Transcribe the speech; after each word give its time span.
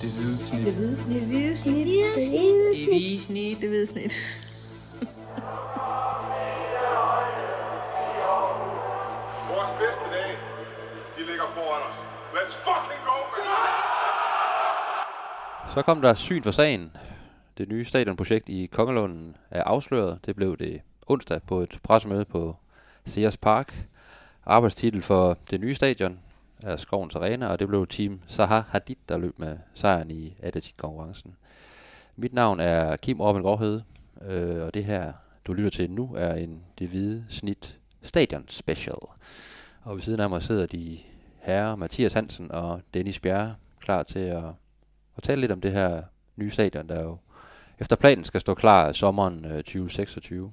Det 0.00 0.10
hvide 0.10 0.38
snit. 0.38 0.64
Det 0.64 0.74
hvide 0.74 0.96
snit. 0.96 1.20
Det 1.20 1.28
hvide 1.28 1.56
snit. 1.56 1.86
Det 1.86 1.92
hvide 1.92 2.14
Det 2.14 2.28
hvide 2.88 3.20
snit. 3.20 3.60
Det 3.60 3.68
hvide 3.68 3.86
snit. 3.86 4.12
Vores 9.50 9.70
bedste 9.80 10.04
dage, 10.14 10.36
de 11.16 11.22
ligger 11.26 11.44
foran 11.54 11.82
os. 11.88 11.96
Let's 12.34 12.54
fucking 12.66 13.02
go, 13.04 13.16
man! 13.32 13.44
Så 15.68 15.82
kom 15.82 16.02
der 16.02 16.14
syn 16.14 16.42
for 16.42 16.50
sagen. 16.50 16.92
Det 17.58 17.68
nye 17.68 17.84
stadionprojekt 17.84 18.48
i 18.48 18.66
Kongelunden 18.66 19.36
er 19.50 19.64
afsløret. 19.64 20.18
Det 20.26 20.36
blev 20.36 20.56
det 20.56 20.80
onsdag 21.06 21.42
på 21.42 21.60
et 21.60 21.78
pressemøde 21.82 22.24
på 22.24 22.56
Sears 23.04 23.36
Park. 23.36 23.86
Arbejdstitel 24.46 25.02
for 25.02 25.38
det 25.50 25.60
nye 25.60 25.74
stadion 25.74 26.18
af 26.62 26.80
Skovens 26.80 27.14
Arena, 27.14 27.46
og 27.46 27.58
det 27.58 27.68
blev 27.68 27.86
Team 27.86 28.20
Sahar 28.26 28.66
Hadid, 28.70 28.96
der 29.08 29.18
løb 29.18 29.38
med 29.38 29.56
sejren 29.74 30.10
i 30.10 30.36
atletikkonkurrencen. 30.42 31.34
Mit 32.16 32.32
navn 32.32 32.60
er 32.60 32.96
Kim 32.96 33.20
Orben 33.20 33.42
Gråhede, 33.42 33.84
øh, 34.22 34.62
og 34.64 34.74
det 34.74 34.84
her, 34.84 35.12
du 35.46 35.52
lytter 35.52 35.70
til 35.70 35.90
nu, 35.90 36.14
er 36.16 36.34
en 36.34 36.60
Det 36.78 36.88
Hvide 36.88 37.24
Snit 37.28 37.78
Stadion 38.02 38.44
Special. 38.48 38.96
Og 39.82 39.94
ved 39.94 40.02
siden 40.02 40.20
af 40.20 40.30
mig 40.30 40.42
sidder 40.42 40.66
de 40.66 40.98
herrer 41.38 41.76
Mathias 41.76 42.12
Hansen 42.12 42.52
og 42.52 42.80
Dennis 42.94 43.20
Bjerre, 43.20 43.54
klar 43.80 44.02
til 44.02 44.18
at, 44.18 44.44
at 45.16 45.22
tale 45.22 45.40
lidt 45.40 45.52
om 45.52 45.60
det 45.60 45.72
her 45.72 46.02
nye 46.36 46.50
stadion, 46.50 46.88
der 46.88 47.02
jo 47.02 47.16
efter 47.78 47.96
planen 47.96 48.24
skal 48.24 48.40
stå 48.40 48.54
klar 48.54 48.92
sommeren 48.92 49.44
øh, 49.44 49.56
2026. 49.56 50.52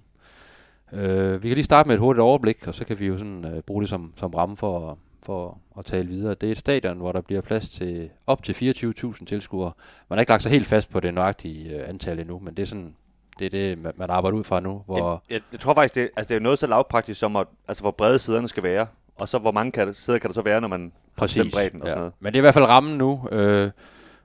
Øh, 0.93 1.43
vi 1.43 1.47
kan 1.47 1.55
lige 1.55 1.65
starte 1.65 1.87
med 1.87 1.95
et 1.95 1.99
hurtigt 2.01 2.21
overblik, 2.21 2.67
og 2.67 2.75
så 2.75 2.85
kan 2.85 2.99
vi 2.99 3.05
jo 3.07 3.17
sådan 3.17 3.45
øh, 3.45 3.61
bruge 3.61 3.81
det 3.81 3.89
som, 3.89 4.13
som 4.15 4.31
ramme 4.33 4.57
for, 4.57 4.91
at- 4.91 4.97
for 5.25 5.57
at 5.77 5.85
tale 5.85 6.07
videre. 6.07 6.33
Det 6.35 6.47
er 6.47 6.51
et 6.51 6.57
stadion, 6.57 6.97
hvor 6.97 7.11
der 7.11 7.21
bliver 7.21 7.41
plads 7.41 7.69
til 7.69 8.09
op 8.27 8.43
til 8.43 8.53
24.000 8.53 9.25
tilskuere. 9.25 9.71
Man 10.09 10.17
har 10.17 10.21
ikke 10.21 10.31
lagt 10.31 10.43
sig 10.43 10.51
helt 10.51 10.67
fast 10.67 10.89
på 10.89 10.99
det 10.99 11.13
nøjagtige 11.13 11.75
øh, 11.79 11.89
antal 11.89 12.19
endnu, 12.19 12.39
men 12.39 12.53
det 12.55 12.61
er 12.61 12.67
sådan 12.67 12.95
det, 13.39 13.45
er 13.45 13.49
det 13.49 13.77
man, 13.97 14.09
arbejder 14.09 14.37
ud 14.37 14.43
fra 14.43 14.59
nu. 14.59 14.81
Hvor, 14.85 14.97
Jeg, 15.29 15.33
jeg, 15.33 15.41
jeg 15.51 15.59
tror 15.59 15.73
faktisk, 15.73 15.95
det, 15.95 16.09
altså, 16.17 16.29
det 16.29 16.35
er 16.35 16.39
noget 16.43 16.59
så 16.59 16.67
lavpraktisk 16.67 17.19
som, 17.19 17.35
at, 17.35 17.47
altså, 17.67 17.83
hvor 17.83 17.91
brede 17.91 18.19
sæderne 18.19 18.47
skal 18.47 18.63
være. 18.63 18.87
Og 19.15 19.29
så 19.29 19.37
hvor 19.37 19.51
mange 19.51 19.71
kan, 19.71 19.87
der- 19.87 19.93
sæder 19.93 20.19
kan 20.19 20.27
der 20.29 20.33
så 20.33 20.41
være, 20.41 20.61
når 20.61 20.67
man 20.67 20.91
har 21.17 21.25
bestemt 21.25 21.53
bredden 21.53 21.81
og 21.81 21.87
sådan 21.87 21.97
noget. 21.99 22.13
Men 22.19 22.33
det 22.33 22.39
er 22.39 22.41
i 22.41 22.45
hvert 22.45 22.53
fald 22.53 22.65
rammen 22.65 22.97
nu, 22.97 23.27
øh, 23.31 23.71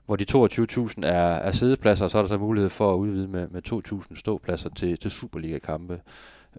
hvor 0.05 0.15
de 0.15 0.25
22.000 0.31 0.93
er, 1.03 1.11
er 1.33 1.51
sædepladser, 1.51 2.05
og 2.05 2.11
så 2.11 2.17
er 2.17 2.21
der 2.21 2.29
så 2.29 2.37
mulighed 2.37 2.69
for 2.69 2.93
at 2.93 2.97
udvide 2.97 3.27
med, 3.27 3.47
med 3.47 3.61
2.000 4.11 4.19
ståpladser 4.19 4.69
til, 4.75 4.97
til 4.97 5.11
Superliga-kampe. 5.11 6.01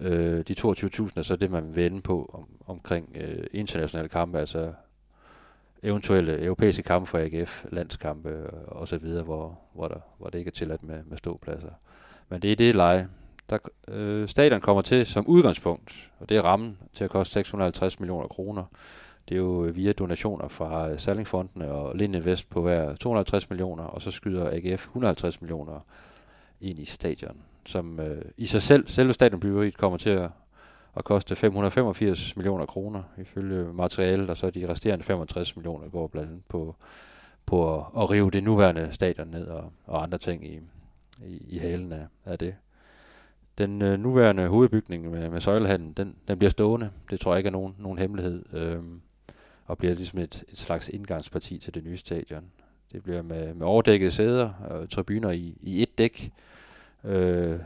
Øh, 0.01 0.45
de 0.49 0.55
22.000 0.61 1.11
er 1.17 1.23
så 1.23 1.37
det, 1.37 1.51
man 1.51 1.67
vil 1.67 1.77
vende 1.77 2.01
på 2.01 2.31
om, 2.35 2.49
omkring 2.67 3.17
øh, 3.21 3.47
internationale 3.53 4.09
kampe, 4.09 4.39
altså 4.39 4.73
eventuelle 5.83 6.43
europæiske 6.43 6.83
kampe 6.83 7.07
for 7.07 7.19
AGF, 7.19 7.65
landskampe 7.71 8.29
øh, 8.29 8.49
og 8.67 8.89
så 8.89 8.99
videre, 8.99 9.25
hvor, 9.25 9.59
hvor, 9.75 9.89
der, 9.89 10.01
hvor 10.19 10.31
det 10.31 10.39
ikke 10.39 10.49
er 10.49 10.53
tilladt 10.53 10.83
med, 10.83 11.03
med 11.07 11.19
ståpladser. 11.19 11.71
Men 12.29 12.43
det 12.43 12.53
er 12.53 12.57
det 12.57 12.75
leje. 12.75 13.09
Der, 13.51 13.59
øh, 13.89 14.29
stadion 14.29 14.61
kommer 14.61 14.83
til 14.83 15.07
som 15.07 15.27
udgangspunkt, 15.27 16.11
og 16.19 16.29
det 16.29 16.37
er 16.37 16.43
rammen 16.43 16.79
til 16.95 17.05
at 17.05 17.11
koste 17.11 17.33
650 17.33 18.01
millioner 18.01 18.29
kroner. 18.29 18.65
Det 19.29 19.35
er 19.35 19.39
jo 19.39 19.65
øh, 19.65 19.77
via 19.77 19.93
donationer 19.93 20.49
fra 20.49 20.91
øh, 20.91 20.99
Salingfondene 20.99 21.73
og 21.73 21.97
Lind 21.97 22.17
Invest 22.17 22.51
på 22.51 22.63
hver 22.63 22.95
250 22.95 23.51
millioner, 23.51 23.85
og 23.85 24.03
så 24.03 24.11
skyder 24.11 24.51
AGF 24.51 24.85
150 24.85 25.41
millioner 25.41 25.81
ind 26.61 26.79
i 26.79 26.85
stadion, 26.85 27.37
som 27.71 28.01
øh, 28.01 28.23
i 28.37 28.47
sig 28.47 28.63
selv, 28.63 28.89
selve 28.89 29.13
stadionbyggeriet 29.13 29.77
kommer 29.77 29.99
til 29.99 30.11
at, 30.11 30.31
at 30.97 31.05
koste 31.05 31.37
585 31.37 32.37
millioner 32.37 32.67
kroner 32.67 33.03
ifølge 33.19 33.73
materialet, 33.73 34.31
og 34.31 34.37
så 34.37 34.51
de 34.51 34.69
resterende 34.69 35.05
65 35.05 35.57
millioner 35.57 35.89
går 35.89 36.07
blandt 36.07 36.29
andet 36.29 36.45
på, 36.49 36.77
på 37.47 37.79
at, 37.79 37.85
at 37.97 38.11
rive 38.11 38.31
det 38.31 38.45
nuværende 38.45 38.89
stadion 38.93 39.29
ned 39.29 39.47
og, 39.47 39.73
og 39.87 40.03
andre 40.03 40.19
ting 40.19 40.47
i, 40.47 40.61
i, 41.27 41.47
i 41.49 41.59
halen 41.59 41.93
af, 41.93 42.07
af 42.25 42.39
det. 42.39 42.55
Den 43.59 43.83
øh, 43.83 43.99
nuværende 43.99 44.49
hovedbygning 44.49 45.11
med, 45.11 45.31
med 45.31 45.41
søjlehallen, 45.41 45.93
den, 45.93 46.17
den 46.29 46.39
bliver 46.39 46.51
stående. 46.51 46.91
Det 47.11 47.21
tror 47.21 47.33
jeg 47.33 47.39
ikke 47.39 47.49
er 47.49 47.53
nogen, 47.53 47.75
nogen 47.79 47.99
hemmelighed. 47.99 48.45
Øh, 48.55 48.83
og 49.67 49.79
bliver 49.79 49.95
ligesom 49.95 50.19
et, 50.19 50.45
et 50.49 50.59
slags 50.59 50.89
indgangsparti 50.89 51.59
til 51.59 51.75
det 51.75 51.85
nye 51.85 51.97
stadion. 51.97 52.45
Det 52.93 53.03
bliver 53.03 53.23
med, 53.23 53.55
med 53.55 53.67
overdækkede 53.67 54.11
sæder 54.11 54.53
og 54.71 54.91
tribuner 54.91 55.31
i, 55.31 55.59
i 55.63 55.83
et 55.83 55.99
dæk. 55.99 56.33
Øh, 57.05 57.59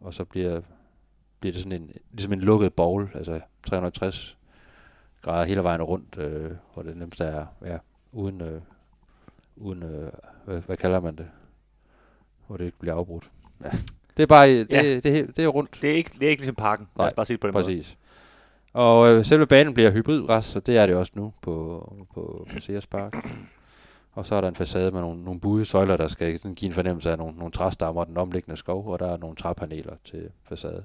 og 0.00 0.14
så 0.14 0.24
bliver, 0.24 0.60
bliver 1.40 1.52
det 1.52 1.62
sådan 1.62 1.82
en, 1.82 1.90
ligesom 2.12 2.32
en 2.32 2.40
lukket 2.40 2.74
bowl, 2.74 3.08
altså 3.14 3.40
360 3.66 4.36
grader 5.22 5.44
hele 5.44 5.62
vejen 5.62 5.82
rundt, 5.82 6.18
øh, 6.18 6.50
hvor 6.74 6.82
det 6.82 6.96
nemmest 6.96 7.20
er 7.20 7.46
ja, 7.64 7.78
uden, 8.12 8.40
øh, 8.40 8.60
uden 9.56 9.82
øh, 9.82 10.10
hvad, 10.44 10.60
hvad 10.60 10.76
kalder 10.76 11.00
man 11.00 11.16
det? 11.16 11.26
Hvor 12.46 12.56
det 12.56 12.64
ikke 12.64 12.78
bliver 12.78 12.94
afbrudt. 12.94 13.30
Ja. 13.64 13.70
Det 14.16 14.22
er 14.22 14.26
bare, 14.26 14.48
det, 14.48 14.72
Ja. 14.72 14.82
det, 14.82 15.04
det, 15.04 15.36
det 15.36 15.44
er 15.44 15.48
rundt. 15.48 15.78
Det 15.82 15.90
er 15.90 15.94
ikke, 15.94 16.10
det 16.20 16.26
er 16.26 16.30
ikke 16.30 16.40
ligesom 16.40 16.54
parken. 16.54 16.88
Nej, 16.98 17.14
bare 17.14 17.26
sige 17.26 17.34
det 17.34 17.40
på 17.40 17.46
den 17.46 17.52
måde. 17.52 17.64
Præcis. 17.64 17.98
Og 18.72 19.08
øh, 19.12 19.24
selve 19.24 19.46
banen 19.46 19.74
bliver 19.74 19.90
hybridgræs, 19.90 20.44
så 20.44 20.60
det 20.60 20.76
er 20.78 20.86
det 20.86 20.96
også 20.96 21.12
nu 21.14 21.32
på, 21.42 21.52
på, 22.14 22.46
på 22.54 22.60
Sears 22.60 22.86
Park. 22.86 23.14
Og 24.12 24.26
så 24.26 24.34
er 24.34 24.40
der 24.40 24.48
en 24.48 24.54
facade 24.54 24.90
med 24.90 25.00
nogle, 25.00 25.24
nogle 25.24 25.40
buede 25.40 25.64
søjler, 25.64 25.96
der 25.96 26.08
skal 26.08 26.38
sådan 26.38 26.54
give 26.54 26.66
en 26.66 26.72
fornemmelse 26.72 27.10
af 27.10 27.18
nogle, 27.18 27.36
nogle 27.36 27.52
træstammer 27.52 28.00
og 28.00 28.06
den 28.06 28.16
omliggende 28.16 28.56
skov, 28.56 28.88
og 28.88 28.98
der 28.98 29.12
er 29.12 29.16
nogle 29.16 29.36
træpaneler 29.36 29.96
til 30.04 30.30
facade. 30.48 30.84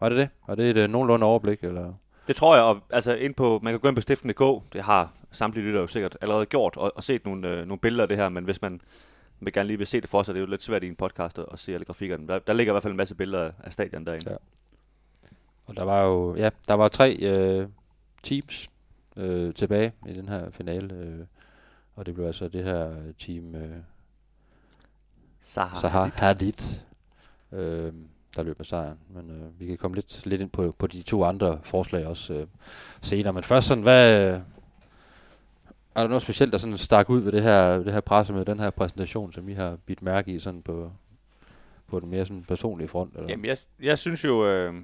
Var 0.00 0.08
det 0.08 0.18
det? 0.18 0.28
Var 0.46 0.54
det 0.54 0.70
et 0.70 0.76
øh, 0.76 0.90
nogenlunde 0.90 1.26
overblik? 1.26 1.64
Eller? 1.64 1.92
Det 2.26 2.36
tror 2.36 2.54
jeg, 2.54 2.64
og 2.64 2.80
altså 2.90 3.14
ind 3.14 3.34
på, 3.34 3.60
man 3.62 3.72
kan 3.72 3.80
gå 3.80 3.88
ind 3.88 3.96
på 3.96 4.00
stiften.dk, 4.00 4.72
det 4.72 4.82
har 4.82 5.12
samtlige 5.30 5.64
lyttere 5.64 5.80
jo 5.80 5.86
sikkert 5.86 6.16
allerede 6.20 6.46
gjort, 6.46 6.76
og, 6.76 6.92
og 6.96 7.04
set 7.04 7.24
nogle, 7.24 7.48
øh, 7.48 7.66
nogle 7.66 7.78
billeder 7.78 8.02
af 8.02 8.08
det 8.08 8.16
her, 8.16 8.28
men 8.28 8.44
hvis 8.44 8.62
man 8.62 8.80
vil 9.40 9.52
gerne 9.52 9.66
lige 9.66 9.78
vil 9.78 9.86
se 9.86 10.00
det 10.00 10.10
for 10.10 10.22
sig, 10.22 10.34
det 10.34 10.40
er 10.40 10.44
jo 10.44 10.50
lidt 10.50 10.62
svært 10.62 10.84
i 10.84 10.88
en 10.88 10.96
podcast 10.96 11.38
at, 11.38 11.44
at 11.52 11.58
se 11.58 11.74
alle 11.74 11.84
grafikkerne. 11.84 12.28
Der, 12.28 12.38
der 12.38 12.52
ligger 12.52 12.72
i 12.72 12.74
hvert 12.74 12.82
fald 12.82 12.92
en 12.92 12.96
masse 12.96 13.14
billeder 13.14 13.44
af, 13.44 13.52
af 13.64 13.72
stadion 13.72 14.06
derinde. 14.06 14.30
Ja. 14.30 14.36
Og 15.66 15.76
der 15.76 15.82
var 15.82 16.02
jo, 16.02 16.36
ja, 16.36 16.50
der 16.68 16.74
var 16.74 16.88
tre 16.88 17.16
øh, 17.16 17.66
teams 18.22 18.70
øh, 19.16 19.54
tilbage 19.54 19.92
i 20.08 20.12
den 20.12 20.28
her 20.28 20.50
finale, 20.50 20.94
øh, 20.94 21.26
og 22.00 22.06
det 22.06 22.14
blev 22.14 22.26
altså 22.26 22.48
det 22.48 22.64
her 22.64 22.90
team 23.18 23.54
øh, 23.54 23.76
Zaha. 25.42 25.80
Zaha 25.80 26.10
Hadid, 26.14 26.80
øh, 27.52 27.92
der 28.36 28.42
løb 28.42 28.58
med 28.58 28.66
sejren. 28.66 28.98
Men 29.08 29.30
øh, 29.30 29.60
vi 29.60 29.66
kan 29.66 29.76
komme 29.76 29.94
lidt, 29.94 30.26
lidt 30.26 30.40
ind 30.40 30.50
på, 30.50 30.74
på 30.78 30.86
de 30.86 31.02
to 31.02 31.24
andre 31.24 31.58
forslag 31.62 32.06
også 32.06 32.32
øh, 32.32 32.46
senere. 33.00 33.32
Men 33.32 33.42
først 33.42 33.68
sådan, 33.68 33.82
hvad... 33.82 34.32
Øh, 34.32 34.40
er 35.94 36.00
der 36.00 36.08
noget 36.08 36.22
specielt, 36.22 36.52
der 36.52 36.58
sådan 36.58 36.78
stak 36.78 37.10
ud 37.10 37.20
ved 37.20 37.32
det 37.32 37.42
her, 37.42 37.78
det 37.78 37.92
her 37.92 38.00
presse 38.00 38.32
med 38.32 38.44
den 38.44 38.60
her 38.60 38.70
præsentation, 38.70 39.32
som 39.32 39.48
I 39.48 39.52
har 39.52 39.76
bidt 39.86 40.02
mærke 40.02 40.32
i 40.32 40.38
sådan 40.38 40.62
på, 40.62 40.92
på 41.86 42.00
den 42.00 42.10
mere 42.10 42.26
sådan 42.26 42.44
personlige 42.44 42.88
front? 42.88 43.14
Eller? 43.14 43.28
Jamen, 43.28 43.44
jeg, 43.44 43.58
jeg 43.82 43.98
synes 43.98 44.24
jo, 44.24 44.46
øh, 44.46 44.74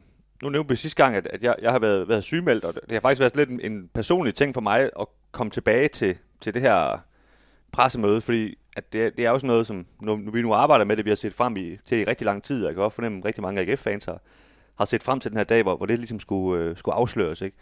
nu 0.42 0.48
nævnte 0.48 0.68
vi 0.68 0.76
sidste 0.76 1.02
gang, 1.02 1.16
at, 1.16 1.26
at 1.26 1.42
jeg, 1.42 1.56
jeg 1.62 1.72
har 1.72 1.78
været, 1.78 2.08
været 2.08 2.24
sygemeldt, 2.24 2.64
og 2.64 2.74
det 2.74 2.92
har 2.92 3.00
faktisk 3.00 3.20
været 3.20 3.36
lidt 3.36 3.50
en, 3.50 3.60
en 3.60 3.90
personlig 3.94 4.34
ting 4.34 4.54
for 4.54 4.60
mig 4.60 4.90
at 5.00 5.06
komme 5.32 5.50
tilbage 5.50 5.88
til, 5.88 6.16
til 6.40 6.54
det 6.54 6.62
her 6.62 6.98
pressemøde, 7.72 8.20
fordi 8.20 8.58
at 8.76 8.92
det, 8.92 9.16
det 9.16 9.26
er 9.26 9.30
også 9.30 9.46
noget, 9.46 9.66
som 9.66 9.86
nu, 10.00 10.30
vi 10.32 10.42
nu 10.42 10.52
arbejder 10.52 10.84
med 10.84 10.96
det, 10.96 11.04
vi 11.04 11.10
har 11.10 11.16
set 11.16 11.34
frem 11.34 11.56
i, 11.56 11.76
til 11.86 11.98
i 11.98 12.04
rigtig 12.04 12.24
lang 12.24 12.42
tid, 12.42 12.62
og 12.62 12.66
jeg 12.66 12.74
kan 12.74 12.84
også 12.84 12.94
fornemme, 12.94 13.18
at 13.18 13.24
rigtig 13.24 13.42
mange 13.42 13.60
AGF-fans 13.60 14.04
har, 14.04 14.20
har 14.78 14.84
set 14.84 15.02
frem 15.02 15.20
til 15.20 15.30
den 15.30 15.38
her 15.38 15.44
dag, 15.44 15.62
hvor, 15.62 15.76
hvor 15.76 15.86
det 15.86 15.98
ligesom 15.98 16.20
skulle, 16.20 16.64
øh, 16.64 16.76
skulle 16.76 16.94
afsløres. 16.94 17.40
Ikke? 17.40 17.56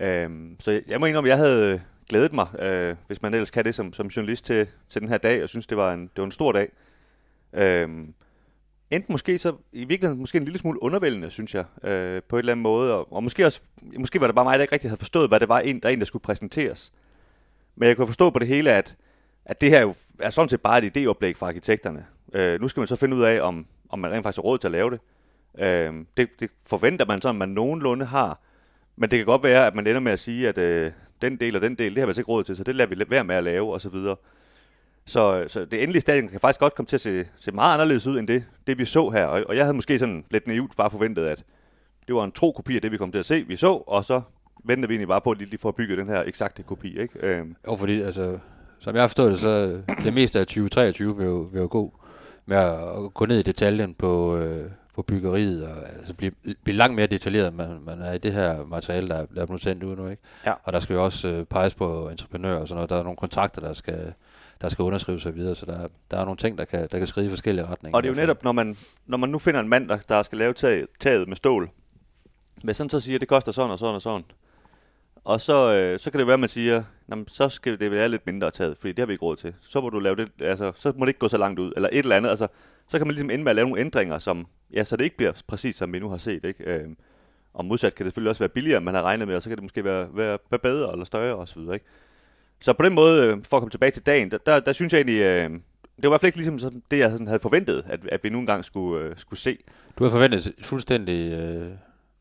Øhm, 0.00 0.56
så 0.60 0.70
jeg, 0.70 0.82
jeg 0.88 1.00
må 1.00 1.06
indrømme, 1.06 1.30
at 1.30 1.38
jeg 1.38 1.46
havde 1.46 1.82
glædet 2.08 2.32
mig, 2.32 2.60
øh, 2.60 2.96
hvis 3.06 3.22
man 3.22 3.34
ellers 3.34 3.50
kan 3.50 3.64
det 3.64 3.74
som, 3.74 3.92
som 3.92 4.06
journalist 4.06 4.44
til, 4.44 4.68
til 4.88 5.00
den 5.00 5.08
her 5.08 5.18
dag, 5.18 5.42
og 5.42 5.48
synes, 5.48 5.66
det 5.66 5.76
var 5.76 5.92
en, 5.92 6.02
det 6.02 6.16
var 6.16 6.24
en 6.24 6.32
stor 6.32 6.52
dag. 6.52 6.70
Øhm, 7.52 8.14
enten 8.90 9.12
måske 9.12 9.38
så 9.38 9.54
i 9.72 9.84
virkeligheden 9.84 10.20
måske 10.20 10.38
en 10.38 10.44
lille 10.44 10.58
smule 10.58 10.82
undervældende, 10.82 11.30
synes 11.30 11.54
jeg, 11.54 11.64
øh, 11.82 12.22
på 12.28 12.36
en 12.36 12.38
eller 12.38 12.52
anden 12.52 12.62
måde. 12.62 12.94
Og, 12.94 13.12
og 13.12 13.22
måske, 13.22 13.46
også, 13.46 13.60
måske 13.98 14.20
var 14.20 14.26
det 14.26 14.34
bare 14.34 14.44
mig, 14.44 14.58
der 14.58 14.62
ikke 14.62 14.74
rigtig 14.74 14.90
havde 14.90 14.98
forstået, 14.98 15.28
hvad 15.28 15.40
det 15.40 15.48
var, 15.48 15.60
en, 15.60 15.80
der, 15.80 15.88
en, 15.88 15.98
der 15.98 16.04
skulle 16.04 16.22
præsenteres. 16.22 16.92
Men 17.76 17.88
jeg 17.88 17.96
kunne 17.96 18.06
forstå 18.06 18.30
på 18.30 18.38
det 18.38 18.48
hele, 18.48 18.72
at, 18.72 18.96
at 19.44 19.60
det 19.60 19.70
her 19.70 19.80
jo 19.80 19.94
er 20.18 20.30
sådan 20.30 20.48
set 20.48 20.60
bare 20.60 20.84
et 20.84 20.96
idéoplæg 20.96 21.32
fra 21.36 21.48
arkitekterne. 21.48 22.06
Øh, 22.32 22.60
nu 22.60 22.68
skal 22.68 22.80
man 22.80 22.86
så 22.86 22.96
finde 22.96 23.16
ud 23.16 23.22
af, 23.22 23.40
om, 23.40 23.66
om 23.88 23.98
man 23.98 24.12
rent 24.12 24.22
faktisk 24.22 24.38
har 24.38 24.42
råd 24.42 24.58
til 24.58 24.68
at 24.68 24.72
lave 24.72 24.90
det. 24.90 25.00
Øh, 25.58 25.94
det. 26.16 26.28
Det 26.40 26.50
forventer 26.66 27.06
man 27.06 27.20
så, 27.20 27.28
at 27.28 27.34
man 27.34 27.48
nogenlunde 27.48 28.06
har. 28.06 28.40
Men 28.96 29.10
det 29.10 29.18
kan 29.18 29.26
godt 29.26 29.42
være, 29.42 29.66
at 29.66 29.74
man 29.74 29.86
ender 29.86 30.00
med 30.00 30.12
at 30.12 30.18
sige, 30.18 30.48
at 30.48 30.58
øh, 30.58 30.92
den 31.22 31.36
del 31.36 31.56
og 31.56 31.62
den 31.62 31.74
del, 31.74 31.94
det 31.94 32.00
har 32.00 32.06
vi 32.06 32.10
altså 32.10 32.20
ikke 32.20 32.30
råd 32.30 32.44
til, 32.44 32.56
så 32.56 32.64
det 32.64 32.76
lader 32.76 32.88
vi 32.88 33.04
være 33.08 33.24
med 33.24 33.34
at 33.34 33.44
lave, 33.44 33.72
og 33.72 33.80
så 33.80 33.88
videre. 33.88 34.16
Så, 35.04 35.44
så 35.48 35.64
det 35.64 35.82
endelige 35.82 36.00
stadion 36.00 36.28
kan 36.28 36.40
faktisk 36.40 36.60
godt 36.60 36.74
komme 36.74 36.86
til 36.86 36.96
at 36.96 37.00
se, 37.00 37.24
se 37.40 37.52
meget 37.52 37.72
anderledes 37.72 38.06
ud, 38.06 38.18
end 38.18 38.28
det, 38.28 38.44
det 38.66 38.78
vi 38.78 38.84
så 38.84 39.08
her. 39.10 39.24
Og, 39.24 39.44
og 39.48 39.56
jeg 39.56 39.64
havde 39.64 39.74
måske 39.74 39.98
sådan 39.98 40.24
lidt 40.30 40.46
naivt 40.46 40.76
bare 40.76 40.90
forventet, 40.90 41.26
at 41.26 41.44
det 42.06 42.14
var 42.14 42.24
en 42.24 42.32
tro 42.32 42.52
kopi 42.52 42.76
af 42.76 42.82
det, 42.82 42.92
vi 42.92 42.96
kom 42.96 43.12
til 43.12 43.18
at 43.18 43.26
se, 43.26 43.42
vi 43.42 43.56
så, 43.56 43.72
og 43.72 44.04
så 44.04 44.22
venter 44.66 44.88
vi 44.88 44.94
egentlig 44.94 45.08
bare 45.08 45.20
på, 45.20 45.30
at 45.30 45.38
de 45.38 45.44
lige 45.44 45.58
får 45.58 45.70
bygget 45.72 45.98
den 45.98 46.08
her 46.08 46.22
eksakte 46.22 46.62
kopi. 46.62 47.00
Ikke? 47.00 47.18
Øhm, 47.20 47.56
Jo, 47.66 47.76
fordi 47.76 48.00
altså, 48.00 48.38
som 48.78 48.94
jeg 48.94 49.02
har 49.02 49.08
forstået 49.08 49.32
det, 49.32 49.40
så 49.40 49.80
det 50.04 50.14
meste 50.14 50.38
af 50.38 50.46
2023 50.46 51.16
vil 51.16 51.26
jo, 51.26 51.48
vil 51.52 51.60
jo 51.60 51.68
gå 51.70 52.00
med 52.46 52.56
at, 52.56 53.14
gå 53.14 53.26
ned 53.26 53.38
i 53.38 53.42
detaljen 53.42 53.94
på, 53.94 54.36
øh, 54.36 54.70
på 54.94 55.02
byggeriet, 55.02 55.66
og 55.66 55.76
altså 55.98 56.14
blive, 56.14 56.32
blive 56.64 56.76
langt 56.76 56.96
mere 56.96 57.06
detaljeret, 57.06 57.54
man, 57.54 57.78
man 57.86 58.00
er 58.02 58.12
i 58.12 58.18
det 58.18 58.32
her 58.32 58.64
materiale, 58.64 59.08
der, 59.08 59.26
der 59.34 59.42
er 59.42 59.46
blevet 59.46 59.62
sendt 59.62 59.82
ud 59.84 59.96
nu. 59.96 60.08
Ikke? 60.08 60.22
Ja. 60.46 60.52
Og 60.64 60.72
der 60.72 60.80
skal 60.80 60.94
jo 60.94 61.04
også 61.04 61.28
øh, 61.28 61.44
peges 61.44 61.74
på 61.74 62.08
entreprenører 62.08 62.60
og 62.60 62.68
sådan 62.68 62.76
noget. 62.76 62.90
Der 62.90 62.96
er 62.96 63.02
nogle 63.02 63.16
kontrakter, 63.16 63.60
der 63.60 63.72
skal, 63.72 64.12
der 64.60 64.68
skal 64.68 64.82
underskrives 64.82 65.26
og 65.26 65.34
videre, 65.34 65.54
så 65.56 65.66
der, 65.66 65.88
der 66.10 66.16
er 66.20 66.24
nogle 66.24 66.36
ting, 66.36 66.58
der 66.58 66.64
kan, 66.64 66.88
der 66.92 66.98
kan 66.98 67.06
skrive 67.06 67.26
i 67.26 67.30
forskellige 67.30 67.66
retninger. 67.66 67.96
Og 67.96 68.02
det 68.02 68.08
er 68.08 68.12
jo 68.14 68.20
netop, 68.20 68.44
når 68.44 68.52
man, 68.52 68.76
når 69.06 69.16
man 69.18 69.28
nu 69.28 69.38
finder 69.38 69.60
en 69.60 69.68
mand, 69.68 69.88
der, 69.88 69.98
der 70.08 70.22
skal 70.22 70.38
lave 70.38 70.52
taget, 70.52 70.86
taget 71.00 71.28
med 71.28 71.36
stål, 71.36 71.70
men 72.64 72.74
sådan 72.74 72.90
så 72.90 73.00
siger, 73.00 73.16
at 73.16 73.20
det 73.20 73.28
koster 73.28 73.52
sådan 73.52 73.70
og 73.70 73.78
sådan 73.78 73.94
og 73.94 74.02
sådan. 74.02 74.24
Og 75.26 75.40
så, 75.40 75.72
øh, 75.74 76.00
så 76.00 76.10
kan 76.10 76.18
det 76.18 76.26
være, 76.26 76.34
at 76.34 76.40
man 76.40 76.48
siger, 76.48 76.82
"Nå, 77.06 77.16
men 77.16 77.28
så 77.28 77.48
skal 77.48 77.78
det 77.80 77.90
være 77.90 78.08
lidt 78.08 78.26
mindre 78.26 78.50
taget, 78.50 78.76
fordi 78.78 78.92
det 78.92 78.98
har 78.98 79.06
vi 79.06 79.12
ikke 79.12 79.24
råd 79.24 79.36
til. 79.36 79.54
Så 79.60 79.80
må 79.80 79.90
du 79.90 79.98
lave 79.98 80.16
det, 80.16 80.28
altså, 80.40 80.72
så 80.76 80.92
må 80.96 81.04
det 81.04 81.08
ikke 81.08 81.20
gå 81.20 81.28
så 81.28 81.38
langt 81.38 81.60
ud, 81.60 81.72
eller 81.76 81.88
et 81.92 81.98
eller 81.98 82.16
andet. 82.16 82.30
Altså, 82.30 82.46
så 82.88 82.98
kan 82.98 83.06
man 83.06 83.14
ligesom 83.14 83.30
ende 83.30 83.44
med 83.44 83.50
at 83.50 83.56
lave 83.56 83.68
nogle 83.68 83.80
ændringer, 83.80 84.18
som, 84.18 84.46
ja, 84.72 84.84
så 84.84 84.96
det 84.96 85.04
ikke 85.04 85.16
bliver 85.16 85.32
præcis, 85.46 85.76
som 85.76 85.92
vi 85.92 85.98
nu 85.98 86.08
har 86.08 86.16
set, 86.16 86.44
ikke? 86.44 86.64
Øh, 86.64 86.88
og 87.54 87.64
modsat 87.64 87.94
kan 87.94 88.04
det 88.06 88.12
selvfølgelig 88.12 88.30
også 88.30 88.38
være 88.38 88.48
billigere, 88.48 88.76
end 88.76 88.84
man 88.84 88.94
har 88.94 89.02
regnet 89.02 89.28
med, 89.28 89.36
og 89.36 89.42
så 89.42 89.48
kan 89.48 89.56
det 89.56 89.62
måske 89.62 89.84
være, 89.84 90.08
være, 90.14 90.38
være 90.50 90.58
bedre 90.58 90.92
eller 90.92 91.04
større 91.04 91.36
osv., 91.36 91.58
ikke? 91.74 91.84
Så 92.60 92.72
på 92.72 92.82
den 92.82 92.94
måde, 92.94 93.26
øh, 93.26 93.36
for 93.48 93.56
at 93.56 93.60
komme 93.60 93.70
tilbage 93.70 93.90
til 93.90 94.06
dagen, 94.06 94.30
der, 94.30 94.38
der, 94.38 94.60
der 94.60 94.72
synes 94.72 94.92
jeg 94.92 94.98
egentlig, 94.98 95.20
øh, 95.20 95.50
det 95.50 95.60
var 96.02 96.08
i 96.08 96.10
hvert 96.10 96.20
fald 96.20 96.28
ikke 96.28 96.38
ligesom 96.38 96.58
sådan, 96.58 96.82
det, 96.90 96.98
jeg 96.98 97.10
sådan 97.10 97.26
havde 97.26 97.40
forventet, 97.40 97.84
at, 97.88 98.00
at 98.08 98.24
vi 98.24 98.28
nu 98.28 98.38
engang 98.38 98.64
skulle, 98.64 99.04
øh, 99.04 99.14
skulle 99.16 99.40
se. 99.40 99.58
Du 99.98 100.04
har 100.04 100.10
forventet 100.10 100.46
et 100.46 100.54
fuldstændig 100.64 101.32
øh, 101.32 101.70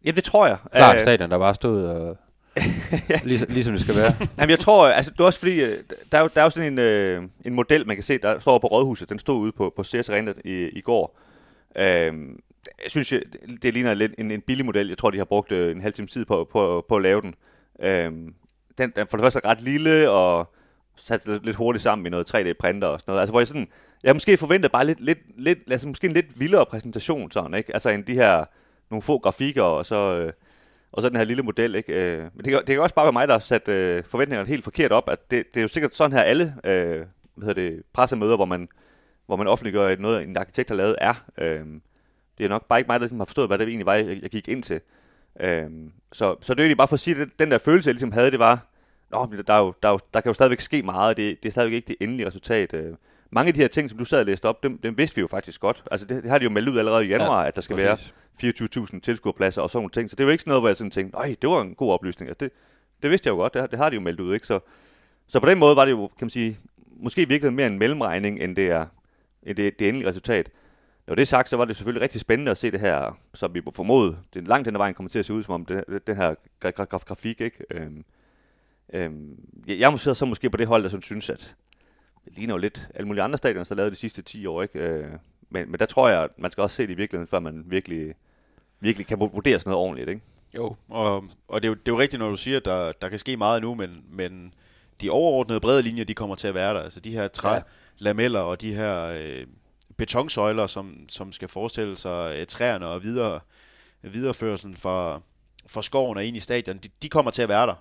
Ja, 0.06 0.12
det 0.12 0.24
tror 0.24 0.48
jeg. 0.48 0.58
klart 0.76 0.96
Øh, 0.96 1.02
stadion, 1.02 1.32
der 1.32 1.38
bare 1.38 1.54
stod 1.56 1.86
og... 1.86 2.18
ligesom, 3.24 3.48
ligesom 3.52 3.74
det 3.74 3.82
skal 3.82 3.96
være. 3.96 4.12
Jamen, 4.38 4.50
jeg 4.50 4.60
tror, 4.60 4.88
altså, 4.88 5.12
det 5.12 5.20
er 5.20 5.24
også 5.24 5.40
fordi, 5.40 5.64
øh, 5.64 5.78
der 6.12 6.18
er 6.18 6.22
jo, 6.22 6.30
der 6.36 6.42
er 6.42 6.44
jo 6.44 6.50
sådan 6.50 6.74
en, 6.74 6.80
øh, 6.80 7.24
en 7.46 7.54
model, 7.54 7.88
man 7.88 7.96
kan 7.96 8.04
se, 8.04 8.18
der 8.18 8.40
står 8.40 8.58
på 8.58 8.68
Rådhuset. 8.68 9.10
Den 9.10 9.20
stod 9.20 9.40
ude 9.40 9.52
på, 9.52 9.74
på 9.76 9.84
CS 9.84 10.10
Arena 10.10 10.34
i, 10.46 10.54
i 10.54 10.82
går. 10.82 11.20
Øh, 11.76 12.14
jeg 12.84 12.92
synes, 12.92 13.14
det 13.62 13.74
ligner 13.74 13.94
lidt 13.94 14.12
en, 14.18 14.32
en 14.32 14.42
billig 14.42 14.66
model. 14.66 14.88
Jeg 14.88 14.98
tror, 14.98 15.12
de 15.12 15.18
har 15.18 15.26
brugt 15.26 15.52
øh, 15.52 15.72
en 15.72 15.82
halv 15.82 15.94
time 15.94 16.08
tid 16.08 16.26
på, 16.26 16.50
på, 16.52 16.86
på 16.90 16.96
at 16.96 17.02
lave 17.02 17.22
den. 17.22 17.36
Øh, 17.82 18.12
den, 18.78 18.94
den 18.96 19.08
for 19.08 19.18
det 19.18 19.22
første 19.22 19.40
er 19.44 19.50
ret 19.50 19.62
lille, 19.62 20.10
og 20.10 20.54
sat 20.96 21.28
lidt, 21.28 21.46
lidt 21.46 21.56
hurtigt 21.56 21.84
sammen 21.84 22.06
i 22.06 22.10
noget 22.10 22.36
3D-printer 22.36 22.88
og 22.88 23.00
sådan 23.00 23.12
noget. 23.12 23.20
Altså, 23.20 23.32
hvor 23.32 23.40
jeg 23.40 23.48
sådan, 23.48 23.68
jeg 24.04 24.16
måske 24.16 24.38
forventede 24.38 24.72
bare 24.72 24.86
lidt, 24.86 25.02
lidt, 25.02 25.20
lidt 25.38 25.60
altså, 25.72 25.88
måske 25.88 26.08
en 26.08 26.14
lidt 26.14 26.40
vildere 26.40 26.66
præsentation, 26.66 27.32
sådan, 27.32 27.54
ikke? 27.54 27.74
Altså, 27.74 27.90
en 27.90 28.08
de 28.08 28.14
her, 28.14 28.46
nogle 28.90 29.02
få 29.02 29.18
grafikker, 29.18 29.64
og 29.64 29.86
så, 29.86 30.18
øh, 30.18 30.34
og 30.96 31.02
så 31.02 31.10
den 31.10 31.18
her 31.18 31.24
lille 31.24 31.44
model, 31.44 31.76
ikke? 31.76 31.94
Øh, 31.94 32.20
men 32.20 32.46
det 32.46 32.52
kan, 32.52 32.60
det 32.60 32.68
kan 32.68 32.80
også 32.80 32.96
bare 32.96 33.06
være 33.06 33.14
mig, 33.14 33.28
der 33.28 33.34
har 33.34 33.40
sat 33.40 33.68
øh, 33.68 34.04
forventningerne 34.04 34.48
helt 34.48 34.64
forkert 34.64 34.92
op, 34.92 35.10
at 35.10 35.32
det, 35.32 35.44
det 35.54 35.60
er 35.60 35.62
jo 35.62 35.68
sikkert 35.68 35.96
sådan 35.96 36.18
her 36.18 36.24
alle 36.24 36.56
øh, 36.64 37.06
hvad 37.36 37.48
hedder 37.48 37.70
det, 37.70 37.84
pressemøder, 37.94 38.36
hvor 38.36 38.46
man, 38.46 38.68
hvor 39.26 39.36
man 39.36 39.48
offentliggør 39.48 39.96
noget, 39.96 40.24
en 40.24 40.38
arkitekt 40.38 40.70
har 40.70 40.76
lavet, 40.76 40.96
er. 41.02 41.14
Øh, 41.38 41.66
det 42.38 42.44
er 42.44 42.50
nok 42.50 42.68
bare 42.68 42.80
ikke 42.80 42.88
mig, 42.88 42.94
der 42.94 43.04
ligesom 43.04 43.20
har 43.20 43.26
forstået, 43.26 43.50
hvad 43.50 43.58
det 43.58 43.68
egentlig 43.68 43.86
var, 43.86 43.94
jeg, 43.94 44.22
jeg 44.22 44.30
gik 44.30 44.48
ind 44.48 44.64
til. 44.64 44.82
Øh, 45.40 45.70
så, 46.12 46.36
så 46.42 46.54
det 46.54 46.60
er 46.60 46.64
egentlig 46.64 46.78
bare 46.78 46.88
for 46.88 46.94
at 46.94 47.00
sige, 47.00 47.22
at 47.22 47.28
den 47.40 47.52
der 47.52 47.58
følelse, 47.58 47.88
jeg 47.88 47.94
ligesom 47.94 48.12
havde, 48.12 48.32
det 48.32 48.40
var, 48.40 48.68
Nå, 49.12 49.30
der, 49.48 49.54
er 49.54 49.60
jo, 49.60 49.74
der, 49.84 49.88
er 49.88 49.92
jo, 49.92 50.00
der 50.14 50.22
kan 50.22 50.30
jo 50.30 50.34
stadigvæk 50.34 50.60
ske 50.60 50.84
meget, 50.84 51.18
det, 51.18 51.44
det 51.44 51.50
er 51.50 51.52
stadigvæk 51.52 51.76
ikke 51.76 51.88
det 51.88 51.96
endelige 52.00 52.28
resultat. 52.28 52.74
Øh, 52.74 52.94
mange 53.36 53.48
af 53.48 53.54
de 53.54 53.60
her 53.62 53.68
ting, 53.68 53.90
som 53.90 53.98
du 54.00 54.06
sad 54.06 54.20
og 54.20 54.26
læste 54.26 54.46
op, 54.46 54.64
dem, 54.64 54.78
dem 54.78 54.98
vidste 54.98 55.16
vi 55.16 55.22
jo 55.22 55.28
faktisk 55.28 55.62
godt. 55.62 55.84
Altså 55.92 56.08
det, 56.08 56.24
det 56.24 56.32
har 56.32 56.38
de 56.38 56.44
jo 56.44 56.50
meldt 56.50 56.70
ud 56.70 56.78
allerede 56.78 57.06
i 57.06 57.08
januar, 57.08 57.42
ja, 57.42 57.48
at 57.48 57.56
der 57.56 57.62
skal 57.62 57.76
præcis. 57.78 58.14
være 58.44 58.54
24.000 58.94 59.00
tilskuerpladser 59.00 59.62
og 59.62 59.70
sådan 59.70 59.78
nogle 59.82 59.92
ting. 59.92 60.10
Så 60.10 60.16
det 60.16 60.24
er 60.24 60.26
jo 60.26 60.32
ikke 60.32 60.42
sådan 60.42 60.50
noget, 60.52 60.62
hvor 60.62 60.70
jeg 60.70 60.78
sådan 60.78 60.92
tænkte, 60.92 61.18
nej, 61.18 61.36
det 61.42 61.50
var 61.50 61.62
en 61.62 61.76
god 61.76 61.92
oplysning. 61.92 62.30
Altså 62.30 62.46
det, 62.46 62.52
det 63.04 63.10
vidste 63.12 63.28
jeg 63.28 63.32
jo 63.32 63.38
godt, 63.38 63.54
det, 63.54 63.62
har- 63.62 63.68
det 63.68 63.80
har 63.80 63.90
de 63.90 63.96
jo 63.96 64.02
meldt 64.02 64.20
ud, 64.20 64.34
ikke? 64.34 64.48
Så, 64.48 64.60
så 65.28 65.40
på 65.40 65.50
den 65.50 65.60
måde 65.60 65.76
var 65.76 65.86
det 65.86 65.92
jo, 65.92 66.08
kan 66.08 66.26
man 66.26 66.30
sige, 66.30 66.58
måske 66.98 67.30
virkelig 67.30 67.54
mere 67.54 67.68
en 67.68 67.80
mellemregning, 67.80 68.40
end 68.44 68.56
det 68.56 68.68
er 68.68 68.86
end 69.44 69.58
det, 69.58 69.80
det 69.80 69.88
endelige 69.90 70.10
resultat. 70.10 70.50
Når 71.08 71.16
det 71.16 71.22
er 71.22 71.26
sagt, 71.26 71.50
så 71.50 71.58
var 71.58 71.66
det 71.66 71.76
selvfølgelig 71.76 72.02
rigtig 72.02 72.22
spændende 72.22 72.52
at 72.52 72.58
se 72.58 72.72
det 72.72 72.80
her, 72.80 73.18
som 73.34 73.54
vi 73.54 73.62
må 73.66 73.72
formode, 73.72 74.18
det 74.34 74.48
langt 74.48 74.68
hen 74.68 74.76
ad 74.76 74.80
vejen 74.80 74.94
kommer 74.94 75.10
til 75.10 75.20
at 75.20 75.26
se 75.26 75.34
ud, 75.34 75.44
som 75.44 75.54
om 75.54 75.66
det, 75.66 75.84
den 76.08 76.16
her 76.16 76.36
gra- 76.66 76.70
gra- 76.80 76.86
gra- 76.96 77.06
grafik, 77.06 77.42
ikke? 77.42 77.58
Øhm, 77.72 78.06
øhm, 78.94 79.40
jeg, 79.68 79.80
jeg 79.80 80.00
sidder 80.00 80.16
så 80.16 80.26
måske 80.26 80.50
på 80.50 80.58
det 80.58 80.68
hold, 80.68 80.84
der 80.84 80.90
sådan 80.90 81.02
synes, 81.02 81.30
at 81.30 81.56
det 82.26 82.34
ligner 82.38 82.54
jo 82.54 82.58
lidt 82.58 82.88
alle 82.96 83.08
mulige 83.08 83.24
andre 83.24 83.38
stadioner, 83.38 83.64
der 83.66 83.76
lavede 83.76 83.92
de 83.92 83.96
sidste 83.96 84.22
10 84.22 84.46
år, 84.46 84.62
ikke? 84.62 84.80
Øh, 84.80 85.12
men, 85.50 85.72
men 85.72 85.80
der 85.80 85.86
tror 85.86 86.10
jeg, 86.10 86.24
at 86.24 86.30
man 86.38 86.52
skal 86.52 86.62
også 86.62 86.76
se 86.76 86.84
det 86.84 86.94
i 86.94 86.96
virkeligheden, 86.96 87.28
før 87.28 87.40
man 87.40 87.64
virkelig, 87.68 88.14
virkelig 88.80 89.08
kan 89.08 89.20
vurdere 89.20 89.60
sådan 89.60 89.70
noget 89.70 89.84
ordentligt, 89.86 90.10
ikke? 90.10 90.22
Jo, 90.56 90.76
og, 90.90 91.24
og 91.48 91.62
det, 91.62 91.68
er 91.68 91.70
jo, 91.70 91.74
det 91.74 91.88
er 91.88 91.92
jo 91.92 92.00
rigtigt, 92.00 92.20
når 92.20 92.30
du 92.30 92.38
siger, 92.38 92.58
at 92.58 92.66
der, 92.66 92.92
der 92.92 93.10
kan 93.10 93.20
ske 93.20 93.38
meget 93.38 93.62
nu, 93.62 93.76
men, 93.76 94.04
men 94.10 94.54
de 95.02 95.10
overordnede 95.10 95.60
brede 95.60 95.82
linjer, 95.82 96.04
de 96.04 96.14
kommer 96.14 96.36
til 96.36 96.48
at 96.48 96.54
være 96.54 96.74
der. 96.74 96.80
Altså 96.82 97.00
de 97.00 97.12
her 97.12 97.28
træ, 97.28 97.54
Ja. 97.54 97.62
lameller 97.98 98.40
og 98.40 98.62
de 98.62 98.74
her 98.76 99.06
øh, 99.06 99.48
betonsøjler, 99.98 100.68
som, 100.68 100.96
som 101.10 101.32
skal 101.32 101.48
forestille 101.48 101.96
sig 101.98 102.36
øh, 102.40 102.46
træerne 102.48 102.88
og 102.88 103.04
videre, 103.04 103.40
videreførelsen 104.02 104.76
fra, 104.76 105.22
fra 105.68 105.82
skoven 105.82 106.18
og 106.18 106.26
ind 106.26 106.38
i 106.38 106.40
stadion, 106.40 106.78
de, 106.78 106.90
de 107.02 107.10
kommer 107.10 107.32
til 107.32 107.42
at 107.42 107.50
være 107.50 107.68
der. 107.68 107.76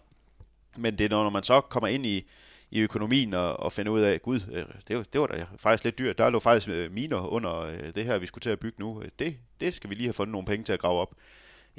Men 0.76 0.98
det 0.98 1.04
er, 1.04 1.08
når 1.08 1.22
når 1.22 1.30
man 1.30 1.42
så 1.42 1.60
kommer 1.60 1.88
ind 1.88 2.06
i, 2.06 2.26
i 2.74 2.80
økonomien 2.80 3.34
og, 3.34 3.60
og 3.60 3.72
finde 3.72 3.90
ud 3.90 4.00
af, 4.00 4.22
gud, 4.22 4.40
øh, 4.52 4.64
det, 4.88 5.12
det 5.12 5.20
var 5.20 5.26
da 5.26 5.46
faktisk 5.56 5.84
lidt 5.84 5.98
dyrt. 5.98 6.18
Der 6.18 6.30
lå 6.30 6.38
faktisk 6.38 6.68
øh, 6.68 6.92
miner 6.92 7.32
under 7.32 7.60
øh, 7.60 7.94
det 7.94 8.04
her, 8.04 8.18
vi 8.18 8.26
skulle 8.26 8.42
til 8.42 8.50
at 8.50 8.60
bygge 8.60 8.76
nu. 8.80 9.02
Det, 9.18 9.36
det 9.60 9.74
skal 9.74 9.90
vi 9.90 9.94
lige 9.94 10.06
have 10.06 10.14
fundet 10.14 10.32
nogle 10.32 10.46
penge 10.46 10.64
til 10.64 10.72
at 10.72 10.80
grave 10.80 11.00
op 11.00 11.14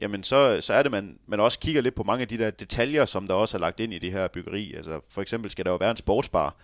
jamen 0.02 0.24
så, 0.24 0.62
så 0.62 0.74
er 0.74 0.84
det, 0.84 0.92
man, 0.92 1.20
man 1.28 1.40
også 1.40 1.60
kigger 1.60 1.82
lidt 1.82 1.96
på 1.96 2.04
mange 2.04 2.22
af 2.22 2.28
de 2.28 2.38
der 2.38 2.52
detaljer, 2.52 3.06
som 3.06 3.28
der 3.28 3.34
også 3.34 3.58
er 3.58 3.62
lagt 3.62 3.80
ind 3.80 3.94
i 3.94 4.00
det 4.00 4.12
her 4.12 4.28
byggeri. 4.28 4.74
Altså 4.74 5.00
for 5.10 5.22
eksempel 5.22 5.52
skal 5.52 5.66
der 5.66 5.72
jo 5.72 5.78
være 5.78 5.92
en 5.92 5.98
sportsbar 5.98 6.56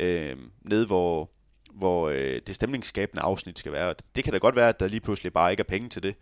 øh, 0.00 0.36
nede, 0.62 0.86
hvor, 0.86 1.30
hvor 1.72 2.08
øh, 2.08 2.40
det 2.46 2.54
stemningsskabende 2.54 3.22
afsnit 3.22 3.58
skal 3.58 3.72
være. 3.72 3.94
Det 4.16 4.24
kan 4.24 4.32
da 4.32 4.38
godt 4.38 4.56
være, 4.56 4.68
at 4.68 4.80
der 4.80 4.88
lige 4.88 5.00
pludselig 5.00 5.32
bare 5.32 5.50
ikke 5.50 5.60
er 5.60 5.64
penge 5.64 5.88
til 5.88 6.02
det 6.02 6.14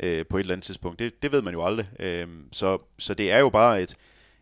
øh, 0.00 0.26
på 0.26 0.36
et 0.36 0.40
eller 0.40 0.54
andet 0.54 0.64
tidspunkt. 0.64 0.98
Det, 0.98 1.22
det 1.22 1.32
ved 1.32 1.42
man 1.42 1.54
jo 1.54 1.64
aldrig. 1.64 1.88
Øh, 2.00 2.28
så, 2.52 2.78
så 2.98 3.14
det 3.14 3.30
er 3.32 3.38
jo 3.38 3.48
bare 3.48 3.82
et, 3.82 3.96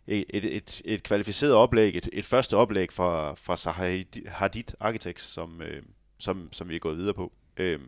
et, 0.07 0.25
et, 0.31 0.57
et, 0.57 0.83
et 0.85 1.03
kvalificeret 1.03 1.55
oplæg, 1.55 1.97
et, 1.97 2.09
et 2.13 2.25
første 2.25 2.57
oplæg 2.57 2.93
fra, 2.93 3.35
fra 3.35 3.57
Zaha 3.57 4.03
Hadid 4.27 4.65
Architects, 4.81 5.25
som, 5.25 5.63
øh, 5.63 5.83
som, 6.19 6.49
som 6.53 6.69
vi 6.69 6.75
er 6.75 6.81
gået 6.81 6.97
videre 6.97 7.15
på. 7.15 7.33
Øh, 7.57 7.81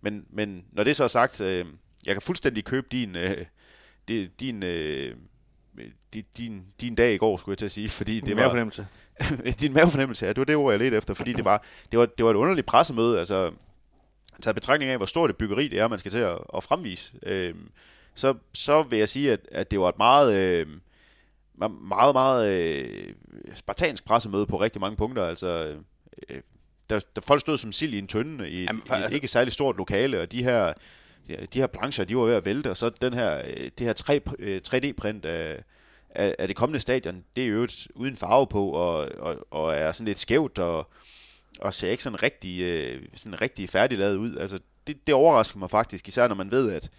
men, 0.00 0.24
men 0.30 0.64
når 0.72 0.84
det 0.84 0.96
så 0.96 1.04
er 1.04 1.08
sagt, 1.08 1.40
øh, 1.40 1.66
jeg 2.06 2.14
kan 2.14 2.22
fuldstændig 2.22 2.64
købe 2.64 2.86
din, 2.92 3.16
øh, 3.16 3.46
di- 4.10 4.28
din, 4.40 4.62
øh, 4.62 5.14
di- 6.16 6.24
din, 6.36 6.62
din 6.80 6.94
dag 6.94 7.14
i 7.14 7.16
går, 7.16 7.36
skulle 7.36 7.52
jeg 7.52 7.58
til 7.58 7.66
at 7.66 7.72
sige, 7.72 7.88
fordi 7.88 8.14
det 8.20 8.26
Det 8.26 8.36
var 8.36 8.48
fornemmelse. 8.48 8.86
din 9.60 9.72
mavefornemmelse, 9.72 10.24
ja, 10.26 10.28
det 10.28 10.38
var 10.38 10.44
det 10.44 10.56
ord, 10.56 10.72
jeg 10.72 10.78
ledte 10.78 10.96
efter, 10.96 11.14
fordi 11.14 11.32
det 11.32 11.44
var, 11.44 11.64
det 11.92 11.98
var, 11.98 12.06
det 12.06 12.24
var 12.24 12.30
et 12.30 12.34
underligt 12.36 12.66
pressemøde, 12.66 13.18
altså 13.18 13.52
taget 14.42 14.54
betragtning 14.54 14.90
af, 14.90 14.96
hvor 14.96 15.06
stort 15.06 15.30
et 15.30 15.36
byggeri 15.36 15.68
det 15.68 15.78
er, 15.80 15.88
man 15.88 15.98
skal 15.98 16.10
til 16.10 16.18
at, 16.18 16.38
at 16.56 16.62
fremvise, 16.64 17.14
øh, 17.22 17.54
så, 18.14 18.34
så 18.52 18.82
vil 18.82 18.98
jeg 18.98 19.08
sige, 19.08 19.32
at, 19.32 19.40
at 19.52 19.70
det 19.70 19.80
var 19.80 19.88
et 19.88 19.98
meget, 19.98 20.34
øh, 20.34 20.66
meget, 21.54 22.14
meget 22.14 22.50
øh, 22.52 23.14
spartansk 23.54 24.04
pressemøde 24.04 24.46
på 24.46 24.60
rigtig 24.60 24.80
mange 24.80 24.96
punkter, 24.96 25.24
altså 25.24 25.76
øh, 26.28 26.40
der, 26.90 27.00
der 27.16 27.20
folk 27.22 27.40
stod 27.40 27.58
som 27.58 27.72
sild 27.72 27.94
i 27.94 27.98
en 27.98 28.06
tønde 28.06 28.50
i 28.50 28.62
Jamen, 28.64 28.82
i 28.84 28.88
for- 28.88 28.94
et 28.94 29.12
ikke 29.12 29.28
særlig 29.28 29.52
stort 29.52 29.76
lokale, 29.76 30.20
og 30.20 30.32
de 30.32 30.42
her, 30.44 30.72
de 31.28 31.58
her 31.60 31.66
plancher, 31.66 32.04
de 32.04 32.16
var 32.16 32.22
ved 32.24 32.34
at 32.34 32.44
vælte, 32.44 32.70
og 32.70 32.76
så 32.76 32.90
den 33.00 33.14
her, 33.14 33.42
øh, 33.46 33.70
det 33.78 33.86
her 33.86 33.92
3, 33.92 34.20
øh, 34.38 34.60
3D-print 34.68 35.24
af, 35.24 35.62
af, 36.10 36.34
af 36.38 36.48
det 36.48 36.56
kommende 36.56 36.80
stadion, 36.80 37.24
det 37.36 37.44
er 37.44 37.48
jo 37.48 37.68
uden 37.94 38.16
farve 38.16 38.46
på, 38.46 38.68
og, 38.70 39.08
og, 39.18 39.46
og 39.50 39.74
er 39.74 39.92
sådan 39.92 40.06
lidt 40.06 40.18
skævt, 40.18 40.58
og, 40.58 40.88
og 41.60 41.74
ser 41.74 41.90
ikke 41.90 42.02
sådan 42.02 42.22
rigtig, 42.22 42.60
øh, 42.62 43.02
sådan 43.14 43.40
rigtig 43.40 43.68
færdiglavet 43.68 44.16
ud. 44.16 44.36
Altså, 44.36 44.58
det, 44.86 45.06
det 45.06 45.14
overrasker 45.14 45.58
mig 45.58 45.70
faktisk, 45.70 46.08
især 46.08 46.28
når 46.28 46.34
man 46.34 46.50
ved, 46.50 46.72
at 46.72 46.90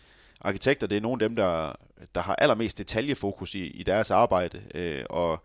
arkitekter, 0.46 0.88
det 0.88 0.98
er 0.98 1.02
nogle 1.02 1.24
af 1.24 1.30
dem, 1.30 1.36
der, 1.36 1.75
der 2.16 2.22
har 2.22 2.36
allermest 2.36 2.78
detaljefokus 2.78 3.56
i, 3.56 3.68
i 3.68 3.84
deres 3.84 4.12
arbejde, 4.12 4.62
øh, 4.75 5.04
og 5.10 5.44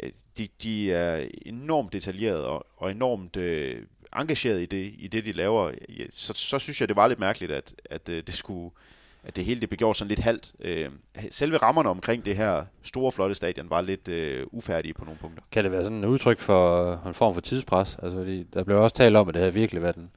øh, 0.00 0.10
de, 0.38 0.48
de 0.62 0.92
er 0.92 1.26
enormt 1.46 1.92
detaljeret 1.92 2.44
og, 2.44 2.66
og 2.76 2.90
enormt 2.90 3.36
øh, 3.36 3.82
engageret 4.16 4.60
i 4.60 4.66
det, 4.66 4.94
i 4.98 5.08
det, 5.08 5.24
de 5.24 5.32
laver. 5.32 5.72
Så, 6.10 6.32
så 6.32 6.58
synes 6.58 6.80
jeg, 6.80 6.88
det 6.88 6.96
var 6.96 7.06
lidt 7.06 7.18
mærkeligt, 7.18 7.52
at, 7.52 7.74
at 7.90 8.08
øh, 8.08 8.22
det 8.26 8.34
skulle 8.34 8.70
at 9.24 9.36
det 9.36 9.44
hele 9.44 9.60
det 9.60 9.68
blev 9.68 9.76
gjort 9.76 9.96
sådan 9.96 10.08
lidt 10.08 10.20
halvt. 10.20 10.52
Øh, 10.60 10.90
selve 11.30 11.56
rammerne 11.56 11.88
omkring 11.88 12.24
det 12.24 12.36
her 12.36 12.64
store, 12.82 13.12
flotte 13.12 13.34
stadion 13.34 13.70
var 13.70 13.80
lidt 13.80 14.08
øh, 14.08 14.46
ufærdige 14.52 14.94
på 14.94 15.04
nogle 15.04 15.18
punkter. 15.20 15.42
Kan 15.52 15.64
det 15.64 15.72
være 15.72 15.82
sådan 15.82 16.04
et 16.04 16.08
udtryk 16.08 16.40
for 16.40 16.92
øh, 16.92 17.06
en 17.06 17.14
form 17.14 17.34
for 17.34 17.40
tidspres? 17.40 17.98
Altså, 18.02 18.18
fordi 18.18 18.42
der 18.42 18.64
blev 18.64 18.78
også 18.82 18.96
talt 18.96 19.16
om, 19.16 19.28
at 19.28 19.34
det 19.34 19.40
havde 19.40 19.54
virkelig 19.54 19.82
været 19.82 19.96
en, 19.96 20.10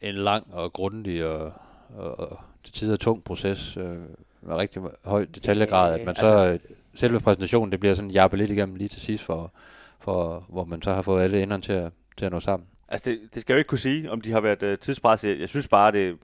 en 0.00 0.14
lang 0.14 0.54
og 0.54 0.72
grundig 0.72 1.26
og, 1.26 1.52
og, 1.94 2.38
til 2.64 2.72
tider 2.74 2.96
tung 2.96 3.24
proces 3.24 3.76
øh, 3.76 3.96
med 4.42 4.56
rigtig 4.56 4.82
høj 5.04 5.24
detaljegrad, 5.34 5.94
at 6.00 6.06
man 6.06 6.16
så 6.16 6.26
altså, 6.36 6.66
selve 6.94 7.20
præsentationen, 7.20 7.72
det 7.72 7.80
bliver 7.80 7.94
sådan 7.94 8.10
jappet 8.10 8.38
lidt 8.38 8.50
igennem 8.50 8.74
lige 8.76 8.88
til 8.88 9.00
sidst, 9.00 9.24
for, 9.24 9.52
for, 10.00 10.44
hvor 10.48 10.64
man 10.64 10.82
så 10.82 10.92
har 10.92 11.02
fået 11.02 11.22
alle 11.22 11.42
enderne 11.42 11.62
til 11.62 11.72
at, 11.72 11.92
til 12.16 12.26
at 12.26 12.32
nå 12.32 12.40
sammen. 12.40 12.68
Altså, 12.88 13.10
det, 13.10 13.20
det 13.34 13.42
skal 13.42 13.52
jeg 13.52 13.56
jo 13.56 13.58
ikke 13.60 13.68
kunne 13.68 13.78
sige, 13.78 14.10
om 14.10 14.20
de 14.20 14.32
har 14.32 14.40
været 14.40 14.62
øh, 14.62 14.78
tidspresset. 14.78 15.40
Jeg 15.40 15.48
synes 15.48 15.68
bare, 15.68 15.92
det, 15.92 16.16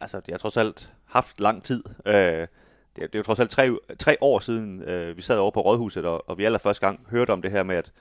altså, 0.00 0.20
de 0.20 0.30
har 0.32 0.38
trods 0.38 0.56
alt 0.56 0.92
haft 1.04 1.40
lang 1.40 1.62
tid. 1.62 1.84
Øh, 2.06 2.14
det, 2.14 2.18
er- 2.32 2.46
det 2.96 3.14
er 3.14 3.18
jo 3.18 3.22
trods 3.22 3.40
alt 3.40 3.50
tre, 3.50 3.70
tre 3.98 4.16
år 4.20 4.38
siden, 4.38 4.82
øh, 4.82 5.16
vi 5.16 5.22
sad 5.22 5.36
over 5.38 5.50
på 5.50 5.60
Rådhuset, 5.60 6.04
og, 6.04 6.28
og 6.28 6.38
vi 6.38 6.44
allerførste 6.44 6.86
gang 6.86 7.00
hørte 7.10 7.30
om 7.30 7.42
det 7.42 7.50
her 7.50 7.62
med, 7.62 7.76
at, 7.76 7.92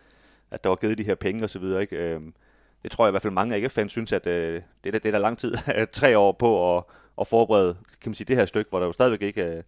at 0.52 0.64
der 0.64 0.70
var 0.70 0.76
givet 0.76 0.98
de 0.98 1.04
her 1.04 1.16
penge 1.16 1.44
og 1.44 1.50
så 1.50 1.60
videre. 1.60 1.82
Ikke? 1.82 1.96
Øh, 1.96 2.22
det 2.84 2.92
tror 2.92 3.06
jeg 3.06 3.10
i 3.10 3.14
hvert 3.14 3.22
fald 3.22 3.34
mange 3.34 3.56
af 3.56 3.60
AGF-fans 3.60 3.92
synes, 3.92 4.12
at 4.12 4.28
øh, 4.28 4.62
det, 4.84 4.96
er, 4.96 5.00
det 5.00 5.06
er 5.06 5.12
der 5.12 5.20
lang 5.20 5.38
tid, 5.38 5.54
tre 5.94 6.18
år 6.18 6.32
på 6.32 6.78
at, 6.78 6.84
at 7.22 7.28
forberede 7.28 7.76
kan 8.02 8.10
man 8.10 8.16
sige, 8.16 8.26
det 8.26 8.36
her 8.36 8.46
stykke, 8.46 8.70
hvor 8.70 8.80
der 8.80 8.86
jo 8.86 8.92
stadigvæk 8.92 9.22
ikke 9.22 9.44
øh, 9.44 9.64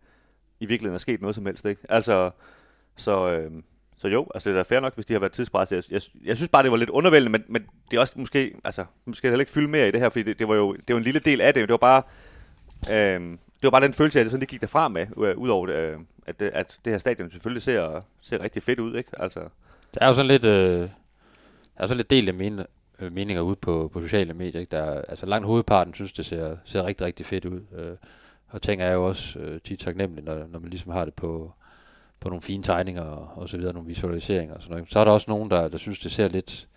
i 0.60 0.66
virkeligheden 0.66 0.96
er 0.96 1.00
sket 1.00 1.22
noget 1.22 1.36
som 1.36 1.46
helst. 1.46 1.66
Ikke? 1.66 1.82
Altså, 1.90 2.32
så, 2.96 3.30
øh, 3.30 3.52
så 3.98 4.08
jo, 4.08 4.28
altså 4.34 4.50
det 4.50 4.58
er 4.58 4.64
da 4.64 4.76
fair 4.76 4.80
nok, 4.80 4.96
hvis 4.96 5.06
de 5.06 5.14
har 5.14 5.20
været 5.20 5.32
tidspresset. 5.32 5.76
Jeg, 5.76 5.84
jeg, 5.92 6.02
jeg 6.26 6.36
synes 6.36 6.50
bare, 6.50 6.64
det 6.64 6.72
var 6.72 6.78
lidt 6.78 6.90
undervældende, 6.90 7.32
men, 7.32 7.44
men 7.48 7.66
det 7.92 7.98
er 7.98 8.02
også 8.02 8.14
måske, 8.18 8.56
altså, 8.64 8.86
måske 9.06 9.28
heller 9.28 9.40
ikke 9.40 9.52
fylde 9.52 9.68
mere 9.68 9.88
i 9.88 9.92
det 9.92 10.00
her, 10.00 10.10
fordi 10.10 10.24
det, 10.24 10.40
det 10.40 10.48
var 10.48 10.56
jo 10.56 10.74
det 10.74 10.94
var 10.94 10.98
en 10.98 11.04
lille 11.04 11.20
del 11.20 11.42
af 11.42 11.54
det. 11.54 11.62
Det 11.62 11.72
var 11.72 11.78
bare, 11.78 12.04
øh, 12.92 13.22
det 13.32 13.64
var 13.64 13.70
bare 13.70 13.82
den 13.82 13.94
følelse, 13.94 14.20
at 14.20 14.24
det 14.24 14.32
sådan, 14.32 14.42
det 14.42 14.50
gik 14.50 14.62
derfra 14.62 14.88
med, 14.88 15.08
øh, 15.18 15.38
udover 15.38 15.70
øh, 15.70 16.00
at, 16.26 16.40
det, 16.40 16.50
at 16.50 16.80
det 16.86 16.94
her 16.94 16.98
stadion 16.98 17.32
selvfølgelig 17.32 17.64
ser, 17.64 18.02
ser 18.22 18.44
rigtig 18.44 18.64
fedt 18.64 18.80
ud, 18.80 18.96
ikke? 18.96 19.10
Altså, 19.20 19.40
Der 19.94 20.02
er 20.02 20.08
jo 20.08 20.14
sådan 20.14 20.28
lidt, 20.28 20.46
øh, 20.46 20.80
der 21.78 21.84
er 21.84 21.88
sådan 21.88 21.98
lidt 21.98 22.10
delte 22.10 22.32
mine, 22.32 22.66
øh, 23.02 23.14
meninger 23.14 23.42
ude 23.42 23.56
på, 23.56 23.90
på 23.94 24.02
sociale 24.02 24.34
medier. 24.34 24.62
Ikke? 24.62 24.72
Der 24.72 25.02
altså 25.02 25.26
langt 25.26 25.48
hovedparten 25.48 25.94
synes, 25.94 26.14
det 26.14 26.26
ser, 26.26 26.58
ser 26.66 26.86
rigtig, 26.86 27.06
rigtig 27.06 27.26
fedt 27.26 27.46
ud. 27.46 27.62
Øh, 27.78 27.96
og 28.48 28.62
ting 28.62 28.82
er 28.82 28.92
jo 28.92 29.06
også 29.06 29.40
øh, 29.40 29.62
tit 29.62 29.80
taknemmelige, 29.80 30.26
når, 30.26 30.48
når 30.52 30.60
man 30.60 30.70
ligesom 30.70 30.92
har 30.92 31.06
det 31.06 31.14
på, 31.14 31.54
på 32.20 32.30
nogle 32.30 32.42
fine 32.42 32.64
tegninger 32.64 33.02
og, 33.02 33.30
og 33.36 33.50
så 33.50 33.58
videre, 33.58 33.74
nogle 33.74 33.88
visualiseringer 33.88 34.56
og 34.56 34.62
sådan 34.62 34.76
noget. 34.76 34.92
Så 34.92 35.00
er 35.00 35.04
der 35.04 35.12
også 35.12 35.32
nogen, 35.32 35.52
der, 35.52 35.68
der 35.68 35.78
synes, 35.78 36.00
det 36.00 36.12
ser 36.12 36.28
lidt, 36.28 36.68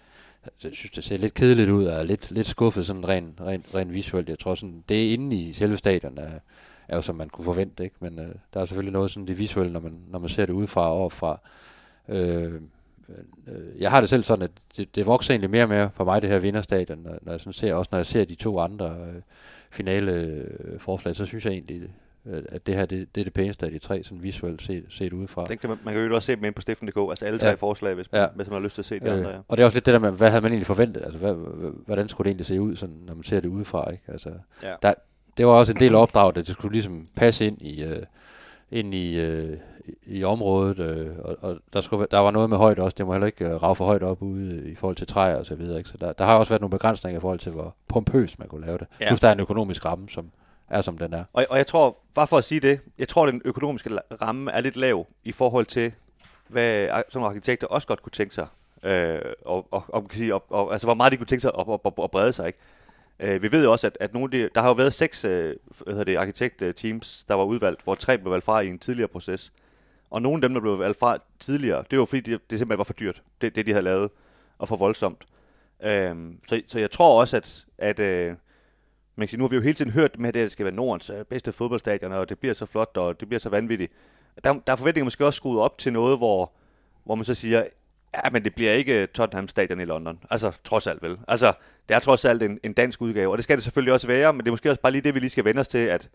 jeg 0.65 0.73
synes, 0.73 0.91
det 0.91 1.05
ser 1.05 1.17
lidt 1.17 1.35
kedeligt 1.35 1.71
ud, 1.71 1.85
og 1.85 1.95
er 2.01 2.03
lidt, 2.03 2.31
lidt 2.31 2.47
skuffet 2.47 2.87
sådan 2.87 3.09
rent 3.09 3.41
ren, 3.41 3.65
ren 3.75 3.93
visuelt. 3.93 4.29
Jeg 4.29 4.39
tror 4.39 4.55
sådan, 4.55 4.85
det 4.89 5.09
er 5.09 5.13
inde 5.13 5.37
i 5.37 5.53
selve 5.53 5.77
stadion, 5.77 6.19
er, 6.19 6.31
er 6.89 6.97
jo 6.97 7.03
som 7.03 7.17
man 7.17 7.29
kunne 7.29 7.45
forvente, 7.45 7.85
ikke? 7.85 7.97
Men 8.01 8.19
øh, 8.19 8.35
der 8.55 8.61
er 8.61 8.65
selvfølgelig 8.65 8.93
noget 8.93 9.11
sådan 9.11 9.27
det 9.27 9.39
visuelle, 9.39 9.73
når 9.73 9.81
man, 9.81 10.01
når 10.09 10.19
man 10.19 10.29
ser 10.29 10.47
det 10.47 10.53
udefra 10.53 10.89
og 10.89 10.93
overfra. 10.93 11.41
Øh, 12.09 12.61
øh, 13.49 13.81
jeg 13.83 13.91
har 13.91 14.01
det 14.01 14.11
selv 14.11 14.23
sådan, 14.23 14.43
at 14.43 14.51
det, 14.77 14.97
det 14.97 15.07
vokser 15.07 15.33
egentlig 15.35 15.51
mere 15.51 15.63
og 15.63 15.69
mere 15.69 15.91
for 15.95 16.05
mig, 16.05 16.23
det 16.23 16.31
her 16.31 16.39
vinderstadion, 16.39 16.99
når, 16.99 17.19
når 17.23 17.33
jeg 17.33 17.41
sådan 17.41 17.53
ser, 17.53 17.75
også 17.75 17.89
når 17.93 17.99
jeg 17.99 18.07
ser 18.07 18.25
de 18.25 18.35
to 18.35 18.59
andre 18.59 18.87
øh, 18.87 19.23
finale 19.71 20.13
øh, 20.13 20.81
forslag, 20.81 21.17
så 21.17 21.27
synes 21.27 21.45
jeg 21.47 21.53
egentlig, 21.53 21.83
øh, 22.27 22.43
at 22.49 22.67
det 22.67 22.75
her, 22.75 22.87
det, 22.87 23.15
det 23.15 23.21
er 23.21 23.25
det 23.25 23.33
pæneste 23.33 23.67
af 23.67 23.73
de 23.73 23.79
tre, 23.79 24.03
sådan 24.05 24.23
visuelt 24.23 24.63
set, 24.63 24.85
set 24.89 25.13
udefra. 25.13 25.45
den 25.49 25.59
kan 25.59 25.69
man, 25.71 25.79
man 25.85 25.95
kan 25.95 26.05
jo 26.05 26.15
også 26.15 26.27
se 26.27 26.37
dem 26.37 26.45
ind 26.45 26.55
på 26.55 26.63
Steffen.dk, 26.63 26.97
altså 27.11 27.25
alle 27.25 27.39
tre 27.39 27.49
Ja. 27.49 27.55
forslag, 27.55 27.95
hvis 27.95 28.13
man, 28.13 28.21
Ja. 28.21 28.27
hvis 28.35 28.47
man 28.47 28.53
har 28.55 28.61
lyst 28.61 28.75
til 28.75 28.83
at 28.83 28.87
se 28.87 29.01
de 29.01 29.11
andre. 29.11 29.31
Ja. 29.31 29.37
Øh, 29.37 29.43
og 29.49 29.57
det 29.57 29.63
er 29.63 29.67
også 29.67 29.77
lidt 29.77 29.87
det 29.87 29.93
der 29.95 30.01
med, 30.01 30.13
hvad 30.13 30.31
havde 30.31 30.43
man 30.43 30.53
egentlig 30.53 30.67
forventet? 30.67 31.03
Altså, 31.05 31.19
hvad, 31.19 31.35
hvordan 31.87 32.09
skulle 32.09 32.25
det 32.25 32.31
egentlig 32.31 32.47
se 32.47 32.61
ud, 32.61 32.77
sådan, 32.77 32.97
når 33.07 33.15
man 33.15 33.25
ser 33.25 33.41
det 33.41 33.49
udefra? 33.49 33.91
Ikke? 33.91 34.03
Altså, 34.09 34.31
Ja. 34.63 34.75
der, 34.83 34.95
det 35.37 35.47
var 35.47 35.53
også 35.53 35.73
en 35.73 35.79
del 35.81 35.95
af 35.95 36.03
opdraget, 36.03 36.37
at 36.39 36.47
det 36.47 36.55
skulle 36.55 36.73
ligesom 36.73 37.07
passe 37.17 37.47
ind 37.47 37.63
i, 37.63 37.85
øh, 37.85 38.03
ind 38.71 38.95
i, 38.95 39.21
øh, 39.21 39.57
i 40.07 40.25
området, 40.25 40.79
øh, 40.79 41.19
og, 41.19 41.37
og 41.41 41.59
der, 41.73 41.81
skulle, 41.81 42.07
der 42.11 42.19
var 42.19 42.31
noget 42.31 42.51
med 42.51 42.57
højde 42.57 42.83
også, 42.83 42.95
det 42.99 43.07
må 43.07 43.13
heller 43.13 43.27
ikke 43.27 43.45
øh, 43.45 43.63
rave 43.63 43.77
for 43.77 43.85
højt 43.85 44.03
op 44.03 44.23
ude 44.23 44.71
i 44.71 44.75
forhold 44.75 44.97
til 44.97 45.07
træer 45.07 45.37
og 45.37 45.47
så 45.47 45.55
videre. 45.55 45.79
Ikke? 45.79 45.91
Så 45.91 45.97
der, 46.01 46.13
der 46.13 46.25
har 46.25 46.39
også 46.39 46.51
været 46.51 46.61
nogle 46.61 46.71
begrænsninger 46.71 47.19
i 47.19 47.21
forhold 47.21 47.39
til, 47.39 47.53
hvor 47.53 47.75
pompøst 47.89 48.39
man 48.39 48.49
kunne 48.49 48.67
lave 48.67 48.79
det. 48.79 48.87
Ja. 49.01 49.09
Plus 49.09 49.21
der 49.21 49.29
er 49.29 49.33
en 49.33 49.41
økonomisk 49.41 49.85
ramme, 49.85 50.09
som 50.09 50.31
er 50.69 50.83
som 50.83 50.99
den 50.99 51.15
er. 51.15 51.25
Og, 51.33 51.47
og 51.51 51.59
jeg 51.59 51.67
tror, 51.67 51.97
bare 52.15 52.27
for 52.27 52.39
at 52.39 52.45
sige 52.45 52.61
det, 52.61 52.81
jeg 52.99 53.09
tror, 53.09 53.27
at 53.27 53.33
den 53.33 53.43
økonomiske 53.45 53.91
ramme 54.23 54.51
er 54.51 54.61
lidt 54.61 54.77
lav 54.77 55.07
i 55.25 55.33
forhold 55.33 55.67
til, 55.67 55.93
hvad 56.49 56.89
nogle 57.15 57.29
arkitekter 57.29 57.67
også 57.67 57.87
godt 57.87 58.03
kunne 58.03 58.13
tænke 58.13 58.35
sig. 58.35 58.47
Øh, 58.83 59.21
og, 59.45 59.67
og, 59.71 59.85
og, 59.89 60.09
kan 60.09 60.19
sige, 60.19 60.35
og, 60.35 60.45
og, 60.51 60.73
altså, 60.73 60.87
hvor 60.87 60.95
meget 60.95 61.13
de 61.13 61.17
kunne 61.17 61.27
tænke 61.27 61.43
sig 61.43 61.53
at, 61.59 61.65
at, 61.69 61.81
at, 61.85 61.93
at 62.03 62.11
brede 62.11 62.33
sig. 62.33 62.47
Ikke? 62.47 62.59
Øh, 63.21 63.43
vi 63.43 63.53
ved 63.53 63.65
jo 63.65 63.73
også, 63.73 63.87
at, 63.87 63.97
at 64.01 64.15
nogle 64.15 64.25
af 64.25 64.31
de, 64.31 64.51
der 64.55 64.61
har 64.61 64.69
jo 64.69 64.75
været 64.75 64.93
seks 64.93 65.25
øh, 65.25 65.57
hvad 65.85 65.95
hedder 65.95 66.05
det, 66.05 66.17
arkitektteams, 66.17 67.25
der 67.29 67.35
var 67.35 67.45
udvalgt, 67.45 67.85
hvor 67.85 67.95
tre 67.95 68.19
blev 68.19 68.33
valgt 68.33 68.45
fra 68.45 68.61
i 68.61 68.69
en 68.69 68.79
tidligere 68.79 69.09
proces. 69.09 69.53
Og 70.11 70.23
nogle 70.23 70.37
af 70.37 70.43
dem, 70.43 70.55
der 70.55 70.61
blev 70.61 70.79
valgt 70.79 70.99
fra 70.99 71.19
tidligere, 71.39 71.85
det 71.91 71.99
var 71.99 72.05
fordi, 72.05 72.21
det, 72.21 72.51
det 72.51 72.59
simpelthen 72.59 72.79
var 72.79 72.85
for 72.85 72.93
dyrt, 72.93 73.23
det, 73.41 73.57
det 73.57 73.67
de 73.67 73.73
havde 73.73 73.85
lavet, 73.85 74.11
og 74.59 74.69
for 74.69 74.77
voldsomt. 74.77 75.27
Øhm, 75.83 76.41
så, 76.49 76.63
så 76.67 76.79
jeg 76.79 76.91
tror 76.91 77.21
også, 77.21 77.37
at, 77.37 77.67
at 77.79 77.99
øh, 77.99 78.27
man 79.17 79.27
kan 79.27 79.29
sige, 79.29 79.39
nu 79.39 79.45
har 79.45 79.49
vi 79.49 79.57
jo 79.57 79.63
hele 79.63 79.75
tiden 79.75 79.91
hørt 79.91 80.19
med, 80.19 80.29
at 80.29 80.35
det 80.35 80.53
skal 80.53 80.65
være 80.65 80.75
Nordens 80.75 81.11
øh, 81.11 81.25
bedste 81.25 81.53
fodboldstadion, 81.53 82.13
og 82.13 82.29
det 82.29 82.39
bliver 82.39 82.55
så 82.55 82.67
flot, 82.67 82.97
og 82.97 83.21
det 83.21 83.29
bliver 83.29 83.39
så 83.39 83.49
vanvittigt. 83.49 83.93
Der, 84.45 84.53
der 84.53 84.73
er 84.73 84.77
forventninger 84.77 85.05
måske 85.05 85.27
også 85.27 85.37
skruet 85.37 85.61
op 85.61 85.79
til 85.79 85.93
noget, 85.93 86.19
hvor, 86.19 86.53
hvor 87.05 87.15
man 87.15 87.25
så 87.25 87.35
siger, 87.35 87.65
ja, 88.15 88.31
men 88.31 88.45
det 88.45 88.55
bliver 88.55 88.73
ikke 88.73 89.03
øh, 89.03 89.09
Tottenham 89.09 89.49
Stadion 89.49 89.81
i 89.81 89.85
London. 89.85 90.19
Altså, 90.31 90.59
trods 90.65 90.87
alt 90.87 91.03
vel. 91.03 91.19
Altså, 91.29 91.53
det 91.89 91.95
er 91.95 91.99
trods 91.99 92.25
alt 92.25 92.43
en, 92.43 92.61
en 92.63 92.73
dansk 92.73 93.03
udgave, 93.03 93.31
og 93.31 93.39
det 93.39 93.45
skal 93.45 93.57
det 93.57 93.65
selvfølgelig 93.65 93.93
også 93.93 94.07
være, 94.07 94.33
men 94.33 94.41
det 94.41 94.47
er 94.47 94.53
måske 94.53 94.71
også 94.71 94.83
bare 94.83 94.93
lige 94.93 95.03
det, 95.03 95.15
vi 95.15 95.21
lige 95.21 95.31
skal 95.31 95.45
vende 95.45 95.61
os 95.61 95.69
til, 95.69 95.79
at, 95.79 96.11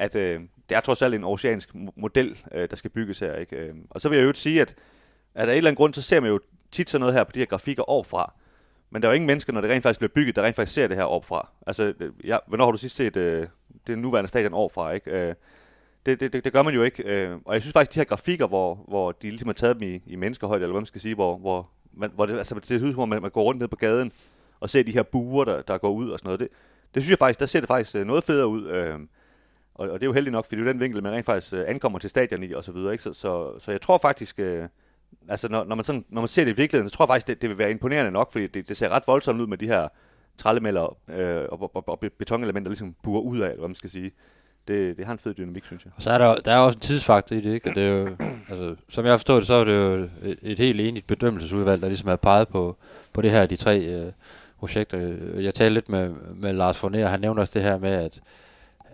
at 0.00 0.16
øh, 0.16 0.40
det 0.68 0.76
er 0.76 0.80
trods 0.80 1.02
alt 1.02 1.14
en 1.14 1.24
oceansk 1.24 1.70
model, 1.96 2.38
øh, 2.52 2.70
der 2.70 2.76
skal 2.76 2.90
bygges 2.90 3.18
her. 3.18 3.34
Ikke? 3.34 3.56
Øh, 3.56 3.74
og 3.90 4.00
så 4.00 4.08
vil 4.08 4.18
jeg 4.18 4.24
jo 4.24 4.32
sige, 4.34 4.60
at, 4.60 4.74
at 5.34 5.48
af 5.48 5.52
en 5.52 5.56
eller 5.56 5.70
anden 5.70 5.76
grund, 5.76 5.94
så 5.94 6.02
ser 6.02 6.20
man 6.20 6.30
jo 6.30 6.40
tit 6.70 6.90
sådan 6.90 7.00
noget 7.00 7.14
her 7.14 7.24
på 7.24 7.32
de 7.32 7.38
her 7.38 7.46
grafikker 7.46 7.82
overfra. 7.82 8.32
Men 8.90 9.02
der 9.02 9.08
er 9.08 9.12
jo 9.12 9.14
ingen 9.14 9.26
mennesker, 9.26 9.52
når 9.52 9.60
det 9.60 9.70
rent 9.70 9.82
faktisk 9.82 10.00
bliver 10.00 10.12
bygget, 10.14 10.36
der 10.36 10.42
rent 10.42 10.56
faktisk 10.56 10.74
ser 10.74 10.86
det 10.86 10.96
her 10.96 11.04
overfra. 11.04 11.48
Altså, 11.66 11.92
øh, 12.00 12.12
ja, 12.24 12.38
hvornår 12.46 12.64
har 12.64 12.72
du 12.72 12.78
sidst 12.78 12.96
set 12.96 13.16
øh, 13.16 13.46
det 13.86 13.98
nuværende 13.98 14.28
stadion 14.28 14.54
overfra, 14.54 14.92
ikke? 14.92 15.10
Øh, 15.10 15.34
det, 16.06 16.20
det, 16.20 16.32
det, 16.32 16.44
det 16.44 16.52
gør 16.52 16.62
man 16.62 16.74
jo 16.74 16.82
ikke. 16.82 17.02
Øh, 17.02 17.36
og 17.44 17.54
jeg 17.54 17.62
synes 17.62 17.72
faktisk, 17.72 17.94
de 17.94 18.00
her 18.00 18.04
grafikker, 18.04 18.46
hvor, 18.46 18.84
hvor 18.88 19.12
de 19.12 19.30
ligesom 19.30 19.48
har 19.48 19.54
taget 19.54 19.80
dem 19.80 19.88
i, 19.88 20.02
i 20.06 20.16
menneskehøjde, 20.16 20.62
eller 20.62 20.72
hvad 20.72 20.80
man 20.80 20.86
skal 20.86 21.00
sige, 21.00 21.14
hvor, 21.14 21.36
hvor, 21.36 21.70
man, 21.92 22.10
hvor 22.14 22.26
det, 22.26 22.38
altså, 22.38 22.54
det 22.54 22.66
ser 22.66 22.86
ud 22.86 22.92
som 22.92 23.00
om, 23.00 23.08
man, 23.08 23.22
man 23.22 23.30
går 23.30 23.42
rundt 23.42 23.60
ned 23.60 23.68
på 23.68 23.76
gaden, 23.76 24.12
og 24.60 24.70
ser 24.70 24.82
de 24.82 24.92
her 24.92 25.02
buer, 25.02 25.44
der, 25.44 25.62
der 25.62 25.78
går 25.78 25.90
ud 25.90 26.10
og 26.10 26.18
sådan 26.18 26.28
noget. 26.28 26.40
Det, 26.40 26.48
det 26.94 27.02
synes 27.02 27.10
jeg 27.10 27.18
faktisk, 27.18 27.40
der 27.40 27.46
ser 27.46 27.60
det 27.60 27.68
faktisk 27.68 27.96
øh, 27.96 28.06
noget 28.06 28.24
federe 28.24 28.46
ud. 28.46 28.68
Øh, 28.68 28.98
og, 29.80 29.90
og 29.90 30.00
det 30.00 30.02
er 30.02 30.08
jo 30.08 30.12
heldigt 30.12 30.32
nok, 30.32 30.46
fordi 30.46 30.60
det 30.60 30.68
er 30.68 30.72
den 30.72 30.80
vinkel, 30.80 31.02
man 31.02 31.12
rent 31.12 31.26
faktisk 31.26 31.52
øh, 31.52 31.64
ankommer 31.66 31.98
til 31.98 32.10
stadion 32.10 32.42
i, 32.42 32.52
og 32.52 32.64
så 32.64 32.72
videre. 32.72 32.92
Ikke? 32.92 33.04
Så, 33.04 33.12
så, 33.12 33.58
så 33.58 33.70
jeg 33.70 33.80
tror 33.80 33.98
faktisk, 33.98 34.38
øh, 34.38 34.68
altså 35.28 35.48
når, 35.48 35.64
når, 35.64 35.76
man 35.76 35.84
sådan, 35.84 36.04
når 36.08 36.20
man 36.20 36.28
ser 36.28 36.44
det 36.44 36.52
i 36.52 36.56
virkeligheden, 36.56 36.90
så 36.90 36.96
tror 36.96 37.04
jeg 37.04 37.08
faktisk, 37.08 37.26
det, 37.26 37.42
det 37.42 37.50
vil 37.50 37.58
være 37.58 37.70
imponerende 37.70 38.10
nok, 38.10 38.32
fordi 38.32 38.46
det, 38.46 38.68
det 38.68 38.76
ser 38.76 38.88
ret 38.88 39.02
voldsomt 39.06 39.40
ud 39.40 39.46
med 39.46 39.58
de 39.58 39.66
her 39.66 39.88
trællemælder 40.38 40.96
øh, 41.08 41.44
og, 41.48 41.70
og, 41.74 41.88
og, 41.88 42.00
betonelementer, 42.18 42.68
der 42.68 42.70
ligesom 42.70 42.94
burer 43.02 43.20
ud 43.20 43.38
af, 43.38 43.46
eller 43.46 43.58
hvad 43.58 43.68
man 43.68 43.74
skal 43.74 43.90
sige. 43.90 44.10
Det, 44.68 44.96
det 44.96 45.06
har 45.06 45.12
en 45.12 45.18
fed 45.18 45.34
dynamik, 45.34 45.64
synes 45.64 45.84
jeg. 45.84 45.92
Og 45.96 46.02
så 46.02 46.10
er 46.10 46.18
der, 46.18 46.34
der 46.34 46.52
er 46.52 46.58
også 46.58 46.76
en 46.76 46.80
tidsfaktor 46.80 47.36
i 47.36 47.40
det, 47.40 47.54
ikke? 47.54 47.68
Og 47.70 47.74
det 47.74 47.82
er 47.82 47.96
jo, 47.96 48.06
altså, 48.48 48.76
som 48.88 49.04
jeg 49.04 49.12
har 49.12 49.18
forstået 49.18 49.38
det, 49.38 49.46
så 49.46 49.54
er 49.54 49.64
det 49.64 49.74
jo 49.74 50.08
et, 50.22 50.38
et 50.42 50.58
helt 50.58 50.80
enigt 50.80 51.06
bedømmelsesudvalg, 51.06 51.82
der 51.82 51.88
ligesom 51.88 52.08
har 52.08 52.16
peget 52.16 52.48
på, 52.48 52.76
på 53.12 53.22
det 53.22 53.30
her, 53.30 53.46
de 53.46 53.56
tre 53.56 53.80
øh, 53.80 54.12
projekter. 54.58 54.98
Jeg 55.40 55.54
talte 55.54 55.74
lidt 55.74 55.88
med, 55.88 56.14
med 56.34 56.52
Lars 56.52 56.78
Forner, 56.78 57.08
han 57.08 57.20
nævner 57.20 57.40
også 57.40 57.52
det 57.54 57.62
her 57.62 57.78
med, 57.78 57.90
at, 57.90 58.20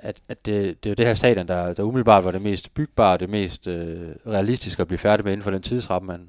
at, 0.00 0.21
at 0.29 0.47
det, 0.47 0.85
det 0.85 0.88
er 0.88 0.91
jo 0.91 0.95
det 0.95 1.07
her 1.07 1.15
stadion, 1.15 1.49
der, 1.49 1.75
der 1.75 1.83
umiddelbart 1.83 2.25
var 2.25 2.31
det 2.31 2.43
mest 2.43 2.75
bygbare, 2.75 3.17
det 3.17 3.31
mest 3.31 3.67
øh, 3.67 4.09
realistiske 4.26 4.81
at 4.81 4.88
blive 4.88 4.99
færdig 4.99 5.25
med 5.25 5.33
inden 5.33 5.43
for 5.43 5.50
den 5.50 5.62
tidsramme, 5.62 6.07
man, 6.07 6.29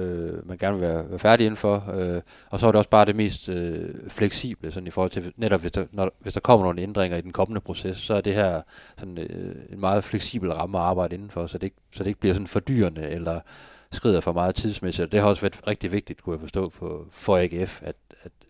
øh, 0.00 0.48
man 0.48 0.58
gerne 0.58 0.78
vil 0.78 0.88
være, 0.88 1.10
være 1.10 1.18
færdig 1.18 1.44
indenfor. 1.44 1.84
Øh, 1.94 2.22
og 2.50 2.60
så 2.60 2.66
er 2.66 2.72
det 2.72 2.78
også 2.78 2.90
bare 2.90 3.04
det 3.04 3.16
mest 3.16 3.48
øh, 3.48 3.94
fleksible, 4.08 4.72
sådan 4.72 4.86
i 4.86 4.90
forhold 4.90 5.10
til, 5.10 5.32
netop 5.36 5.60
hvis 5.60 5.72
der, 5.72 5.84
når, 5.92 6.10
hvis 6.20 6.32
der 6.34 6.40
kommer 6.40 6.66
nogle 6.66 6.82
ændringer 6.82 7.16
i 7.16 7.20
den 7.20 7.32
kommende 7.32 7.60
proces, 7.60 7.96
så 7.96 8.14
er 8.14 8.20
det 8.20 8.34
her 8.34 8.62
sådan, 8.98 9.18
øh, 9.18 9.54
en 9.70 9.80
meget 9.80 10.04
fleksibel 10.04 10.52
ramme 10.52 10.78
at 10.78 10.84
arbejde 10.84 11.14
indenfor, 11.14 11.46
så 11.46 11.58
det, 11.58 11.66
ikke, 11.66 11.76
så 11.92 12.02
det 12.02 12.08
ikke 12.08 12.20
bliver 12.20 12.34
sådan 12.34 12.46
fordyrende, 12.46 13.02
eller 13.02 13.40
skrider 13.92 14.20
for 14.20 14.32
meget 14.32 14.54
tidsmæssigt. 14.54 15.06
Og 15.06 15.12
det 15.12 15.20
har 15.20 15.28
også 15.28 15.42
været 15.42 15.60
rigtig 15.66 15.92
vigtigt, 15.92 16.22
kunne 16.22 16.34
jeg 16.34 16.40
forstå, 16.40 16.70
for, 16.70 17.06
for 17.10 17.36
AGF, 17.36 17.82
at, 17.82 17.96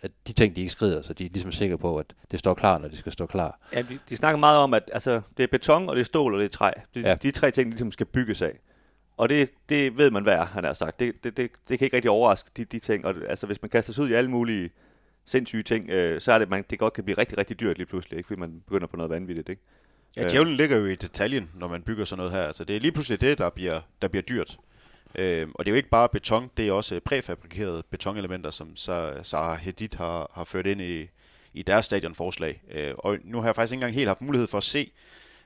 at, 0.03 0.11
de 0.27 0.33
ting, 0.33 0.57
de 0.57 0.61
ikke 0.61 0.73
skrider, 0.73 1.03
så 1.03 1.13
de 1.13 1.25
er 1.25 1.29
ligesom 1.33 1.53
sikre 1.53 1.79
på, 1.79 1.97
at 1.97 2.07
det 2.31 2.39
står 2.39 2.55
klar, 2.55 2.79
når 2.79 2.89
det 2.89 2.99
skal 2.99 3.13
stå 3.13 3.27
klar. 3.27 3.59
Ja, 3.73 3.83
de, 3.83 3.99
de 4.09 4.17
snakker 4.17 4.39
meget 4.39 4.59
om, 4.59 4.75
at 4.75 4.91
altså, 4.93 5.21
det 5.37 5.43
er 5.43 5.47
beton, 5.47 5.89
og 5.89 5.97
det 5.97 6.01
er 6.01 6.05
stål, 6.05 6.35
og 6.35 6.41
det 6.41 6.45
er 6.45 6.49
træ. 6.49 6.71
De, 6.95 7.01
ja. 7.01 7.15
De 7.15 7.31
tre 7.31 7.51
ting, 7.51 7.67
de 7.67 7.71
ligesom 7.71 7.93
skal 7.93 8.07
bygges 8.07 8.43
af. 8.43 8.61
Og 9.17 9.29
det, 9.29 9.51
det 9.69 9.97
ved 9.97 10.11
man, 10.11 10.23
hvad 10.23 10.35
er, 10.35 10.45
han 10.45 10.65
har 10.65 10.73
sagt. 10.73 11.01
Det, 11.01 11.25
det, 11.25 11.37
det, 11.37 11.51
det 11.69 11.79
kan 11.79 11.87
ikke 11.87 11.97
rigtig 11.97 12.11
overraske 12.11 12.51
de, 12.57 12.65
de 12.65 12.79
ting. 12.79 13.05
Og 13.05 13.15
altså, 13.29 13.47
hvis 13.47 13.63
man 13.63 13.69
kaster 13.69 13.93
sig 13.93 14.05
ud 14.05 14.09
i 14.09 14.13
alle 14.13 14.31
mulige 14.31 14.71
sindssyge 15.25 15.63
ting, 15.63 15.91
øh, 15.91 16.21
så 16.21 16.33
er 16.33 16.39
det, 16.39 16.49
man, 16.51 16.65
det 16.71 16.79
godt 16.79 16.93
kan 16.93 17.05
blive 17.05 17.19
rigtig, 17.19 17.39
rigtig 17.39 17.61
dyrt 17.61 17.77
lige 17.77 17.87
pludselig, 17.87 18.17
ikke? 18.17 18.27
fordi 18.27 18.41
man 18.41 18.63
begynder 18.67 18.87
på 18.87 18.97
noget 18.97 19.11
vanvittigt. 19.11 19.49
Ikke? 19.49 19.63
Ja, 20.17 20.29
djævlen 20.29 20.55
ligger 20.55 20.77
jo 20.77 20.85
i 20.85 20.95
detaljen, 20.95 21.51
når 21.55 21.69
man 21.69 21.83
bygger 21.83 22.05
sådan 22.05 22.19
noget 22.19 22.33
her. 22.33 22.43
Altså, 22.43 22.65
det 22.65 22.77
er 22.77 22.81
lige 22.81 22.93
pludselig 22.93 23.21
det, 23.21 23.39
der 23.39 23.51
bliver, 23.51 23.81
der 24.03 24.09
bliver 24.09 24.23
dyrt. 24.23 24.59
Øh, 25.15 25.49
og 25.55 25.65
det 25.65 25.71
er 25.71 25.73
jo 25.73 25.77
ikke 25.77 25.89
bare 25.89 26.09
beton, 26.09 26.51
det 26.57 26.69
er 26.69 26.73
også 26.73 27.01
præfabrikerede 27.05 27.83
betonelementer, 27.91 28.51
som 28.51 28.77
så 28.77 29.13
Sarah 29.23 29.59
Hedid 29.59 29.97
har, 29.97 30.31
har 30.35 30.45
ført 30.45 30.67
ind 30.67 30.81
i, 30.81 31.09
i 31.55 31.63
deres 31.63 31.87
stadionforslag. 31.87 32.63
Øh, 32.71 32.95
og 32.99 33.19
nu 33.25 33.39
har 33.39 33.49
jeg 33.49 33.55
faktisk 33.55 33.73
ikke 33.73 33.79
engang 33.79 33.95
helt 33.95 34.09
haft 34.09 34.21
mulighed 34.21 34.49
for 34.49 34.59
at 34.59 34.65
se, 34.65 34.91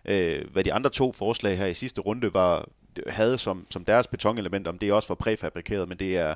øh, 0.05 0.51
hvad 0.53 0.65
de 0.65 0.73
andre 0.73 0.91
to 0.91 1.13
forslag 1.13 1.59
her 1.59 1.67
i 1.67 1.75
sidste 1.75 2.01
runde 2.01 2.35
var, 2.35 2.69
havde 3.07 3.39
som, 3.39 3.67
som 3.71 3.85
deres 3.85 4.07
betonelementer, 4.07 4.71
om 4.71 4.79
det 4.79 4.93
også 4.93 5.09
var 5.09 5.15
præfabrikeret, 5.15 5.89
men 5.89 5.99
det 5.99 6.17
er, 6.17 6.35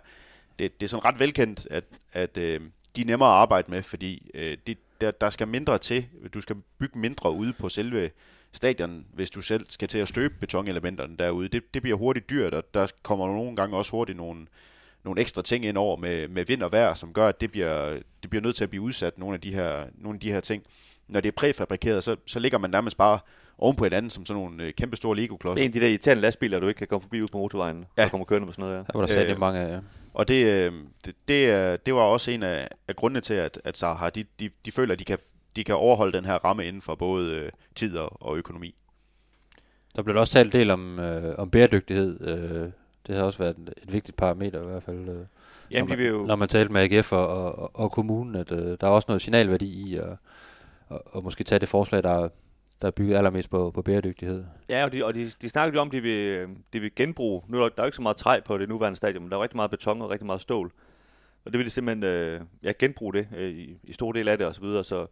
det, 0.58 0.80
det 0.80 0.86
er 0.86 0.88
sådan 0.88 1.04
ret 1.04 1.20
velkendt, 1.20 1.66
at, 1.70 1.84
at 2.12 2.36
øh, 2.38 2.60
de 2.96 3.00
er 3.00 3.04
nemmere 3.04 3.28
at 3.28 3.34
arbejde 3.34 3.70
med, 3.70 3.82
fordi 3.82 4.30
øh, 4.34 4.56
det, 4.66 4.78
der, 5.00 5.10
der 5.10 5.30
skal 5.30 5.48
mindre 5.48 5.78
til. 5.78 6.06
Du 6.34 6.40
skal 6.40 6.56
bygge 6.78 6.98
mindre 6.98 7.32
ude 7.32 7.52
på 7.52 7.68
selve 7.68 8.10
stadion, 8.52 9.06
hvis 9.14 9.30
du 9.30 9.40
selv 9.40 9.66
skal 9.68 9.88
til 9.88 9.98
at 9.98 10.08
støbe 10.08 10.34
betonelementerne 10.40 11.16
derude. 11.16 11.48
Det, 11.48 11.74
det 11.74 11.82
bliver 11.82 11.96
hurtigt 11.96 12.30
dyrt, 12.30 12.54
og 12.54 12.74
der 12.74 12.86
kommer 13.02 13.26
nogle 13.26 13.56
gange 13.56 13.76
også 13.76 13.90
hurtigt 13.90 14.16
nogle, 14.16 14.46
nogle 15.04 15.20
ekstra 15.20 15.42
ting 15.42 15.64
ind 15.64 15.78
over 15.78 15.96
med, 15.96 16.28
med 16.28 16.44
vind 16.46 16.62
og 16.62 16.72
vejr, 16.72 16.94
som 16.94 17.12
gør, 17.12 17.28
at 17.28 17.40
det 17.40 17.50
bliver, 17.50 17.98
det 18.22 18.30
bliver 18.30 18.42
nødt 18.42 18.56
til 18.56 18.64
at 18.64 18.70
blive 18.70 18.82
udsat, 18.82 19.18
nogle 19.18 19.34
af 19.34 19.40
de 19.40 19.54
her, 19.54 19.86
nogle 19.94 20.16
af 20.16 20.20
de 20.20 20.32
her 20.32 20.40
ting. 20.40 20.62
Når 21.08 21.20
det 21.20 21.28
er 21.28 21.32
præfabrikeret, 21.32 22.04
så, 22.04 22.16
så 22.26 22.38
ligger 22.38 22.58
man 22.58 22.70
nærmest 22.70 22.96
bare 22.96 23.18
oven 23.58 23.76
på 23.76 23.84
hinanden 23.84 24.10
som 24.10 24.26
sådan 24.26 24.42
nogle 24.42 24.62
øh, 24.64 24.72
kæmpe 24.72 24.96
store 24.96 25.16
Det 25.16 25.22
Lego-klodser. 25.22 25.62
er 25.62 25.64
en 25.64 25.68
af 25.68 25.72
de 25.72 25.80
der 25.80 25.86
irriterende 25.86 26.20
lastbiler, 26.20 26.60
du 26.60 26.68
ikke 26.68 26.78
kan 26.78 26.86
komme 26.86 27.02
forbi 27.02 27.22
ud 27.22 27.28
på 27.28 27.38
motorvejen, 27.38 27.84
ja. 27.96 28.04
Og 28.04 28.10
kommer 28.10 28.24
kørende 28.24 28.46
med 28.46 28.52
sådan 28.54 28.62
noget. 28.64 28.76
Ja. 28.76 28.78
Der 28.78 28.92
var 28.94 29.00
der 29.00 29.06
sat 29.06 29.30
Øh, 29.30 29.40
mange 29.40 29.60
af, 29.60 29.72
ja. 29.74 29.80
Og 30.14 30.28
det, 30.28 30.46
øh, 30.46 30.72
det, 31.04 31.14
det, 31.28 31.50
er, 31.50 31.76
det 31.76 31.94
var 31.94 32.00
også 32.00 32.30
en 32.30 32.42
af, 32.42 32.68
af 32.88 32.96
grundene 32.96 33.20
til, 33.20 33.34
at, 33.34 33.60
at 33.64 33.76
Zaha, 33.76 34.08
de, 34.10 34.24
de, 34.40 34.50
de 34.64 34.72
føler, 34.72 34.92
at 34.92 34.98
de 34.98 35.04
kan, 35.04 35.18
de 35.56 35.64
kan 35.64 35.74
overholde 35.74 36.16
den 36.16 36.24
her 36.24 36.34
ramme 36.34 36.66
inden 36.66 36.82
for 36.82 36.94
både 36.94 37.36
øh, 37.36 37.50
tid 37.74 37.96
og, 37.96 38.22
og 38.22 38.36
økonomi. 38.36 38.74
Der 39.96 40.02
blev 40.02 40.14
der 40.14 40.20
også 40.20 40.32
talt 40.32 40.54
en 40.54 40.60
del 40.60 40.70
om, 40.70 41.00
øh, 41.00 41.34
om 41.38 41.50
bæredygtighed. 41.50 42.20
Øh, 42.28 42.70
det 43.06 43.16
har 43.16 43.22
også 43.22 43.38
været 43.38 43.56
et, 43.58 43.92
vigtigt 43.92 44.16
parameter 44.16 44.62
i 44.62 44.66
hvert 44.66 44.82
fald. 44.82 45.08
Øh, 45.08 45.16
Jamen, 45.70 45.88
når, 45.88 45.96
vil 45.96 46.06
jo... 46.06 46.18
man, 46.18 46.26
når 46.26 46.36
man 46.36 46.48
talte 46.48 46.72
med 46.72 46.80
AGF 46.92 47.12
og, 47.12 47.28
og, 47.28 47.70
og 47.76 47.92
kommunen, 47.92 48.34
at 48.34 48.52
øh, 48.52 48.76
der 48.80 48.86
er 48.86 48.90
også 48.90 49.06
noget 49.08 49.22
signalværdi 49.22 49.66
i 49.90 49.96
at, 49.96 50.16
at, 50.90 50.98
at 51.16 51.24
måske 51.24 51.44
tage 51.44 51.58
det 51.58 51.68
forslag, 51.68 52.02
der, 52.02 52.28
der 52.80 52.86
er 52.86 52.90
bygget 52.90 53.16
allermest 53.16 53.50
på, 53.50 53.70
på 53.70 53.82
bæredygtighed. 53.82 54.44
Ja, 54.68 54.84
og 54.84 54.92
de, 54.92 55.04
og 55.04 55.14
de, 55.14 55.30
de 55.42 55.48
snakker 55.48 55.74
jo 55.74 55.80
om, 55.80 55.88
at 55.88 55.92
de 55.92 56.00
vil, 56.00 56.28
øh, 56.28 56.48
de 56.72 56.80
vil 56.80 56.94
genbruge. 56.96 57.42
Nu 57.48 57.58
er 57.58 57.62
der, 57.62 57.68
der 57.68 57.82
er 57.82 57.84
jo 57.84 57.86
ikke 57.86 57.96
så 57.96 58.02
meget 58.02 58.16
træ 58.16 58.40
på 58.44 58.58
det 58.58 58.68
nuværende 58.68 58.96
stadion, 58.96 59.22
men 59.22 59.30
der 59.30 59.36
er 59.36 59.42
rigtig 59.42 59.56
meget 59.56 59.70
beton 59.70 60.02
og 60.02 60.10
rigtig 60.10 60.26
meget 60.26 60.40
stål. 60.40 60.72
Og 61.44 61.52
det 61.52 61.58
vil 61.58 61.66
de 61.66 61.70
simpelthen 61.70 62.04
øh, 62.04 62.40
ja, 62.62 62.72
genbruge 62.78 63.12
det 63.12 63.28
øh, 63.36 63.50
i, 63.50 63.78
i 63.82 63.92
stor 63.92 64.12
del 64.12 64.28
af 64.28 64.38
det 64.38 64.46
og 64.46 64.54
så 64.54 64.60
videre. 64.60 64.84
Så, 64.84 65.06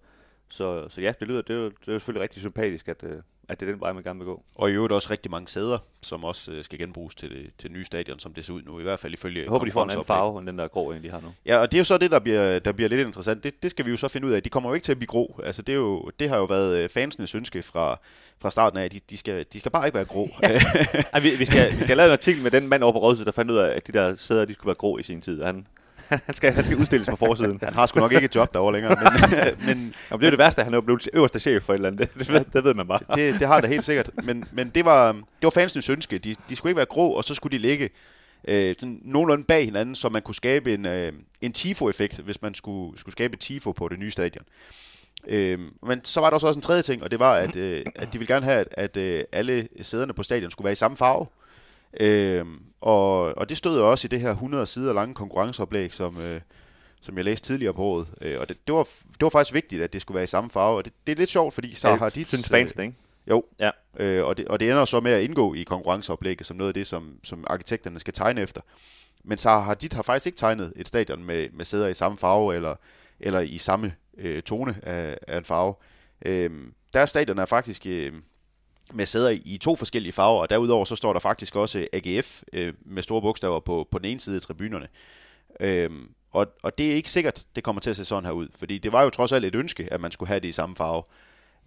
så, 0.49 0.89
så 0.89 1.01
ja, 1.01 1.13
det 1.21 1.29
lyder, 1.29 1.43
det 1.43 1.57
er, 1.57 1.61
jo, 1.61 1.65
det 1.65 1.89
er 1.89 1.93
jo 1.93 1.99
selvfølgelig 1.99 2.23
rigtig 2.23 2.41
sympatisk, 2.41 2.89
at, 2.89 3.05
øh, 3.05 3.23
at 3.49 3.61
det 3.61 3.69
er 3.69 3.73
den 3.73 3.81
vej, 3.81 3.93
man 3.93 4.03
gerne 4.03 4.19
vil 4.19 4.27
gå. 4.27 4.43
Og 4.55 4.71
i 4.71 4.73
øvrigt 4.73 4.93
også 4.93 5.11
rigtig 5.11 5.31
mange 5.31 5.49
sæder, 5.49 5.79
som 6.01 6.25
også 6.25 6.51
øh, 6.51 6.65
skal 6.65 6.79
genbruges 6.79 7.15
til 7.15 7.31
det, 7.31 7.51
til 7.59 7.71
det 7.71 7.77
nye 7.77 7.85
stadion, 7.85 8.19
som 8.19 8.35
det 8.35 8.45
ser 8.45 8.53
ud 8.53 8.63
nu. 8.63 8.81
I 8.81 8.83
hvert 8.83 8.99
fald 8.99 9.13
ifølge 9.13 9.43
Jeg 9.43 9.49
håber, 9.49 9.65
de 9.65 9.71
får 9.71 9.85
en 9.85 9.91
anden 9.91 10.05
farve, 10.05 10.39
end 10.39 10.47
den 10.47 10.59
der 10.59 10.69
grå, 10.69 10.93
end 10.93 11.03
de 11.03 11.11
har 11.11 11.21
nu. 11.21 11.29
Ja, 11.47 11.59
og 11.59 11.73
det 11.73 11.77
er 11.77 11.81
jo 11.81 11.85
så 11.85 11.99
det, 11.99 12.11
der 12.11 12.19
bliver, 12.19 12.59
der 12.59 12.73
bliver 12.73 12.89
lidt 12.89 13.07
interessant. 13.07 13.45
Det, 13.45 13.63
det 13.63 13.71
skal 13.71 13.85
vi 13.85 13.91
jo 13.91 13.97
så 13.97 14.09
finde 14.09 14.27
ud 14.27 14.33
af. 14.33 14.43
De 14.43 14.49
kommer 14.49 14.71
jo 14.71 14.75
ikke 14.75 14.85
til 14.85 14.93
at 14.93 14.99
blive 14.99 15.07
grå. 15.07 15.41
Altså, 15.45 15.63
det, 15.63 15.73
er 15.73 15.77
jo, 15.77 16.11
det 16.21 16.29
har 16.29 16.37
jo 16.37 16.45
været 16.45 16.77
øh, 16.79 16.89
fansenes 16.89 17.35
ønske 17.35 17.63
fra, 17.63 17.99
fra 18.39 18.51
starten 18.51 18.79
af. 18.79 18.91
De, 18.91 19.01
de, 19.11 19.17
skal, 19.17 19.47
de 19.53 19.59
skal 19.59 19.71
bare 19.71 19.87
ikke 19.87 19.97
være 19.97 20.05
grå. 20.05 20.29
Ej, 21.13 21.21
vi, 21.21 21.31
vi, 21.39 21.45
skal, 21.45 21.73
vi 21.79 21.83
skal 21.83 21.97
lave 21.97 22.07
en 22.07 22.13
artikel 22.13 22.43
med 22.43 22.51
den 22.51 22.69
mand 22.69 22.83
over 22.83 22.93
på 22.93 22.99
Rådhuset, 22.99 23.27
der 23.27 23.33
fandt 23.33 23.51
ud 23.51 23.57
af, 23.57 23.77
at 23.77 23.87
de 23.87 23.93
der 23.93 24.15
sæder, 24.15 24.45
de 24.45 24.55
skulle 24.55 24.67
være 24.67 24.75
grå 24.75 24.99
i 24.99 25.03
sin 25.03 25.21
tid. 25.21 25.43
Han, 25.43 25.67
han, 26.09 26.35
skal, 26.35 26.53
han 26.53 26.65
skal 26.65 26.77
udstilles 26.77 27.09
på 27.09 27.17
forsiden. 27.17 27.59
Han 27.63 27.75
har 27.75 27.87
sgu 27.87 28.01
nok 28.01 28.13
ikke 28.13 28.25
et 28.25 28.35
job 28.35 28.55
derovre 28.55 28.73
længere. 28.73 28.97
Men, 28.97 29.33
men 29.67 29.95
Jamen, 30.11 30.21
det 30.21 30.27
er 30.27 30.31
det 30.31 30.39
værste, 30.39 30.61
at 30.61 30.67
han 30.67 30.75
er 30.75 30.81
blevet 30.81 31.09
øverste 31.13 31.41
chef 31.41 31.63
for 31.63 31.73
et 31.73 31.77
eller 31.77 31.89
andet. 31.89 32.09
Det, 32.15 32.19
det, 32.27 32.33
ved, 32.33 32.45
det 32.53 32.65
ved 32.65 32.75
man 32.75 32.87
bare. 32.87 33.01
det, 33.17 33.41
det 33.41 33.49
har 33.49 33.61
det 33.61 33.71
helt 33.71 33.85
sikkert. 33.85 34.11
Men, 34.25 34.45
men 34.53 34.69
det 34.69 34.85
var, 34.85 35.13
det 35.13 35.23
var 35.43 35.51
fansenes 35.51 35.91
ønske. 35.91 36.19
De, 36.19 36.35
de 36.49 36.57
skulle 36.57 36.71
ikke 36.71 36.77
være 36.77 36.87
grå, 36.87 37.11
og 37.11 37.25
så 37.25 37.35
skulle 37.35 37.59
de 37.59 37.63
ligge 37.63 37.91
øh, 38.49 38.75
sådan 38.81 39.01
nogenlunde 39.05 39.45
bag 39.45 39.65
hinanden, 39.65 39.95
så 39.95 40.09
man 40.09 40.23
kunne 40.23 40.35
skabe 40.35 40.75
en, 40.75 40.87
øh, 40.87 41.13
en 41.41 41.53
tifo-effekt, 41.53 42.19
hvis 42.19 42.43
man 42.43 42.55
skulle, 42.55 42.99
skulle 42.99 43.13
skabe 43.13 43.37
tifo 43.37 43.73
på 43.73 43.89
det 43.89 43.99
nye 43.99 44.11
stadion. 44.11 44.45
Øh, 45.27 45.59
men 45.83 46.05
så 46.05 46.21
var 46.21 46.31
der 46.31 46.35
også 46.35 46.59
en 46.59 46.63
tredje 46.63 46.83
ting, 46.83 47.03
og 47.03 47.11
det 47.11 47.19
var, 47.19 47.35
at, 47.35 47.57
øh, 47.57 47.87
at 47.95 48.13
de 48.13 48.19
ville 48.19 48.35
gerne 48.35 48.45
have, 48.45 48.59
at, 48.61 48.69
at 48.73 48.97
øh, 48.97 49.25
alle 49.33 49.69
sæderne 49.83 50.13
på 50.13 50.23
stadion 50.23 50.51
skulle 50.51 50.65
være 50.65 50.73
i 50.73 50.77
samme 50.77 50.97
farve. 50.97 51.21
Øh, 51.23 51.46
og, 52.81 53.21
og 53.39 53.49
det 53.49 53.57
stod 53.57 53.81
også 53.81 54.07
i 54.07 54.09
det 54.09 54.21
her 54.21 54.31
100 54.31 54.67
sider 54.67 54.93
lange 54.93 55.15
konkurrenceoplæg, 55.15 55.93
som, 55.93 56.21
øh, 56.21 56.41
som 57.01 57.17
jeg 57.17 57.25
læste 57.25 57.47
tidligere 57.47 57.75
på 57.75 57.83
året. 57.83 58.07
Øh, 58.21 58.41
og 58.41 58.49
det, 58.49 58.57
det, 58.67 58.75
var, 58.75 58.85
det 58.85 59.21
var 59.23 59.29
faktisk 59.29 59.55
vigtigt, 59.55 59.83
at 59.83 59.93
det 59.93 60.01
skulle 60.03 60.15
være 60.17 60.25
i 60.25 60.27
samme 60.27 60.51
farve. 60.51 60.77
Og 60.77 60.85
det, 60.85 60.93
det 61.07 61.13
er 61.13 61.17
lidt 61.17 61.31
sjovt, 61.31 61.55
fordi 61.55 61.75
så 61.75 61.95
har 61.95 62.09
de... 62.09 62.25
synes 62.25 62.49
fansene, 62.49 62.85
ikke? 62.85 62.97
Jo, 63.31 63.45
Ja. 63.61 63.71
øh, 63.99 64.25
og, 64.25 64.37
det, 64.37 64.49
og 64.49 64.61
det 64.61 64.71
ender 64.71 64.85
så 64.85 65.01
med 65.01 65.13
at 65.13 65.23
indgå 65.23 65.55
i 65.55 65.63
konkurrenceoplægget 65.63 66.47
som 66.47 66.57
noget 66.57 66.69
af 66.71 66.75
det, 66.75 66.87
som, 66.87 67.19
som 67.25 67.45
arkitekterne 67.47 67.99
skal 67.99 68.15
tegne 68.15 68.41
efter. 68.41 68.61
Men 69.25 69.39
så 69.39 69.49
har 69.49 69.75
de 69.75 69.89
har 69.93 70.03
faktisk 70.03 70.27
ikke 70.27 70.39
tegnet 70.39 70.73
et 70.77 70.89
stadion 70.89 71.25
med, 71.25 71.49
med 71.53 71.65
sæder 71.65 71.87
i 71.89 71.95
samme 71.95 72.19
farve, 72.19 72.55
eller, 72.55 72.75
eller 73.21 73.41
i 73.41 73.59
samme 73.59 73.95
øh, 74.19 74.43
tone 74.43 74.77
af, 74.83 75.19
af 75.29 75.39
en 75.39 75.45
farve. 75.45 75.75
Øh, 76.27 76.51
deres 76.93 77.11
stadion 77.11 77.39
er 77.39 77.47
faktisk 77.47 77.87
øh, 77.87 78.13
med 78.93 79.07
sæder 79.07 79.31
i, 79.45 79.59
to 79.63 79.77
forskellige 79.77 80.13
farver, 80.13 80.41
og 80.41 80.51
derudover 80.51 80.85
så 80.85 80.97
står 80.97 81.13
der 81.13 81.21
faktisk 81.21 81.57
også 81.57 81.87
AGF 81.93 82.43
øh, 82.53 82.75
med 82.85 83.03
store 83.03 83.23
bogstaver 83.23 83.61
på, 83.61 83.89
på 83.91 83.99
den 83.99 84.07
ene 84.07 84.21
side 84.21 84.37
af 84.37 84.43
tribunerne. 84.43 84.89
Øhm, 85.61 86.09
og, 86.31 86.47
og 86.63 86.79
det 86.79 86.91
er 86.91 86.95
ikke 86.95 87.11
sikkert, 87.11 87.47
det 87.57 87.65
kommer 87.65 87.81
til 87.81 87.91
at 87.91 87.97
se 87.97 88.05
sådan 88.05 88.25
her 88.25 88.33
ud, 88.33 88.49
fordi 88.55 88.79
det 88.79 88.93
var 88.93 89.03
jo 89.03 89.11
trods 89.11 89.33
alt 89.33 89.45
et 89.45 89.55
ønske, 89.55 89.89
at 89.93 90.01
man 90.01 90.11
skulle 90.11 90.29
have 90.29 90.41
det 90.41 90.49
i 90.49 90.53
samme 90.53 90.77
farve. 90.77 91.03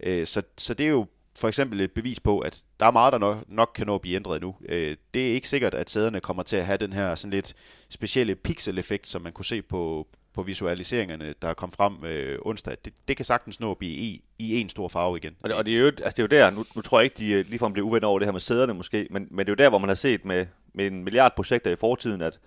Øh, 0.02 0.26
så, 0.26 0.42
så 0.58 0.74
det 0.74 0.86
er 0.86 0.90
jo 0.90 1.06
for 1.36 1.48
eksempel 1.48 1.80
et 1.80 1.92
bevis 1.92 2.20
på, 2.20 2.38
at 2.38 2.62
der 2.80 2.86
er 2.86 2.90
meget, 2.90 3.12
der 3.12 3.18
nok, 3.18 3.44
nok 3.48 3.70
kan 3.74 3.86
nå 3.86 3.94
at 3.94 4.00
blive 4.00 4.16
ændret 4.16 4.42
nu. 4.42 4.56
Øh, 4.68 4.96
det 5.14 5.30
er 5.30 5.34
ikke 5.34 5.48
sikkert, 5.48 5.74
at 5.74 5.90
sæderne 5.90 6.20
kommer 6.20 6.42
til 6.42 6.56
at 6.56 6.66
have 6.66 6.78
den 6.78 6.92
her 6.92 7.14
sådan 7.14 7.30
lidt 7.30 7.54
specielle 7.88 8.34
pixel-effekt, 8.34 9.06
som 9.06 9.22
man 9.22 9.32
kunne 9.32 9.44
se 9.44 9.62
på, 9.62 10.08
på 10.34 10.42
visualiseringerne, 10.42 11.34
der 11.42 11.54
kom 11.54 11.72
frem 11.72 12.04
øh, 12.04 12.38
onsdag. 12.42 12.76
Det, 12.84 12.92
det 13.08 13.16
kan 13.16 13.24
sagtens 13.24 13.60
nå 13.60 13.70
at 13.70 13.78
blive 13.78 13.92
i, 13.92 14.24
i 14.38 14.60
en 14.60 14.68
stor 14.68 14.88
farve 14.88 15.16
igen. 15.16 15.36
Og 15.42 15.48
det, 15.48 15.56
og 15.56 15.66
det, 15.66 15.74
er 15.74 15.78
jo, 15.78 15.86
altså 15.86 16.02
det 16.04 16.18
er 16.18 16.22
jo 16.22 16.42
der, 16.42 16.50
nu, 16.50 16.64
nu 16.76 16.82
tror 16.82 17.00
jeg 17.00 17.04
ikke, 17.04 17.16
de 17.18 17.32
øh, 17.32 17.46
ligefrem 17.48 17.72
bliver 17.72 17.86
uvenner 17.86 18.08
over 18.08 18.18
det 18.18 18.26
her 18.26 18.32
med 18.32 18.40
sæderne 18.40 18.74
måske, 18.74 19.06
men, 19.10 19.28
men 19.30 19.38
det 19.38 19.48
er 19.48 19.52
jo 19.52 19.64
der, 19.64 19.68
hvor 19.68 19.78
man 19.78 19.88
har 19.88 19.94
set 19.94 20.24
med, 20.24 20.46
med 20.74 20.86
en 20.86 21.04
milliard 21.04 21.34
projekter 21.36 21.70
i 21.70 21.76
fortiden, 21.76 22.20
at, 22.20 22.40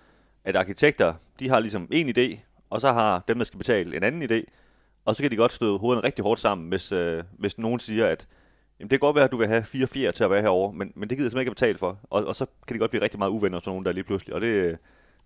at 0.44 0.56
arkitekter, 0.56 1.14
de 1.38 1.48
har 1.48 1.60
ligesom 1.60 1.88
en 1.90 2.08
idé, 2.18 2.38
og 2.70 2.80
så 2.80 2.92
har 2.92 3.24
dem, 3.28 3.38
der 3.38 3.44
skal 3.44 3.58
betale, 3.58 3.96
en 3.96 4.02
anden 4.02 4.22
idé, 4.22 4.44
og 5.04 5.16
så 5.16 5.22
kan 5.22 5.30
de 5.30 5.36
godt 5.36 5.52
støde 5.52 5.78
hovederne 5.78 6.06
rigtig 6.06 6.22
hårdt 6.22 6.40
sammen, 6.40 6.68
hvis, 6.68 6.92
øh, 6.92 7.24
hvis 7.38 7.58
nogen 7.58 7.78
siger, 7.78 8.06
at 8.06 8.28
jamen, 8.80 8.90
det 8.90 9.00
kan 9.00 9.06
godt 9.06 9.16
være, 9.16 9.24
at 9.24 9.32
du 9.32 9.36
vil 9.36 9.48
have 9.48 9.64
fire 9.64 9.86
fjer 9.86 10.10
til 10.10 10.24
at 10.24 10.30
være 10.30 10.42
herovre, 10.42 10.72
men, 10.72 10.92
men 10.94 11.10
det 11.10 11.18
gider 11.18 11.26
jeg 11.26 11.30
simpelthen 11.30 11.40
ikke 11.40 11.50
at 11.50 11.56
betale 11.56 11.78
for. 11.78 11.98
Og, 12.10 12.24
og 12.24 12.36
så 12.36 12.46
kan 12.66 12.74
de 12.74 12.78
godt 12.78 12.90
blive 12.90 13.02
rigtig 13.02 13.18
meget 13.18 13.30
uvenner, 13.30 13.58
sådan 13.58 13.70
nogen 13.70 13.84
der 13.84 13.92
lige 13.92 14.04
pludselig. 14.04 14.34
Og 14.34 14.40
det, 14.40 14.46
øh, 14.46 14.76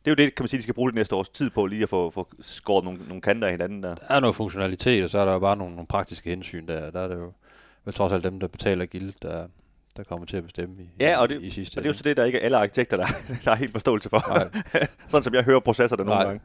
det 0.04 0.10
er 0.10 0.10
jo 0.10 0.26
det, 0.26 0.34
kan 0.34 0.42
man 0.42 0.48
sige, 0.48 0.58
de 0.58 0.62
skal 0.62 0.74
bruge 0.74 0.90
det 0.90 0.94
næste 0.94 1.14
års 1.14 1.28
tid 1.28 1.50
på, 1.50 1.66
lige 1.66 1.82
at 1.82 1.88
få, 1.88 2.10
få 2.10 2.28
skåret 2.40 2.84
nogle, 2.84 3.00
nogle 3.08 3.20
kanter 3.20 3.46
af 3.48 3.52
hinanden 3.54 3.82
der. 3.82 3.94
Der 3.94 4.04
er 4.14 4.20
noget 4.20 4.36
funktionalitet, 4.36 5.04
og 5.04 5.10
så 5.10 5.18
er 5.18 5.24
der 5.24 5.32
jo 5.32 5.38
bare 5.38 5.56
nogle, 5.56 5.74
nogle 5.74 5.86
praktiske 5.86 6.30
hensyn 6.30 6.66
der. 6.66 6.90
Der 6.90 7.00
er 7.00 7.08
det 7.08 7.14
jo 7.16 7.32
vel 7.84 7.94
trods 7.94 8.12
alt 8.12 8.24
dem, 8.24 8.40
der 8.40 8.46
betaler 8.48 8.86
gild, 8.86 9.12
der, 9.22 9.46
der 9.96 10.04
kommer 10.04 10.26
til 10.26 10.36
at 10.36 10.44
bestemme 10.44 10.74
i, 10.82 10.88
Ja, 11.00 11.18
og 11.20 11.28
det, 11.28 11.42
i, 11.42 11.46
i 11.46 11.50
sidste 11.50 11.78
og 11.78 11.82
det 11.82 11.88
er 11.88 11.92
jo 11.92 11.96
så 11.98 12.02
det, 12.02 12.16
der 12.16 12.24
ikke 12.24 12.38
er 12.40 12.44
alle 12.44 12.56
arkitekter, 12.58 12.96
der, 12.96 13.06
der 13.44 13.50
har 13.50 13.54
helt 13.56 13.72
forståelse 13.72 14.08
for. 14.08 14.50
Sådan 15.08 15.22
som 15.22 15.34
jeg 15.34 15.42
hører 15.44 15.60
processerne 15.60 16.04
nogle 16.04 16.18
Nej. 16.18 16.24
gange. 16.24 16.40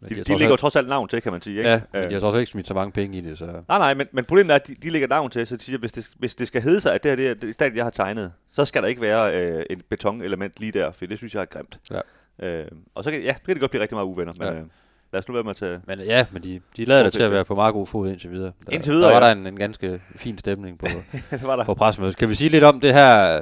Men 0.00 0.10
De, 0.10 0.14
de 0.14 0.20
trods 0.24 0.28
lægger 0.28 0.46
jo 0.46 0.52
alt- 0.52 0.60
trods 0.60 0.76
alt 0.76 0.88
navn 0.88 1.08
til, 1.08 1.22
kan 1.22 1.32
man 1.32 1.42
sige. 1.42 1.58
Ikke? 1.58 1.70
Ja, 1.70 1.80
men 1.92 2.02
Øh, 2.02 2.08
de 2.08 2.14
har 2.14 2.20
trods 2.20 2.34
alt 2.34 2.40
ikke 2.40 2.50
smidt 2.52 2.66
så 2.66 2.74
mange 2.74 2.92
penge 2.92 3.18
i 3.18 3.20
det, 3.20 3.38
så... 3.38 3.44
Nej, 3.46 3.78
nej, 3.78 3.94
men, 3.94 4.06
men 4.12 4.24
problemet 4.24 4.50
er, 4.50 4.54
at 4.54 4.66
de, 4.66 4.74
de 4.74 4.90
lægger 4.90 5.08
navn 5.08 5.30
til, 5.30 5.46
så 5.46 5.56
de 5.56 5.62
siger, 5.62 5.78
hvis 5.78 5.92
det, 5.92 6.10
hvis 6.18 6.34
det 6.34 6.46
skal 6.46 6.62
hedde 6.62 6.80
sig, 6.80 6.94
at 6.94 7.02
det 7.02 7.10
her 7.10 7.16
det 7.16 7.30
er 7.30 7.34
det 7.34 7.54
stadion, 7.54 7.76
jeg 7.76 7.84
har 7.84 7.90
tegnet, 7.90 8.32
så 8.52 8.64
skal 8.64 8.82
der 8.82 8.88
ikke 8.88 9.00
være 9.00 9.40
øh, 9.42 9.64
et 9.70 9.84
betonelement 9.84 10.60
lige 10.60 10.72
der, 10.72 10.90
for 10.92 11.06
det 11.06 11.18
synes 11.18 11.34
jeg 11.34 11.40
er 11.40 11.44
grimt. 11.44 11.80
Ja. 11.90 12.00
Øh, 12.42 12.64
og 12.94 13.04
så 13.04 13.10
kan, 13.10 13.22
ja, 13.22 13.32
så 13.34 13.40
kan 13.46 13.54
det 13.54 13.60
godt 13.60 13.70
blive 13.70 13.82
rigtig 13.82 13.96
meget 13.96 14.06
uvenner, 14.06 14.32
men 14.38 14.48
Ja. 14.48 14.54
øh, 14.54 14.64
lad 15.12 15.18
os 15.20 15.28
nu 15.28 15.34
være 15.34 15.42
med 15.42 15.50
at 15.50 15.56
tage... 15.56 15.80
Men 15.86 16.00
ja, 16.00 16.26
men 16.32 16.42
de, 16.42 16.60
de 16.76 16.84
lader 16.84 17.02
det 17.04 17.12
til 17.12 17.22
at 17.22 17.30
være 17.30 17.44
på 17.44 17.54
meget 17.54 17.72
god 17.72 17.86
fod 17.86 18.08
indtil 18.10 18.30
videre. 18.30 18.52
Der, 18.66 18.72
Indtil 18.72 18.92
videre, 18.92 19.08
der 19.12 19.18
var 19.20 19.26
ja. 19.26 19.34
der 19.34 19.40
en, 19.40 19.46
en 19.46 19.56
ganske 19.56 20.00
fin 20.16 20.38
stemning 20.38 20.78
på, 20.78 20.86
det 21.30 21.42
var 21.42 21.56
der. 21.56 21.64
på 21.64 21.74
pressemødet. 21.74 22.16
Kan 22.16 22.28
vi 22.28 22.34
sige 22.34 22.50
lidt 22.50 22.64
om 22.64 22.80
det 22.80 22.92
her 22.94 23.40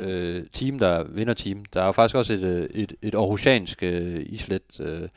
øh, 0.00 0.42
team, 0.52 0.78
der 0.78 1.04
vinder 1.08 1.34
team? 1.34 1.64
Der 1.74 1.82
er 1.82 1.86
jo 1.86 1.92
faktisk 1.92 2.16
også 2.16 2.32
et, 2.32 2.42
øh, 2.44 2.66
et, 2.82 2.92
et 3.02 3.14
aarhusiansk 3.14 3.82
øh, 3.82 4.20
islet. 4.26 4.62
Øh, 4.80 5.08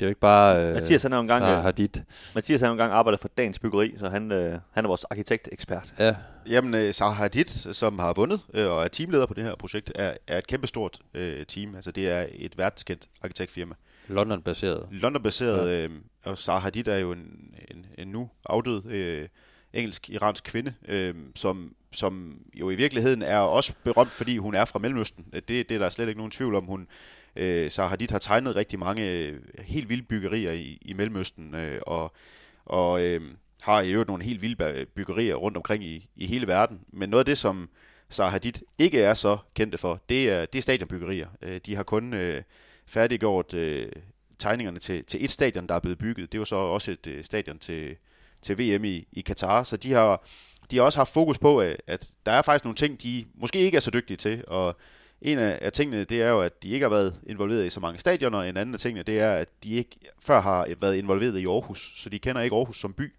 det 0.00 0.06
er 0.06 0.08
jo 0.08 0.10
ikke 0.10 0.20
bare 0.20 0.68
øh, 0.68 0.74
Mathias, 0.74 1.02
han 1.02 1.12
har 1.12 1.18
jo 1.18 1.22
engang, 1.22 1.44
har, 1.44 1.56
øh, 1.56 1.62
har 1.62 1.70
dit. 1.70 2.02
Mathias, 2.34 2.60
han 2.60 2.66
har 2.66 2.70
jo 2.70 2.72
engang 2.72 2.92
arbejdet 2.92 3.20
for 3.20 3.28
Dagens 3.28 3.58
Byggeri, 3.58 3.94
så 3.98 4.08
han, 4.08 4.32
øh, 4.32 4.58
han 4.70 4.84
er 4.84 4.88
vores 4.88 5.04
arkitektekspert. 5.04 5.94
Ja, 5.98 6.16
Jamen, 6.46 6.74
øh, 6.74 6.92
Zaha 6.92 7.14
Hadid, 7.14 7.72
som 7.72 7.98
har 7.98 8.12
vundet 8.12 8.40
øh, 8.54 8.70
og 8.70 8.84
er 8.84 8.88
teamleder 8.88 9.26
på 9.26 9.34
det 9.34 9.44
her 9.44 9.54
projekt, 9.54 9.92
er, 9.94 10.14
er 10.26 10.38
et 10.38 10.46
kæmpestort 10.46 10.98
øh, 11.14 11.46
team. 11.46 11.74
Altså, 11.74 11.90
det 11.90 12.10
er 12.10 12.26
et 12.32 12.58
verdenskendt 12.58 13.08
arkitektfirma. 13.22 13.74
London-baseret. 14.08 14.88
London-baseret, 14.90 15.68
ja. 15.68 15.84
øh, 15.84 15.90
og 16.24 16.38
Zaha 16.38 16.58
Hadid 16.58 16.88
er 16.88 16.98
jo 16.98 17.12
en, 17.12 17.54
en, 17.70 17.86
en 17.98 18.08
nu 18.08 18.30
afdød 18.44 18.86
øh, 18.86 19.28
engelsk-iransk 19.72 20.44
kvinde, 20.44 20.74
øh, 20.88 21.14
som, 21.36 21.74
som 21.92 22.40
jo 22.54 22.70
i 22.70 22.74
virkeligheden 22.74 23.22
er 23.22 23.38
også 23.38 23.72
berømt, 23.84 24.10
fordi 24.10 24.36
hun 24.36 24.54
er 24.54 24.64
fra 24.64 24.78
Mellemøsten. 24.78 25.24
Øh, 25.32 25.42
det, 25.48 25.68
det 25.68 25.74
er 25.74 25.78
der 25.78 25.90
slet 25.90 26.08
ikke 26.08 26.18
nogen 26.18 26.30
tvivl 26.30 26.54
om. 26.54 26.64
Hun, 26.64 26.88
øh, 27.36 27.70
Sarah 27.70 27.90
Hadid 27.90 28.08
har 28.10 28.18
tegnet 28.18 28.56
rigtig 28.56 28.78
mange 28.78 29.10
øh, 29.10 29.40
helt 29.58 29.88
vilde 29.88 30.02
byggerier 30.02 30.52
i, 30.52 30.78
i 30.82 30.92
Mellemøsten, 30.92 31.54
øh, 31.54 31.80
og, 31.86 32.12
og 32.64 33.02
øh, 33.02 33.22
har 33.62 33.80
i 33.80 33.92
øvrigt 33.92 34.08
nogle 34.08 34.24
helt 34.24 34.42
vilde 34.42 34.86
byggerier 34.94 35.34
rundt 35.34 35.56
omkring 35.56 35.84
i, 35.84 36.08
i 36.16 36.26
hele 36.26 36.46
verden. 36.46 36.80
Men 36.92 37.08
noget 37.08 37.20
af 37.20 37.26
det, 37.26 37.38
som 37.38 37.68
Sarah 38.08 38.32
Hadid 38.32 38.52
ikke 38.78 39.00
er 39.00 39.14
så 39.14 39.38
kendte 39.54 39.78
for, 39.78 40.00
det 40.08 40.30
er, 40.30 40.46
det 40.46 40.58
er 40.58 40.62
stadionbyggerier. 40.62 41.28
Øh, 41.42 41.60
de 41.66 41.74
har 41.74 41.82
kun 41.82 42.14
øh, 42.14 42.42
færdiggjort 42.86 43.54
øh, 43.54 43.92
tegningerne 44.38 44.78
til, 44.78 45.04
til 45.04 45.24
et 45.24 45.30
stadion, 45.30 45.66
der 45.66 45.74
er 45.74 45.80
blevet 45.80 45.98
bygget. 45.98 46.32
Det 46.32 46.40
var 46.40 46.44
så 46.44 46.56
også 46.56 46.90
et 46.90 47.06
øh, 47.06 47.24
stadion 47.24 47.58
til, 47.58 47.96
til 48.42 48.58
VM 48.58 48.84
i, 48.84 49.08
i 49.12 49.20
Katar, 49.20 49.62
så 49.62 49.76
de 49.76 49.92
har, 49.92 50.24
de 50.70 50.76
har 50.76 50.84
også 50.84 50.98
haft 50.98 51.12
fokus 51.12 51.38
på, 51.38 51.62
øh, 51.62 51.74
at, 51.86 52.10
der 52.26 52.32
er 52.32 52.42
faktisk 52.42 52.64
nogle 52.64 52.76
ting, 52.76 53.02
de 53.02 53.24
måske 53.34 53.58
ikke 53.58 53.76
er 53.76 53.80
så 53.80 53.90
dygtige 53.90 54.16
til, 54.16 54.44
og 54.46 54.76
en 55.22 55.38
af, 55.38 55.58
af 55.62 55.72
tingene, 55.72 56.04
det 56.04 56.22
er 56.22 56.28
jo, 56.28 56.40
at 56.40 56.62
de 56.62 56.68
ikke 56.68 56.84
har 56.84 56.90
været 56.90 57.14
involveret 57.26 57.66
i 57.66 57.70
så 57.70 57.80
mange 57.80 57.98
stadioner, 57.98 58.42
en 58.42 58.56
anden 58.56 58.74
af 58.74 58.80
tingene, 58.80 59.02
det 59.02 59.20
er, 59.20 59.32
at 59.32 59.48
de 59.62 59.70
ikke 59.70 59.96
før 60.22 60.40
har 60.40 60.68
været 60.80 60.96
involveret 60.96 61.38
i 61.38 61.46
Aarhus, 61.46 61.92
så 61.96 62.08
de 62.08 62.18
kender 62.18 62.42
ikke 62.42 62.56
Aarhus 62.56 62.80
som 62.80 62.92
by. 62.92 63.12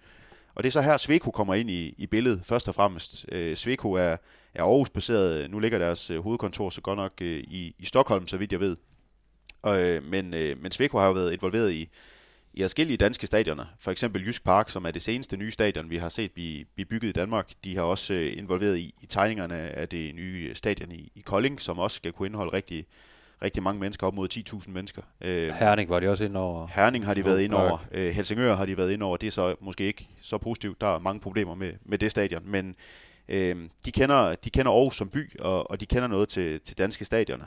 Og 0.55 0.63
det 0.63 0.69
er 0.69 0.71
så 0.71 0.81
her, 0.81 0.97
Sveko 0.97 1.31
kommer 1.31 1.53
ind 1.53 1.69
i, 1.69 1.95
i 1.97 2.07
billedet, 2.07 2.41
først 2.43 2.67
og 2.67 2.75
fremmest. 2.75 3.25
Øh, 3.31 3.55
Sveko 3.55 3.93
er, 3.93 4.17
er 4.53 4.63
Aarhus-baseret, 4.63 5.51
nu 5.51 5.59
ligger 5.59 5.79
deres 5.79 6.09
øh, 6.09 6.23
hovedkontor 6.23 6.69
så 6.69 6.81
godt 6.81 6.97
nok 6.97 7.11
øh, 7.21 7.37
i, 7.37 7.75
i 7.79 7.85
Stockholm, 7.85 8.27
så 8.27 8.37
vidt 8.37 8.51
jeg 8.51 8.59
ved. 8.59 8.77
Og, 9.61 9.81
øh, 9.81 10.03
men, 10.03 10.33
øh, 10.33 10.61
men 10.61 10.71
Sveko 10.71 10.97
har 10.97 11.07
jo 11.07 11.13
været 11.13 11.33
involveret 11.33 11.71
i, 11.71 11.89
i 12.53 12.61
forskellige 12.61 12.97
danske 12.97 13.27
stadioner. 13.27 13.65
For 13.79 13.91
eksempel 13.91 14.25
Jysk 14.25 14.43
Park, 14.43 14.69
som 14.69 14.85
er 14.85 14.91
det 14.91 15.01
seneste 15.01 15.37
nye 15.37 15.51
stadion, 15.51 15.89
vi 15.89 15.97
har 15.97 16.09
set 16.09 16.31
blive, 16.31 16.65
blive 16.75 16.85
bygget 16.85 17.09
i 17.09 17.11
Danmark. 17.11 17.49
De 17.63 17.75
har 17.75 17.83
også 17.83 18.13
øh, 18.13 18.37
involveret 18.37 18.77
i, 18.77 18.93
i 19.01 19.05
tegningerne 19.05 19.55
af 19.55 19.89
det 19.89 20.15
nye 20.15 20.55
stadion 20.55 20.91
i, 20.91 21.11
i 21.15 21.21
Kolding, 21.21 21.61
som 21.61 21.79
også 21.79 21.97
skal 21.97 22.11
kunne 22.11 22.25
indeholde 22.25 22.53
rigtig, 22.53 22.85
rigtig 23.41 23.63
mange 23.63 23.79
mennesker, 23.79 24.07
op 24.07 24.13
mod 24.13 24.27
10.000 24.33 24.69
mennesker. 24.71 25.01
Øh, 25.21 25.49
Herning 25.49 25.89
var 25.89 25.99
de 25.99 26.09
også 26.09 26.23
ind 26.23 26.37
over. 26.37 26.67
Herning 26.67 27.05
har 27.05 27.13
de 27.13 27.25
været 27.25 27.41
ind 27.41 27.53
over. 27.53 27.85
Øh, 27.91 28.09
Helsingør 28.09 28.55
har 28.55 28.65
de 28.65 28.77
været 28.77 28.91
ind 28.91 29.03
over. 29.03 29.17
Det 29.17 29.27
er 29.27 29.31
så 29.31 29.55
måske 29.61 29.83
ikke 29.83 30.07
så 30.21 30.37
positivt. 30.37 30.81
Der 30.81 30.95
er 30.95 30.99
mange 30.99 31.19
problemer 31.19 31.55
med, 31.55 31.73
med 31.85 31.97
det 31.97 32.11
stadion. 32.11 32.43
Men 32.45 32.75
øh, 33.29 33.69
de, 33.85 33.91
kender, 33.91 34.35
de 34.35 34.49
kender 34.49 34.71
Aarhus 34.71 34.97
som 34.97 35.09
by, 35.09 35.39
og, 35.39 35.71
og 35.71 35.79
de 35.79 35.85
kender 35.85 36.07
noget 36.07 36.29
til, 36.29 36.59
til 36.59 36.77
danske 36.77 37.05
stadioner. 37.05 37.45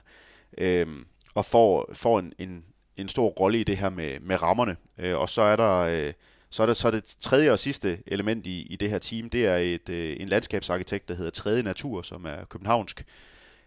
Øh, 0.59 0.87
og 1.35 1.45
får, 1.45 1.91
får 1.93 2.19
en, 2.19 2.33
en, 2.39 2.65
en 2.97 3.09
stor 3.09 3.29
rolle 3.29 3.61
i 3.61 3.65
det 3.65 3.77
her 3.77 3.91
med, 3.91 4.21
med 4.21 4.43
rammerne. 4.43 4.77
Øh, 4.99 5.19
og 5.19 5.29
så 5.29 5.43
er 5.43 5.57
der... 5.57 5.79
Øh, 5.79 6.13
så 6.51 6.63
er, 6.63 6.67
der, 6.67 6.75
så 6.75 6.89
er 6.89 6.93
det 6.93 7.17
tredje 7.21 7.53
og 7.53 7.59
sidste 7.59 7.99
element 8.07 8.47
i, 8.47 8.67
i 8.71 8.77
det 8.77 8.91
her 8.91 8.99
team, 8.99 9.31
det 9.31 9.47
er 9.47 9.57
et, 9.57 9.89
øh, 9.89 10.17
en 10.21 10.29
landskabsarkitekt, 10.29 11.09
der 11.09 11.15
hedder 11.15 11.31
Tredje 11.31 11.63
Natur, 11.63 12.03
som 12.03 12.25
er 12.25 12.45
københavnsk. 12.45 13.05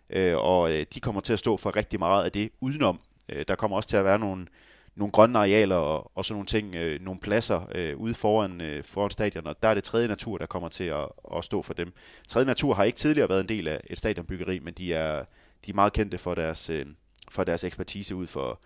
Øh, 0.10 0.38
og 0.38 0.72
øh, 0.72 0.86
de 0.94 1.00
kommer 1.00 1.22
til 1.22 1.34
at 1.34 1.40
stå 1.40 1.58
for 1.58 1.76
rigtig 1.76 2.00
meget 2.00 2.26
af 2.26 2.32
det 2.32 2.50
udenom. 2.62 3.00
Øh, 3.30 3.46
der 3.48 3.56
kommer 3.56 3.78
også 3.78 3.90
til 3.90 3.98
at 3.98 4.06
være 4.06 4.20
nogle, 4.20 4.48
nogle 4.96 5.12
grønne 5.12 5.40
arealer 5.40 5.76
og, 5.76 6.12
og 6.16 6.26
sådan 6.26 6.36
nogle 6.36 6.48
ting, 6.48 6.76
øh, 6.76 7.02
nogle 7.02 7.20
pladser 7.20 7.70
øh, 7.76 7.98
ude 7.98 8.14
foran, 8.14 8.62
øh, 8.62 8.84
foran 8.84 9.10
stadion, 9.10 9.48
og 9.48 9.64
der 9.64 9.70
er 9.70 9.74
det 9.74 9.84
tredje 9.84 10.08
natur, 10.08 10.38
der 10.38 10.46
kommer 10.46 10.70
til 10.70 10.84
at, 10.84 11.08
at 11.36 11.44
stå 11.44 11.62
for 11.62 11.74
dem. 11.74 11.94
Tredje 12.28 12.46
natur 12.46 12.74
har 12.74 12.84
ikke 12.84 12.98
tidligere 12.98 13.30
været 13.30 13.42
en 13.42 13.50
del 13.50 13.68
af 13.68 13.82
et 13.88 13.98
stadionbyggeri, 13.98 14.60
men 14.60 14.74
de 14.74 14.94
er, 14.94 15.26
de 15.66 15.72
er 15.72 15.76
meget 15.76 15.94
kendte 15.94 16.18
for 16.18 16.36
deres, 16.36 16.70
øh, 16.70 16.86
for 17.32 17.44
deres 17.44 17.64
ekspertise 17.64 18.16
ud 18.16 18.28
for, 18.28 18.60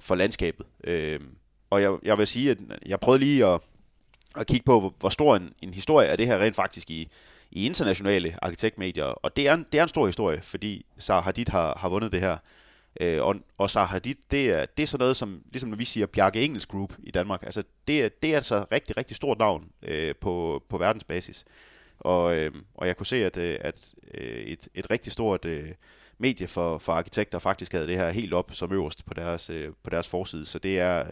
for 0.00 0.14
landskabet. 0.14 0.66
Øh, 0.84 1.20
og 1.70 1.82
jeg, 1.82 1.98
jeg 2.02 2.18
vil 2.18 2.26
sige, 2.26 2.50
at 2.50 2.58
jeg 2.86 3.00
prøvede 3.00 3.24
lige 3.24 3.46
at, 3.46 3.60
at 4.36 4.46
kigge 4.46 4.64
på, 4.64 4.80
hvor, 4.80 4.94
hvor 4.98 5.08
stor 5.08 5.36
en, 5.36 5.52
en 5.62 5.74
historie 5.74 6.08
er 6.08 6.16
det 6.16 6.26
her 6.26 6.38
rent 6.38 6.56
faktisk 6.56 6.90
i, 6.90 7.08
i 7.50 7.66
internationale 7.66 8.34
arkitektmedier, 8.42 9.04
og 9.04 9.36
det 9.36 9.48
er 9.48 9.54
en, 9.54 9.66
det 9.72 9.78
er 9.78 9.82
en 9.82 9.88
stor 9.88 10.06
historie, 10.06 10.42
fordi 10.42 10.86
Sarah 10.98 11.24
Hadid 11.24 11.46
har, 11.48 11.78
har 11.78 11.88
vundet 11.88 12.12
det 12.12 12.20
her. 12.20 12.36
Øh, 13.00 13.22
og, 13.22 13.36
og 13.58 13.70
Sarah 13.70 13.88
Hadid, 13.88 14.14
det 14.30 14.50
er, 14.50 14.66
det 14.66 14.82
er 14.82 14.86
sådan 14.86 15.02
noget, 15.02 15.16
som, 15.16 15.42
ligesom 15.50 15.70
når 15.70 15.76
vi 15.76 15.84
siger 15.84 16.06
Bjarke 16.06 16.42
Engels 16.42 16.66
Group 16.66 16.94
i 17.02 17.10
Danmark, 17.10 17.42
altså 17.42 17.62
det 17.88 18.04
er, 18.04 18.08
det 18.22 18.32
er 18.32 18.36
altså 18.36 18.64
rigtig, 18.72 18.96
rigtig 18.96 19.16
stort 19.16 19.38
navn 19.38 19.68
øh, 19.82 20.14
på, 20.20 20.62
på 20.68 20.78
verdensbasis. 20.78 21.44
Og, 21.98 22.36
øh, 22.36 22.52
og 22.74 22.86
jeg 22.86 22.96
kunne 22.96 23.06
se, 23.06 23.24
at, 23.24 23.36
øh, 23.36 23.56
at 23.60 23.90
øh, 24.14 24.38
et, 24.38 24.68
et 24.74 24.90
rigtig 24.90 25.12
stort 25.12 25.44
øh, 25.44 25.70
medie 26.18 26.48
for, 26.48 26.78
for 26.78 26.92
arkitekter 26.92 27.38
faktisk 27.38 27.72
havde 27.72 27.86
det 27.86 27.96
her 27.96 28.10
helt 28.10 28.34
op 28.34 28.50
som 28.52 28.72
øverst 28.72 29.06
på 29.06 29.14
deres, 29.14 29.50
øh, 29.50 29.68
på 29.84 29.90
deres 29.90 30.08
forside. 30.08 30.46
Så 30.46 30.58
det 30.58 30.78
er, 30.80 31.04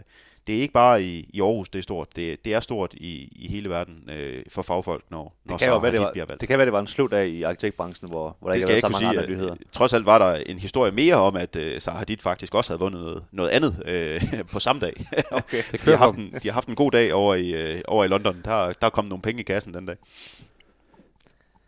det 0.47 0.57
er 0.57 0.61
ikke 0.61 0.73
bare 0.75 1.03
i, 1.03 1.31
i 1.33 1.41
Aarhus, 1.41 1.69
det 1.69 1.79
er 1.79 1.83
stort. 1.83 2.09
Det, 2.17 2.45
det 2.45 2.55
er 2.55 2.61
stort 2.61 2.95
i, 2.95 3.29
i 3.37 3.49
hele 3.49 3.69
verden 3.71 4.11
øh, 4.11 4.45
for 4.49 4.63
fagfolk, 4.63 5.05
når, 5.11 5.19
når 5.19 5.33
Det 5.43 5.49
kan, 5.49 5.59
Zaha 5.73 5.79
være, 5.79 5.93
det, 5.93 6.01
var, 6.01 6.13
bliver 6.13 6.27
valgt. 6.27 6.41
det 6.41 6.49
kan 6.49 6.59
være, 6.59 6.65
det 6.65 6.73
var 6.73 6.81
en 6.81 6.87
slut 6.87 7.13
af 7.13 7.27
i 7.27 7.43
arkitektbranchen, 7.43 8.09
hvor, 8.11 8.37
hvor 8.41 8.49
der 8.49 8.53
Det 8.55 8.59
ikke 8.61 8.69
været 8.69 8.81
så 8.81 8.89
mange 8.89 8.99
sige. 8.99 9.09
andre 9.21 9.31
nyheder. 9.31 9.53
Øh, 9.53 9.59
Trods 9.73 9.93
alt 9.93 10.07
var 10.07 10.19
der 10.19 10.35
en 10.47 10.59
historie 10.59 10.93
mere 10.93 11.15
om, 11.15 11.37
at 11.37 11.57
uh, 11.57 11.79
Zaha 11.79 11.99
Hadid 11.99 12.17
faktisk 12.17 12.55
også 12.55 12.71
havde 12.71 12.81
vundet 12.81 13.01
noget, 13.01 13.25
noget 13.33 13.49
andet 13.51 13.83
øh, 13.87 14.23
på 14.53 14.59
samme 14.61 14.81
dag. 14.81 15.07
Okay. 15.31 15.63
De, 15.85 15.91
har 15.91 15.97
haft 15.97 16.15
en, 16.17 16.35
de 16.43 16.49
har 16.49 16.53
haft 16.53 16.69
en 16.69 16.75
god 16.75 16.91
dag 16.91 17.15
over 17.15 17.35
i, 17.35 17.55
øh, 17.75 17.81
over 17.89 18.05
i 18.05 18.09
London. 18.09 18.41
Der, 18.45 18.73
der 18.73 18.87
er 18.87 18.91
kommet 18.91 19.09
nogle 19.09 19.23
penge 19.23 19.41
i 19.41 19.45
kassen 19.45 19.75
den 19.75 19.87
dag. 19.87 19.97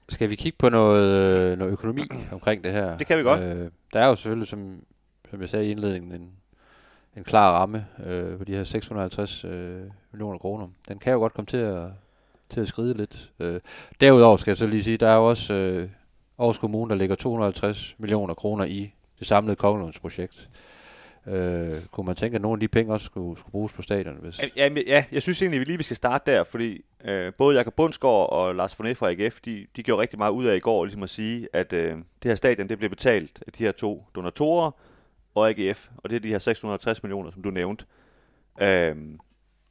Skal 0.08 0.30
vi 0.30 0.36
kigge 0.36 0.58
på 0.58 0.68
noget, 0.68 1.04
øh, 1.52 1.58
noget 1.58 1.72
økonomi 1.72 2.02
omkring 2.32 2.64
det 2.64 2.72
her? 2.72 2.96
Det 2.96 3.06
kan 3.06 3.18
vi 3.18 3.22
godt. 3.22 3.40
Øh, 3.40 3.70
der 3.92 4.00
er 4.00 4.08
jo 4.08 4.16
selvfølgelig, 4.16 4.48
som, 4.48 4.82
som 5.30 5.40
jeg 5.40 5.48
sagde 5.48 5.66
i 5.66 5.70
indledningen, 5.70 6.12
en, 6.12 6.30
en 7.16 7.24
klar 7.24 7.52
ramme 7.52 7.86
øh, 8.06 8.38
på 8.38 8.44
de 8.44 8.56
her 8.56 8.64
650 8.64 9.44
øh, 9.44 9.80
millioner 10.12 10.38
kroner. 10.38 10.68
Den 10.88 10.98
kan 10.98 11.12
jo 11.12 11.18
godt 11.18 11.34
komme 11.34 11.46
til 11.46 11.56
at, 11.56 11.86
til 12.50 12.60
at 12.60 12.68
skride 12.68 12.94
lidt. 12.94 13.30
Øh, 13.40 13.60
derudover 14.00 14.36
skal 14.36 14.50
jeg 14.50 14.58
så 14.58 14.66
lige 14.66 14.84
sige, 14.84 14.96
der 14.96 15.08
er 15.08 15.16
jo 15.16 15.28
også 15.28 15.54
øh, 15.54 15.88
Aarhus 16.38 16.58
Kommune, 16.58 16.90
der 16.90 16.96
ligger 16.96 17.16
250 17.16 17.94
millioner 17.98 18.34
kroner 18.34 18.64
i 18.64 18.94
det 19.18 19.26
samlede 19.26 19.56
Kongelundsprojekt. 19.56 20.48
Øh, 21.26 21.76
kunne 21.90 22.06
man 22.06 22.16
tænke, 22.16 22.34
at 22.34 22.42
nogle 22.42 22.56
af 22.56 22.60
de 22.60 22.68
penge 22.68 22.92
også 22.92 23.06
skulle, 23.06 23.38
skulle 23.38 23.52
bruges 23.52 23.72
på 23.72 23.82
stadion? 23.82 24.16
Hvis... 24.20 24.40
Ja, 24.56 24.68
ja, 24.86 25.04
jeg 25.12 25.22
synes 25.22 25.42
egentlig, 25.42 25.60
vi 25.60 25.64
lige 25.64 25.76
vi 25.76 25.82
skal 25.82 25.96
starte 25.96 26.32
der, 26.32 26.44
fordi 26.44 26.84
øh, 27.08 27.32
både 27.38 27.56
Jakob 27.56 27.74
Bundsgaard 27.74 28.32
og 28.32 28.54
Lars 28.54 28.74
Fonet 28.74 28.96
fra 28.96 29.10
AGF, 29.10 29.40
de, 29.40 29.66
de 29.76 29.82
gjorde 29.82 30.02
rigtig 30.02 30.18
meget 30.18 30.32
ud 30.32 30.44
af 30.44 30.56
i 30.56 30.60
går, 30.60 30.84
ligesom 30.84 31.02
at 31.02 31.10
sige, 31.10 31.48
at 31.52 31.72
øh, 31.72 31.96
det 31.96 32.24
her 32.24 32.34
stadion, 32.34 32.68
det 32.68 32.78
blev 32.78 32.90
betalt 32.90 33.42
af 33.46 33.52
de 33.52 33.64
her 33.64 33.72
to 33.72 34.06
donatorer 34.14 34.70
og 35.34 35.48
AGF, 35.48 35.88
og 35.96 36.10
det 36.10 36.16
er 36.16 36.20
de 36.20 36.28
her 36.28 36.38
660 36.38 37.02
millioner, 37.02 37.30
som 37.30 37.42
du 37.42 37.50
nævnte. 37.50 37.84
Øh, 38.60 38.96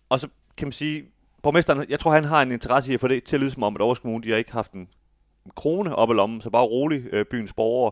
og 0.10 0.20
så 0.20 0.28
kan 0.58 0.68
man 0.68 0.72
sige, 0.72 1.06
borgmesteren, 1.44 1.86
jeg 1.90 2.00
tror, 2.00 2.12
han 2.12 2.24
har 2.24 2.42
en 2.42 2.52
interesse 2.52 2.92
i 2.92 2.94
at 2.94 3.00
få 3.00 3.08
det 3.08 3.24
til 3.24 3.36
at 3.36 3.40
lyde 3.40 3.52
som 3.52 3.64
om, 3.64 3.76
at 3.76 3.82
Aarhus 3.82 4.00
Kommune, 4.00 4.24
de 4.24 4.30
har 4.30 4.38
ikke 4.38 4.52
haft 4.52 4.72
en 4.72 4.90
krone 5.56 5.96
op 5.96 6.10
i 6.10 6.14
lommen, 6.14 6.42
så 6.42 6.50
bare 6.50 6.66
rolig, 6.66 7.04
øh, 7.12 7.26
byens 7.26 7.54
borgere. 7.54 7.92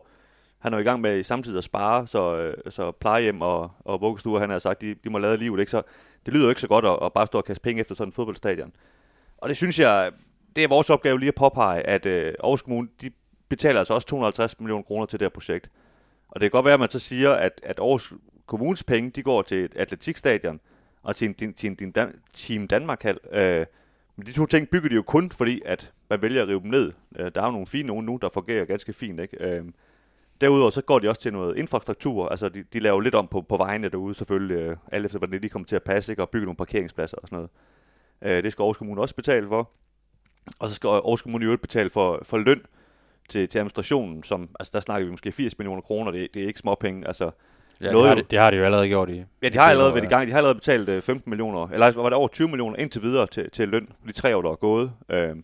Han 0.59 0.73
er 0.73 0.77
jo 0.77 0.81
i 0.81 0.85
gang 0.85 1.01
med 1.01 1.23
samtidig 1.23 1.57
at 1.57 1.63
spare, 1.63 2.07
så, 2.07 2.37
øh, 2.37 2.71
så 2.71 2.91
plejehjem 2.91 3.41
og, 3.41 3.71
og 3.79 4.01
vuggestuer, 4.01 4.39
han 4.39 4.49
har 4.49 4.59
sagt, 4.59 4.81
de, 4.81 4.95
de 5.03 5.09
må 5.09 5.17
lade 5.17 5.37
livet, 5.37 5.59
ikke? 5.59 5.71
Så 5.71 5.81
det 6.25 6.33
lyder 6.33 6.45
jo 6.45 6.49
ikke 6.49 6.61
så 6.61 6.67
godt 6.67 6.85
at, 6.85 6.99
at 7.01 7.13
bare 7.13 7.27
stå 7.27 7.37
og 7.37 7.45
kaste 7.45 7.61
penge 7.61 7.81
efter 7.81 7.95
sådan 7.95 8.09
en 8.09 8.13
fodboldstadion. 8.13 8.73
Og 9.37 9.49
det 9.49 9.57
synes 9.57 9.79
jeg, 9.79 10.11
det 10.55 10.63
er 10.63 10.67
vores 10.67 10.89
opgave 10.89 11.19
lige 11.19 11.27
at 11.27 11.35
påpege, 11.35 11.81
at 11.87 12.05
øh, 12.05 12.33
Aarhus 12.43 12.61
Kommune, 12.61 12.87
de 13.01 13.11
betaler 13.49 13.79
altså 13.79 13.93
også 13.93 14.07
250 14.07 14.59
millioner 14.59 14.83
kroner 14.83 15.05
til 15.05 15.19
det 15.19 15.25
her 15.25 15.29
projekt. 15.29 15.71
Og 16.27 16.41
det 16.41 16.51
kan 16.51 16.51
godt 16.51 16.65
være, 16.65 16.73
at 16.73 16.79
man 16.79 16.89
så 16.89 16.99
siger, 16.99 17.31
at, 17.31 17.61
at 17.63 17.79
Aarhus 17.79 18.13
Kommunes 18.45 18.83
penge, 18.83 19.09
de 19.09 19.23
går 19.23 19.41
til 19.41 19.65
et 19.65 19.75
atletikstadion 19.75 20.59
og 21.03 21.15
til 21.15 21.27
en, 21.27 21.33
til 21.33 21.47
en, 21.47 21.75
til 21.75 21.87
en 21.87 21.91
Dan- 21.91 22.19
Team 22.33 22.67
Danmark-hal. 22.67 23.19
Øh, 23.31 23.65
men 24.15 24.25
de 24.25 24.31
to 24.31 24.45
ting 24.45 24.69
bygger 24.69 24.89
de 24.89 24.95
jo 24.95 25.01
kun, 25.01 25.31
fordi 25.31 25.61
at 25.65 25.91
man 26.09 26.21
vælger 26.21 26.41
at 26.41 26.47
rive 26.47 26.61
dem 26.61 26.69
ned. 26.71 26.93
Øh, 27.15 27.31
der 27.35 27.41
er 27.41 27.45
jo 27.45 27.51
nogle 27.51 27.67
fine 27.67 27.87
nogen 27.87 28.05
nu, 28.05 28.19
der 28.21 28.29
fungerer 28.33 28.65
ganske 28.65 28.93
fint, 28.93 29.19
ikke? 29.19 29.37
Øh, 29.43 29.63
Derudover 30.41 30.69
så 30.69 30.81
går 30.81 30.99
de 30.99 31.09
også 31.09 31.21
til 31.21 31.33
noget 31.33 31.57
infrastruktur, 31.57 32.29
altså 32.29 32.49
de, 32.49 32.63
de 32.73 32.79
laver 32.79 33.01
lidt 33.01 33.15
om 33.15 33.27
på, 33.27 33.41
på 33.41 33.57
vejene 33.57 33.89
derude 33.89 34.13
selvfølgelig, 34.15 34.55
øh, 34.55 34.77
alt 34.91 35.05
efter 35.05 35.17
hvordan 35.17 35.33
det 35.33 35.41
lige 35.41 35.49
kommer 35.49 35.65
til 35.65 35.75
at 35.75 35.83
passe, 35.83 36.11
ikke? 36.11 36.21
og 36.21 36.29
bygge 36.29 36.45
nogle 36.45 36.57
parkeringspladser 36.57 37.17
og 37.17 37.27
sådan 37.27 37.35
noget. 37.35 37.49
Øh, 38.21 38.43
det 38.43 38.51
skal 38.51 38.63
Aarhus 38.63 38.77
Kommune 38.77 39.01
også 39.01 39.15
betale 39.15 39.47
for. 39.47 39.69
Og 40.59 40.69
så 40.69 40.75
skal 40.75 40.87
Aarhus 40.87 41.21
Kommune 41.21 41.43
i 41.43 41.45
øvrigt 41.45 41.61
betale 41.61 41.89
for, 41.89 42.19
for 42.23 42.37
løn 42.37 42.61
til, 43.29 43.49
til 43.49 43.59
administrationen, 43.59 44.23
som, 44.23 44.49
altså 44.59 44.71
der 44.73 44.79
snakker 44.79 45.05
vi 45.05 45.11
måske 45.11 45.31
80 45.31 45.57
millioner 45.57 45.81
kroner, 45.81 46.11
det, 46.11 46.27
det 46.33 46.43
er 46.43 46.47
ikke 46.47 46.59
småpenge, 46.59 47.07
altså 47.07 47.23
ja, 47.81 47.85
det, 47.85 47.93
noget 47.93 48.07
har 48.07 48.15
jo- 48.15 48.21
de, 48.21 48.27
det 48.31 48.39
har 48.39 48.51
de 48.51 48.57
jo 48.57 48.63
allerede 48.63 48.87
gjort 48.87 49.09
i. 49.09 49.23
Ja, 49.41 49.49
de 49.49 49.57
har 49.57 49.65
allerede 49.69 49.93
været 49.95 50.03
i 50.05 50.07
gang. 50.07 50.27
De 50.27 50.31
har 50.31 50.37
allerede 50.37 50.55
betalt 50.55 50.89
øh, 50.89 51.01
15 51.01 51.29
millioner, 51.29 51.67
eller 51.67 51.91
var 51.91 52.09
det 52.09 52.13
over 52.13 52.27
20 52.27 52.47
millioner 52.47 52.77
indtil 52.77 53.01
videre 53.01 53.27
til, 53.27 53.51
til 53.51 53.69
løn 53.69 53.89
de 54.07 54.11
tre 54.11 54.35
år, 54.37 54.41
der 54.41 54.51
er 54.51 54.55
gået. 54.55 54.91
Øh, 55.09 55.35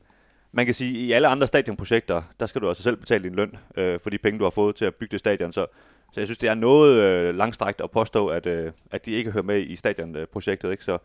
man 0.51 0.65
kan 0.65 0.75
sige, 0.75 0.89
at 0.99 1.07
i 1.07 1.11
alle 1.11 1.27
andre 1.27 1.47
stadionprojekter, 1.47 2.21
der 2.39 2.45
skal 2.45 2.61
du 2.61 2.67
altså 2.67 2.83
selv 2.83 2.95
betale 2.95 3.23
din 3.23 3.35
løn 3.35 3.55
øh, 3.77 3.99
for 3.99 4.09
de 4.09 4.17
penge, 4.17 4.39
du 4.39 4.43
har 4.43 4.49
fået 4.51 4.75
til 4.75 4.85
at 4.85 4.95
bygge 4.95 5.11
det 5.11 5.19
stadion. 5.19 5.51
Så, 5.51 5.65
så 6.13 6.19
jeg 6.19 6.27
synes, 6.27 6.37
det 6.37 6.49
er 6.49 6.53
noget 6.53 6.95
øh, 7.01 7.35
langstrækt 7.35 7.81
at 7.81 7.91
påstå, 7.91 8.27
at, 8.27 8.45
øh, 8.45 8.71
at 8.91 9.05
de 9.05 9.11
ikke 9.11 9.31
hører 9.31 9.43
med 9.43 9.59
i 9.61 9.75
stadionprojektet. 9.75 10.71
Ikke? 10.71 10.83
Så, 10.83 10.97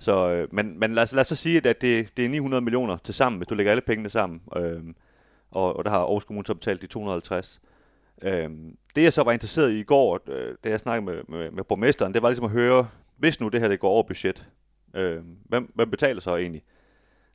så, 0.00 0.30
øh, 0.30 0.48
men 0.54 0.78
men 0.78 0.94
lad, 0.94 1.02
os, 1.02 1.12
lad 1.12 1.20
os 1.20 1.26
så 1.26 1.34
sige, 1.36 1.56
at 1.68 1.80
det, 1.80 2.16
det 2.16 2.24
er 2.24 2.28
900 2.28 2.60
millioner 2.60 2.96
til 2.96 3.14
sammen, 3.14 3.38
hvis 3.38 3.48
du 3.48 3.54
lægger 3.54 3.70
alle 3.72 3.80
pengene 3.82 4.08
sammen. 4.08 4.42
Øh, 4.56 4.82
og, 5.50 5.76
og 5.76 5.84
der 5.84 5.90
har 5.90 5.98
Aarhus 5.98 6.24
Kommune 6.24 6.46
så 6.46 6.54
betalt 6.54 6.82
de 6.82 6.86
250. 6.86 7.60
Øh, 8.22 8.50
det 8.96 9.02
jeg 9.02 9.12
så 9.12 9.22
var 9.22 9.32
interesseret 9.32 9.70
i 9.70 9.80
i 9.80 9.82
går, 9.82 10.20
øh, 10.28 10.54
da 10.64 10.68
jeg 10.68 10.80
snakkede 10.80 11.06
med, 11.14 11.22
med, 11.38 11.50
med 11.50 11.64
borgmesteren, 11.64 12.14
det 12.14 12.22
var 12.22 12.28
ligesom 12.28 12.44
at 12.44 12.50
høre, 12.50 12.88
hvis 13.16 13.40
nu 13.40 13.48
det 13.48 13.60
her 13.60 13.68
det 13.68 13.80
går 13.80 13.88
over 13.90 14.02
budget, 14.02 14.46
øh, 14.94 15.18
hvem, 15.48 15.72
hvem 15.74 15.90
betaler 15.90 16.20
så 16.20 16.36
egentlig? 16.36 16.62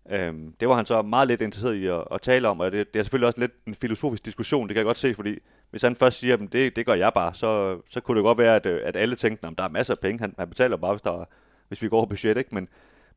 Øhm, 0.09 0.53
det 0.59 0.69
var 0.69 0.75
han 0.75 0.85
så 0.85 1.01
meget 1.01 1.27
lidt 1.27 1.41
interesseret 1.41 1.75
i 1.75 1.85
at, 1.87 2.03
at 2.11 2.21
tale 2.21 2.47
om, 2.47 2.59
og 2.59 2.71
det, 2.71 2.93
det 2.93 2.99
er 2.99 3.03
selvfølgelig 3.03 3.27
også 3.27 3.39
lidt 3.39 3.51
en 3.67 3.75
filosofisk 3.75 4.25
diskussion, 4.25 4.67
det 4.67 4.73
kan 4.73 4.79
jeg 4.79 4.85
godt 4.85 4.97
se, 4.97 5.13
fordi 5.15 5.39
hvis 5.71 5.81
han 5.81 5.95
først 5.95 6.19
siger, 6.19 6.33
at 6.33 6.39
det, 6.51 6.75
det 6.75 6.85
gør 6.85 6.93
jeg 6.93 7.11
bare, 7.13 7.33
så, 7.33 7.79
så 7.89 7.99
kunne 8.01 8.15
det 8.17 8.23
godt 8.23 8.37
være, 8.37 8.55
at, 8.55 8.65
øh, 8.65 8.81
at 8.83 8.95
alle 8.95 9.15
tænkte, 9.15 9.47
at 9.47 9.53
der 9.57 9.63
er 9.63 9.69
masser 9.69 9.93
af 9.93 9.99
penge, 9.99 10.19
han, 10.19 10.35
han 10.39 10.49
betaler 10.49 10.77
bare, 10.77 10.93
hvis, 10.93 11.01
der, 11.01 11.11
er- 11.11 11.25
hvis 11.67 11.81
vi 11.81 11.89
går 11.89 11.97
over 11.97 12.05
budget, 12.05 12.37
ikke? 12.37 12.55
Men, 12.55 12.67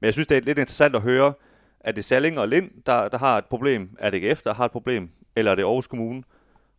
men 0.01 0.07
jeg 0.07 0.13
synes, 0.13 0.27
det 0.27 0.37
er 0.37 0.41
lidt 0.41 0.59
interessant 0.59 0.97
at 0.97 1.03
høre, 1.03 1.33
er 1.81 1.93
det 1.93 2.05
Salling 2.05 2.39
og 2.39 2.49
Lind, 2.49 2.71
der, 2.87 3.09
der 3.09 3.19
har 3.19 3.39
et 3.39 3.45
problem? 3.45 3.97
Er 3.99 4.11
det 4.11 4.23
GF, 4.23 4.43
der 4.43 4.55
har 4.55 4.65
et 4.65 4.71
problem? 4.71 5.11
Eller 5.37 5.51
er 5.51 5.55
det 5.55 5.63
Aarhus 5.63 5.87
Kommune? 5.87 6.23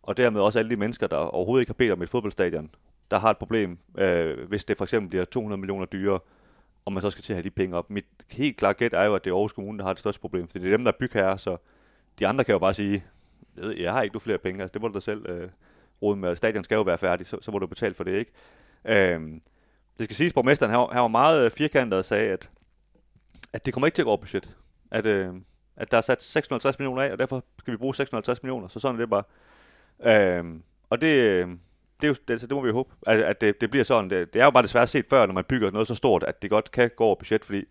Og 0.03 0.17
dermed 0.17 0.41
også 0.41 0.59
alle 0.59 0.69
de 0.69 0.75
mennesker, 0.75 1.07
der 1.07 1.17
overhovedet 1.17 1.61
ikke 1.61 1.69
har 1.69 1.73
bedt 1.73 1.91
om 1.91 2.01
et 2.01 2.09
fodboldstadion, 2.09 2.69
der 3.11 3.19
har 3.19 3.29
et 3.29 3.37
problem, 3.37 3.77
øh, 3.97 4.47
hvis 4.47 4.65
det 4.65 4.77
for 4.77 4.85
eksempel 4.85 5.09
bliver 5.09 5.25
200 5.25 5.59
millioner 5.59 5.85
dyrere, 5.85 6.19
og 6.85 6.93
man 6.93 7.01
så 7.01 7.09
skal 7.09 7.23
til 7.23 7.33
at 7.33 7.37
have 7.37 7.43
de 7.43 7.49
penge 7.49 7.77
op. 7.77 7.89
Mit 7.89 8.05
helt 8.27 8.57
klare 8.57 8.73
gæt 8.73 8.93
er 8.93 9.03
jo, 9.03 9.15
at 9.15 9.23
det 9.23 9.29
er 9.29 9.35
Aarhus 9.35 9.53
Kommune, 9.53 9.79
der 9.79 9.85
har 9.85 9.93
det 9.93 9.99
største 9.99 10.21
problem, 10.21 10.47
for 10.47 10.59
det 10.59 10.67
er 10.67 10.77
dem, 10.77 10.83
der 10.83 10.91
er 10.91 10.97
bygherrer, 10.99 11.37
så 11.37 11.57
de 12.19 12.27
andre 12.27 12.43
kan 12.43 12.53
jo 12.53 12.59
bare 12.59 12.73
sige, 12.73 13.03
jeg, 13.57 13.77
jeg 13.77 13.93
har 13.93 14.01
ikke 14.01 14.13
du 14.13 14.19
flere 14.19 14.37
penge, 14.37 14.61
altså 14.61 14.73
det 14.73 14.81
må 14.81 14.87
du 14.87 14.93
da 14.93 14.99
selv 14.99 15.29
øh, 15.29 15.49
rode 16.01 16.15
med, 16.15 16.35
stadion 16.35 16.63
skal 16.63 16.75
jo 16.75 16.81
være 16.81 16.97
færdig, 16.97 17.27
så, 17.27 17.37
så 17.41 17.51
må 17.51 17.59
du 17.59 17.67
betale 17.67 17.93
for 17.93 18.03
det, 18.03 18.15
ikke? 18.15 18.31
Øh, 18.85 19.21
det 19.99 20.05
skal 20.05 20.15
siges, 20.15 20.33
borgmesteren 20.33 20.69
han, 20.71 20.79
var- 20.79 20.89
han 20.93 21.01
var 21.01 21.07
meget 21.07 21.45
øh, 21.45 21.51
firkantet 21.51 21.99
og 21.99 22.05
sagde, 22.05 22.31
at, 22.31 22.49
at 23.53 23.65
det 23.65 23.73
kommer 23.73 23.87
ikke 23.87 23.95
til 23.95 24.01
at 24.01 24.05
gå 24.05 24.09
over 24.09 24.17
budget. 24.17 24.57
At, 24.91 25.05
øh, 25.05 25.33
at 25.77 25.91
der 25.91 25.97
er 25.97 26.01
sat 26.01 26.23
650 26.23 26.79
millioner 26.79 27.01
af, 27.01 27.11
og 27.11 27.19
derfor 27.19 27.43
skal 27.59 27.71
vi 27.71 27.77
bruge 27.77 27.95
650 27.95 28.43
millioner, 28.43 28.67
så 28.67 28.79
sådan 28.79 28.95
er 28.95 28.99
det 29.05 29.09
bare. 29.09 29.23
Øh, 30.39 30.45
og 30.89 31.01
det, 31.01 31.07
øh, 31.07 31.47
det, 32.01 32.03
er 32.03 32.07
jo, 32.07 32.13
det, 32.27 32.29
altså, 32.33 32.47
det 32.47 32.55
må 32.55 32.61
vi 32.61 32.67
jo 32.67 32.73
håbe, 32.73 32.89
at, 33.07 33.19
at 33.21 33.41
det, 33.41 33.61
det 33.61 33.69
bliver 33.71 33.83
sådan. 33.83 34.09
Det, 34.09 34.33
det 34.33 34.39
er 34.41 34.45
jo 34.45 34.51
bare 34.51 34.63
desværre 34.63 34.87
set 34.87 35.05
før, 35.09 35.25
når 35.25 35.33
man 35.33 35.43
bygger 35.43 35.71
noget 35.71 35.87
så 35.87 35.95
stort, 35.95 36.23
at 36.23 36.41
det 36.41 36.49
godt 36.49 36.71
kan 36.71 36.89
gå 36.95 37.03
over 37.03 37.15
budget, 37.15 37.45
fordi 37.45 37.63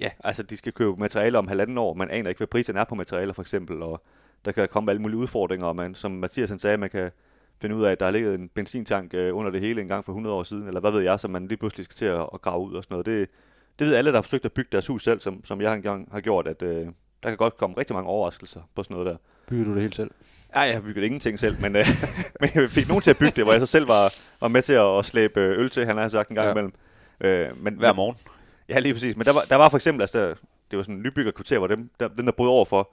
ja, 0.00 0.10
altså 0.24 0.42
de 0.42 0.56
skal 0.56 0.72
købe 0.72 0.96
materialer 0.96 1.38
om 1.38 1.48
halvanden 1.48 1.78
år, 1.78 1.94
man 1.94 2.10
aner 2.10 2.28
ikke, 2.28 2.38
hvad 2.38 2.46
prisen 2.46 2.76
er 2.76 2.84
på 2.84 2.94
materialer 2.94 3.32
for 3.32 3.42
eksempel, 3.42 3.82
og 3.82 4.02
der 4.44 4.52
kan 4.52 4.68
komme 4.68 4.90
alle 4.90 5.02
mulige 5.02 5.18
udfordringer, 5.18 5.66
og 5.66 5.76
man, 5.76 5.94
som 5.94 6.10
Mathias 6.12 6.50
han 6.50 6.58
sagde, 6.58 6.76
man 6.76 6.90
kan 6.90 7.10
finde 7.62 7.76
ud 7.76 7.84
af, 7.84 7.92
at 7.92 8.00
der 8.00 8.06
har 8.06 8.10
ligget 8.12 8.34
en 8.34 8.48
benzintank 8.48 9.14
øh, 9.14 9.36
under 9.36 9.50
det 9.50 9.60
hele 9.60 9.80
en 9.82 9.88
gang 9.88 10.04
for 10.04 10.12
100 10.12 10.34
år 10.36 10.42
siden, 10.42 10.66
eller 10.66 10.80
hvad 10.80 10.90
ved 10.90 11.00
jeg, 11.00 11.20
som 11.20 11.30
man 11.30 11.46
lige 11.46 11.58
pludselig 11.58 11.84
skal 11.84 11.96
til 11.96 12.04
at, 12.04 12.26
at 12.34 12.42
grave 12.42 12.60
ud 12.62 12.74
og 12.74 12.84
sådan 12.84 12.94
noget. 12.94 13.06
Det, 13.06 13.28
det 13.78 13.86
ved 13.86 13.94
alle, 13.94 14.10
der 14.10 14.16
har 14.16 14.22
forsøgt 14.22 14.44
at 14.44 14.52
bygge 14.52 14.68
deres 14.72 14.86
hus 14.86 15.04
selv, 15.04 15.20
som, 15.20 15.44
som 15.44 15.60
jeg 15.60 15.74
engang 15.74 16.08
har 16.12 16.20
gjort, 16.20 16.46
at 16.46 16.62
øh, 16.62 16.86
der 17.22 17.28
kan 17.28 17.36
godt 17.36 17.56
komme 17.56 17.76
rigtig 17.78 17.94
mange 17.94 18.08
overraskelser 18.10 18.60
på 18.74 18.82
sådan 18.82 18.94
noget 18.94 19.06
der. 19.10 19.16
Bygger 19.48 19.64
du 19.64 19.74
det 19.74 19.80
helt 19.82 19.94
selv? 19.94 20.10
Ja, 20.54 20.60
jeg 20.60 20.74
har 20.74 20.80
bygget 20.80 21.04
ingenting 21.04 21.38
selv, 21.38 21.56
men, 21.60 21.76
øh, 21.76 21.86
men 22.40 22.50
jeg 22.54 22.70
fik 22.70 22.88
nogen 22.88 23.02
til 23.02 23.10
at 23.10 23.18
bygge 23.18 23.32
det, 23.36 23.44
hvor 23.44 23.52
jeg 23.52 23.60
så 23.60 23.66
selv 23.66 23.88
var, 23.88 24.12
var 24.40 24.48
med 24.48 24.62
til 24.62 24.72
at, 24.72 24.98
at 24.98 25.04
slæbe 25.04 25.40
øh, 25.40 25.58
øl 25.58 25.70
til, 25.70 25.86
han 25.86 25.96
har 25.96 26.08
sagt 26.08 26.28
en 26.28 26.34
gang 26.36 26.46
Ja. 26.46 26.50
imellem. 26.52 26.72
Øh, 27.20 27.62
men, 27.64 27.74
Hver 27.74 27.92
morgen. 27.92 28.16
Ja, 28.68 28.78
lige 28.78 28.92
præcis. 28.94 29.16
Men 29.16 29.26
der 29.26 29.32
var, 29.32 29.40
der 29.48 29.56
var 29.56 29.68
for 29.68 29.76
eksempel, 29.76 30.02
altså 30.02 30.18
der, 30.18 30.34
det 30.70 30.76
var 30.76 30.82
sådan 30.82 30.94
en 30.94 31.02
nybyggerkvarter, 31.02 31.58
hvor 31.58 31.66
dem, 31.66 31.90
der, 32.00 32.08
den 32.08 32.26
der 32.26 32.32
brød 32.32 32.48
over 32.48 32.64
for, 32.64 32.90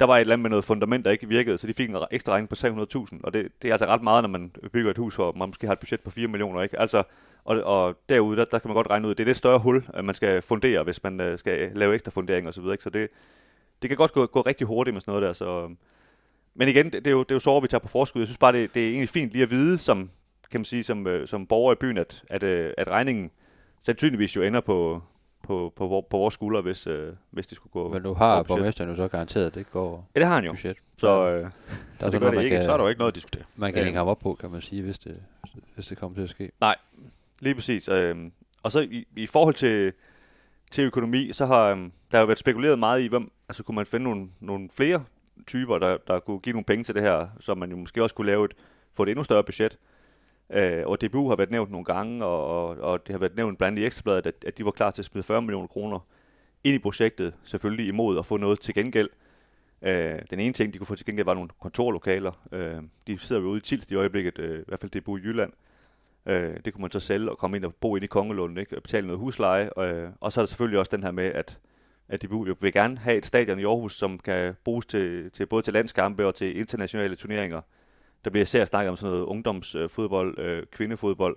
der 0.00 0.06
var 0.06 0.16
et 0.16 0.20
eller 0.20 0.32
andet 0.32 0.42
med 0.42 0.50
noget 0.50 0.64
fundament, 0.64 1.04
der 1.04 1.10
ikke 1.10 1.28
virkede, 1.28 1.58
så 1.58 1.66
de 1.66 1.74
fik 1.74 1.90
en 1.90 1.96
ekstra 2.10 2.32
regning 2.32 2.48
på 2.48 2.54
300.000, 2.54 3.20
og 3.22 3.32
det, 3.32 3.48
det 3.62 3.68
er 3.68 3.72
altså 3.72 3.86
ret 3.86 4.02
meget, 4.02 4.22
når 4.22 4.28
man 4.28 4.50
bygger 4.72 4.90
et 4.90 4.98
hus, 4.98 5.14
hvor 5.14 5.32
man 5.32 5.48
måske 5.48 5.66
har 5.66 5.72
et 5.72 5.78
budget 5.78 6.00
på 6.00 6.10
4 6.10 6.28
millioner, 6.28 6.62
ikke? 6.62 6.80
Altså, 6.80 7.02
og, 7.44 7.62
og 7.62 7.96
derude, 8.08 8.36
der, 8.36 8.44
der 8.44 8.58
kan 8.58 8.68
man 8.68 8.74
godt 8.74 8.90
regne 8.90 9.08
ud, 9.08 9.14
det 9.14 9.20
er 9.20 9.24
det 9.24 9.36
større 9.36 9.58
hul, 9.58 9.84
man 10.02 10.14
skal 10.14 10.42
fundere, 10.42 10.82
hvis 10.82 11.02
man 11.02 11.20
øh, 11.20 11.38
skal 11.38 11.72
lave 11.74 11.94
ekstra 11.94 12.10
fundering 12.10 12.48
og 12.48 12.54
så 12.54 12.60
videre, 12.60 12.74
ikke? 12.74 12.84
Så 12.84 12.90
det, 12.90 13.08
det 13.82 13.90
kan 13.90 13.96
godt 13.96 14.12
gå, 14.12 14.26
gå 14.26 14.40
rigtig 14.40 14.66
hurtigt 14.66 14.94
med 14.94 15.00
sådan 15.00 15.12
noget 15.12 15.26
der, 15.26 15.32
så... 15.32 15.62
Øhm, 15.64 15.76
men 16.54 16.68
igen, 16.68 16.84
det, 16.84 16.92
det 16.92 17.06
er 17.06 17.10
jo, 17.10 17.22
det 17.22 17.30
er 17.30 17.34
jo 17.34 17.38
så, 17.38 17.60
vi 17.60 17.68
tager 17.68 17.80
på 17.80 17.88
forskud. 17.88 18.20
Jeg 18.20 18.28
synes 18.28 18.38
bare, 18.38 18.52
det, 18.52 18.74
det 18.74 18.84
er 18.84 18.88
egentlig 18.88 19.08
fint 19.08 19.32
lige 19.32 19.42
at 19.42 19.50
vide, 19.50 19.78
som, 19.78 20.10
kan 20.50 20.60
man 20.60 20.64
sige, 20.64 20.84
som, 20.84 21.06
øh, 21.06 21.28
som 21.28 21.46
borger 21.46 21.72
i 21.72 21.76
byen, 21.76 21.98
at, 21.98 22.24
at, 22.30 22.42
øh, 22.42 22.72
at 22.78 22.88
regningen 22.88 23.30
sandsynligvis 23.82 24.36
jo 24.36 24.42
ender 24.42 24.60
på, 24.60 25.02
på, 25.48 25.72
på, 25.76 26.06
på 26.10 26.16
vores 26.18 26.34
skuldre, 26.34 26.60
hvis, 26.60 26.86
øh, 26.86 27.12
hvis 27.30 27.46
det 27.46 27.56
skulle 27.56 27.70
gå 27.72 27.88
Men 27.92 28.02
nu 28.02 28.14
har 28.14 28.42
borgmesteren 28.42 28.90
jo 28.90 28.96
så 28.96 29.08
garanteret, 29.08 29.46
at 29.46 29.54
det 29.54 29.60
ikke 29.60 29.70
går 29.70 30.08
Ja, 30.14 30.20
det 30.20 30.28
har 30.28 30.34
han 30.34 30.44
jo. 30.44 30.50
budget. 30.50 30.76
Så, 30.98 31.28
øh, 31.28 31.50
der 32.00 32.06
er 32.06 32.10
det 32.10 32.20
gør 32.20 32.30
det 32.30 32.42
ikke. 32.42 32.56
kan, 32.56 32.64
Så 32.64 32.72
er 32.72 32.76
der 32.76 32.84
jo 32.84 32.88
ikke 32.88 32.98
noget 32.98 33.10
at 33.12 33.14
diskutere. 33.14 33.42
man 33.56 33.72
kan 33.72 33.78
Øh. 33.80 33.84
hænge 33.84 33.98
ham 33.98 34.08
op 34.08 34.18
på, 34.18 34.34
kan 34.40 34.50
man 34.50 34.60
sige, 34.60 34.82
hvis 34.82 34.98
det, 34.98 35.22
hvis 35.74 35.86
det 35.86 35.98
kommer 35.98 36.16
til 36.16 36.22
at 36.22 36.30
ske. 36.30 36.50
Lige 37.40 37.54
præcis. 37.54 37.88
Øhm, 37.88 38.32
og 38.62 38.72
så 38.72 38.80
i, 38.80 39.04
i 39.16 39.26
forhold 39.26 39.54
til, 39.54 39.92
til 40.70 40.84
økonomi, 40.84 41.32
så 41.32 41.46
har 41.46 41.70
øhm, 41.70 41.92
der 42.10 42.16
har 42.16 42.20
jo 42.22 42.26
været 42.26 42.38
spekuleret 42.38 42.78
meget 42.78 43.00
i, 43.02 43.06
hvem, 43.06 43.30
altså 43.48 43.62
kunne 43.62 43.74
man 43.74 43.86
finde 43.86 44.04
nogle, 44.04 44.28
nogle 44.40 44.68
flere 44.76 45.04
typer, 45.46 45.78
der, 45.78 45.96
der 46.06 46.20
kunne 46.20 46.38
give 46.40 46.52
nogle 46.52 46.64
penge 46.64 46.84
til 46.84 46.94
det 46.94 47.02
her, 47.02 47.28
så 47.40 47.54
man 47.54 47.70
jo 47.70 47.76
måske 47.76 48.02
også 48.02 48.14
kunne 48.14 48.26
lave 48.26 48.44
et, 48.44 48.52
få 48.94 49.02
et 49.02 49.08
endnu 49.08 49.24
større 49.24 49.44
budget. 49.44 49.78
Øh, 50.50 50.82
og 50.86 51.00
DBU 51.00 51.28
har 51.28 51.36
været 51.36 51.50
nævnt 51.50 51.70
nogle 51.70 51.84
gange, 51.84 52.24
og, 52.24 52.46
og, 52.46 52.76
og 52.76 53.06
det 53.06 53.12
har 53.14 53.18
været 53.18 53.36
nævnt 53.36 53.58
blandt 53.58 53.72
andet 53.72 53.82
i 53.82 53.86
Ekstrabladet, 53.86 54.26
at, 54.26 54.44
at 54.46 54.58
de 54.58 54.64
var 54.64 54.70
klar 54.70 54.90
til 54.90 55.02
at 55.02 55.06
smide 55.06 55.22
40 55.22 55.42
millioner 55.42 55.66
kroner 55.66 56.06
ind 56.64 56.74
i 56.74 56.78
projektet, 56.78 57.34
selvfølgelig 57.44 57.88
imod 57.88 58.18
at 58.18 58.26
få 58.26 58.36
noget 58.36 58.60
til 58.60 58.74
gengæld. 58.74 59.08
Øh, 59.82 60.18
den 60.30 60.40
ene 60.40 60.52
ting, 60.52 60.72
de 60.72 60.78
kunne 60.78 60.86
få 60.86 60.94
til 60.94 61.06
gengæld, 61.06 61.24
var 61.24 61.34
nogle 61.34 61.50
kontorlokaler. 61.60 62.48
Øh, 62.52 62.82
de 63.06 63.18
sidder 63.18 63.42
jo 63.42 63.48
ude 63.48 63.58
i 63.58 63.60
Tilst 63.60 63.90
i 63.90 63.94
øjeblikket, 63.94 64.38
øh, 64.38 64.60
i 64.60 64.64
hvert 64.68 64.80
fald 64.80 65.00
DBU 65.00 65.16
i 65.16 65.20
Jylland. 65.20 65.52
Øh, 66.26 66.56
det 66.64 66.72
kunne 66.72 66.82
man 66.82 66.90
så 66.90 67.00
sælge 67.00 67.30
og 67.30 67.38
komme 67.38 67.56
ind 67.56 67.64
og 67.64 67.74
bo 67.74 67.96
ind 67.96 68.04
i 68.04 68.06
Kongelund, 68.06 68.58
ikke? 68.58 68.76
og 68.76 68.82
betale 68.82 69.06
noget 69.06 69.18
husleje. 69.18 69.70
Øh, 69.78 70.08
og 70.20 70.32
så 70.32 70.40
er 70.40 70.42
der 70.42 70.48
selvfølgelig 70.48 70.78
også 70.78 70.96
den 70.96 71.02
her 71.02 71.10
med, 71.10 71.24
at, 71.24 71.58
at 72.08 72.22
de 72.22 72.28
vil 72.60 72.72
gerne 72.72 72.98
have 72.98 73.16
et 73.16 73.26
stadion 73.26 73.58
i 73.58 73.64
Aarhus, 73.64 73.96
som 73.96 74.18
kan 74.18 74.54
bruges 74.64 74.86
til, 74.86 75.30
til 75.30 75.46
både 75.46 75.62
til 75.62 75.72
landskampe 75.72 76.26
og 76.26 76.34
til 76.34 76.58
internationale 76.58 77.16
turneringer. 77.16 77.60
Der 78.24 78.30
bliver 78.30 78.42
især 78.42 78.64
snakket 78.64 78.90
om 78.90 78.96
sådan 78.96 79.12
noget 79.12 79.24
ungdomsfodbold, 79.26 80.38
øh, 80.38 80.58
øh, 80.58 80.66
kvindefodbold, 80.72 81.36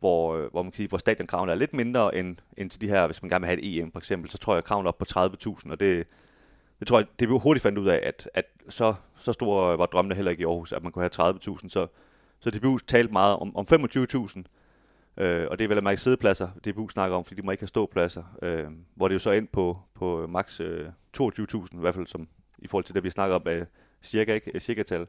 hvor, 0.00 0.36
øh, 0.36 0.50
hvor 0.50 0.62
man 0.62 0.72
kan 0.72 0.76
sige, 0.76 0.88
hvor 0.88 0.98
stadionkravene 0.98 1.52
er 1.52 1.56
lidt 1.56 1.74
mindre 1.74 2.16
end, 2.16 2.36
end 2.56 2.70
til 2.70 2.80
de 2.80 2.88
her, 2.88 3.06
hvis 3.06 3.22
man 3.22 3.28
gerne 3.28 3.42
vil 3.42 3.46
have 3.46 3.60
et 3.60 3.78
EM 3.78 3.92
for 3.92 3.98
eksempel, 3.98 4.30
så 4.30 4.38
tror 4.38 4.52
jeg, 4.52 4.58
at 4.58 4.64
kravene 4.64 4.86
er 4.86 4.88
op 4.88 4.98
på 4.98 5.04
30.000, 5.08 5.70
og 5.70 5.80
det, 5.80 6.06
det 6.78 6.88
tror 6.88 6.98
jeg, 6.98 7.06
det 7.18 7.28
blev 7.28 7.38
hurtigt 7.38 7.62
fandt 7.62 7.78
ud 7.78 7.88
af, 7.88 8.00
at, 8.02 8.28
at 8.34 8.44
så, 8.68 8.94
så 9.18 9.32
store 9.32 9.78
var 9.78 9.86
drømmene 9.86 10.14
heller 10.14 10.30
ikke 10.30 10.40
i 10.40 10.44
Aarhus, 10.44 10.72
at 10.72 10.82
man 10.82 10.92
kunne 10.92 11.08
have 11.16 11.34
30.000, 11.34 11.68
så, 11.68 11.86
så 12.40 12.50
DBU 12.50 12.78
talte 12.78 13.12
meget 13.12 13.36
om, 13.36 13.56
om 13.56 13.66
25.000, 13.72 14.42
øh, 15.16 15.46
og 15.50 15.58
det 15.58 15.64
er 15.64 15.68
vel 15.68 15.78
at 15.78 15.84
mærke 15.84 16.00
det 16.10 16.50
DBU 16.64 16.88
snakker 16.88 17.16
om, 17.16 17.24
fordi 17.24 17.40
de 17.40 17.46
må 17.46 17.50
ikke 17.50 17.62
have 17.62 17.68
ståpladser, 17.68 18.22
øh, 18.42 18.64
hvor 18.94 19.08
det 19.08 19.14
jo 19.14 19.18
så 19.18 19.30
ind 19.30 19.48
på, 19.48 19.78
på 19.94 20.26
max 20.26 20.60
øh, 20.60 20.88
22.000, 21.20 21.76
i 21.76 21.80
hvert 21.80 21.94
fald 21.94 22.06
som, 22.06 22.28
i 22.58 22.68
forhold 22.68 22.84
til 22.84 22.94
det, 22.94 23.04
vi 23.04 23.10
snakker 23.10 23.36
om 23.36 23.48
øh, 23.48 23.66
cirka, 24.02 24.34
ikke, 24.34 24.50
øh, 24.54 24.60
cirka 24.60 24.82
tal. 24.82 25.06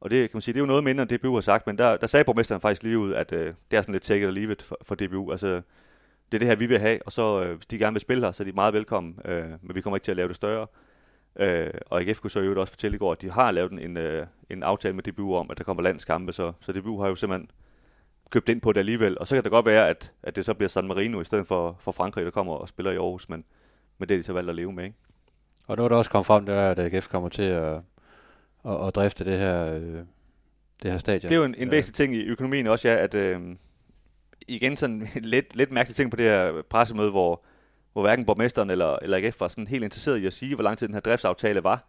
Og 0.00 0.10
det, 0.10 0.30
kan 0.30 0.36
man 0.36 0.42
sige, 0.42 0.52
det 0.52 0.58
er 0.58 0.62
jo 0.62 0.66
noget 0.66 0.84
mindre, 0.84 1.02
end 1.02 1.18
DBU 1.18 1.34
har 1.34 1.40
sagt, 1.40 1.66
men 1.66 1.78
der, 1.78 1.96
der 1.96 2.06
sagde 2.06 2.24
borgmesteren 2.24 2.60
faktisk 2.60 2.82
lige 2.82 2.98
ud, 2.98 3.12
at 3.12 3.32
øh, 3.32 3.54
det 3.70 3.76
er 3.76 3.82
sådan 3.82 3.92
lidt 3.92 4.02
take 4.02 4.20
it 4.20 4.26
or 4.26 4.30
leave 4.30 4.52
it 4.52 4.62
for, 4.62 4.78
for 4.82 4.94
DBU. 4.94 5.30
Altså, 5.30 5.46
det 6.32 6.34
er 6.34 6.38
det 6.38 6.48
her, 6.48 6.56
vi 6.56 6.66
vil 6.66 6.78
have, 6.78 6.98
og 7.06 7.12
så 7.12 7.42
øh, 7.42 7.56
hvis 7.56 7.66
de 7.66 7.78
gerne 7.78 7.94
vil 7.94 8.00
spille 8.00 8.24
her, 8.24 8.32
så 8.32 8.42
er 8.42 8.44
de 8.44 8.52
meget 8.52 8.74
velkommen, 8.74 9.18
øh, 9.24 9.44
men 9.62 9.74
vi 9.74 9.80
kommer 9.80 9.96
ikke 9.96 10.04
til 10.04 10.10
at 10.10 10.16
lave 10.16 10.28
det 10.28 10.36
større. 10.36 10.66
Øh, 11.38 11.70
og 11.86 12.00
AGF 12.00 12.20
kunne 12.20 12.30
så 12.30 12.40
jo 12.40 12.60
også 12.60 12.72
fortælle 12.72 12.94
i 12.94 12.98
går, 12.98 13.12
at 13.12 13.22
de 13.22 13.30
har 13.30 13.50
lavet 13.50 13.72
en, 13.72 13.78
en, 13.78 13.96
øh, 13.96 14.26
en 14.50 14.62
aftale 14.62 14.94
med 14.94 15.02
DBU 15.02 15.36
om, 15.36 15.50
at 15.50 15.58
der 15.58 15.64
kommer 15.64 15.82
landskampe, 15.82 16.32
så, 16.32 16.52
så 16.60 16.72
DBU 16.72 17.00
har 17.00 17.08
jo 17.08 17.14
simpelthen 17.14 17.50
købt 18.30 18.48
ind 18.48 18.60
på 18.60 18.72
det 18.72 18.80
alligevel. 18.80 19.18
Og 19.18 19.26
så 19.26 19.36
kan 19.36 19.44
det 19.44 19.52
godt 19.52 19.66
være, 19.66 19.88
at, 19.88 20.12
at 20.22 20.36
det 20.36 20.44
så 20.44 20.54
bliver 20.54 20.68
San 20.68 20.86
Marino 20.86 21.20
i 21.20 21.24
stedet 21.24 21.46
for, 21.46 21.76
for 21.78 21.92
Frankrig, 21.92 22.24
der 22.24 22.30
kommer 22.30 22.54
og 22.54 22.68
spiller 22.68 22.92
i 22.92 22.96
Aarhus, 22.96 23.28
men, 23.28 23.44
men 23.98 24.08
det 24.08 24.14
er 24.14 24.18
de 24.18 24.24
så 24.24 24.32
valgt 24.32 24.50
at 24.50 24.56
leve 24.56 24.72
med, 24.72 24.84
ikke? 24.84 24.96
Og 25.66 25.76
noget, 25.76 25.90
der 25.90 25.96
også 25.96 26.10
kom 26.10 26.24
frem, 26.24 26.46
det 26.46 26.54
er, 26.54 26.70
at 26.70 26.78
AGF 26.78 27.08
kommer 27.08 27.28
til 27.28 27.42
at, 27.42 27.80
at, 28.66 28.86
at 28.86 28.94
drifte 28.94 29.24
det 29.24 29.38
her, 29.38 29.74
øh, 29.74 30.04
det 30.82 30.90
her 30.90 30.98
stadion. 30.98 31.28
Det 31.28 31.32
er 31.32 31.36
jo 31.36 31.44
en, 31.44 31.54
en 31.54 31.68
Øh, 31.68 31.72
væsentlig 31.72 31.94
ting 31.94 32.14
i 32.14 32.24
økonomien 32.26 32.66
også, 32.66 32.88
ja, 32.88 32.96
at 32.96 33.14
øh, 33.14 33.40
igen 34.48 34.76
sådan 34.76 35.08
en 35.16 35.24
lidt, 35.34 35.56
lidt 35.56 35.72
mærkelig 35.72 35.96
ting 35.96 36.10
på 36.10 36.16
det 36.16 36.24
her 36.24 36.62
pressemøde, 36.62 37.10
hvor, 37.10 37.44
hvor 37.92 38.02
hverken 38.02 38.24
borgmesteren 38.24 38.70
eller, 38.70 38.96
eller 39.02 39.16
AGF 39.16 39.40
var 39.40 39.48
sådan 39.48 39.66
helt 39.66 39.84
interesseret 39.84 40.18
i 40.18 40.26
at 40.26 40.32
sige, 40.32 40.54
hvor 40.54 40.64
lang 40.64 40.78
tid 40.78 40.86
den 40.86 40.94
her 40.94 41.00
driftsaftale 41.00 41.64
var. 41.64 41.84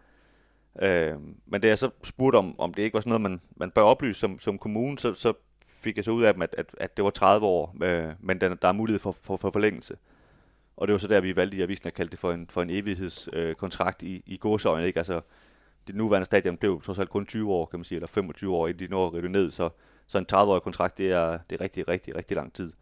Øh, 0.82 1.16
men 1.46 1.62
da 1.62 1.68
jeg 1.68 1.78
så 1.78 1.90
spurgte 2.04 2.38
om, 2.38 2.60
om 2.60 2.74
det 2.74 2.84
ikke 2.84 2.94
var 2.94 3.00
sådan 3.00 3.10
noget, 3.10 3.22
man, 3.22 3.42
man 3.56 3.72
bør 3.72 3.82
oplyse 3.82 4.20
som, 4.20 4.40
som 4.40 4.58
kommune, 4.58 5.00
så, 5.00 5.14
så 5.14 5.34
fik 5.68 5.98
jeg 5.98 6.06
så 6.06 6.12
ud 6.12 6.24
af 6.24 6.34
dem, 6.34 6.42
at, 6.42 6.56
at, 6.58 6.66
at 6.80 6.98
det 6.98 7.06
var 7.06 7.10
30 7.10 7.46
år, 7.46 7.76
øh, 7.84 8.10
men 8.20 8.42
der, 8.42 8.54
der 8.54 8.68
er 8.68 8.72
mulighed 8.72 9.00
for, 9.00 9.16
for, 9.22 9.38
for 9.38 9.52
forlængelse. 9.52 9.98
Og 10.78 10.88
det 10.88 10.94
var 10.94 11.00
så 11.00 11.08
der, 11.08 11.22
vi 11.22 11.36
valgte 11.36 11.58
i 11.58 11.62
avisen 11.62 11.88
at 11.88 11.94
kalde 11.94 12.12
det 12.12 12.20
for 12.20 12.32
en, 12.32 12.48
for 12.50 12.62
en 12.62 12.70
evighedskontrakt 12.70 14.04
øh, 14.04 14.10
i, 14.10 14.24
i 14.26 14.38
gåsøjne, 14.38 14.88
ikke? 14.88 15.00
Altså, 15.00 15.22
det 15.88 15.96
nuværende 15.96 16.26
stadion 16.26 16.58
blev 16.58 16.82
trods 16.82 17.00
alt 17.00 17.10
kun 17.10 17.26
20 17.26 17.52
år, 17.54 17.66
kan 17.66 17.80
man 17.80 17.84
sige, 17.84 17.96
eller 17.96 18.08
25 18.08 18.56
år, 18.56 18.68
inden 18.68 18.88
de 18.88 18.92
når 18.92 19.08
at 19.08 19.14
rive 19.14 19.22
det 19.22 19.32
ned, 19.32 19.52
så, 19.52 19.70
så 20.08 20.18
en 20.18 20.26
30-årig 20.34 20.62
kontrakt, 20.62 20.98
det 20.98 21.12
er, 21.12 21.40
det 21.50 21.60
er 21.60 21.64
rigtig, 21.64 21.88
rigtig, 21.88 22.16
rigtig 22.16 22.36
lang 22.36 22.54
tid. 22.54 22.74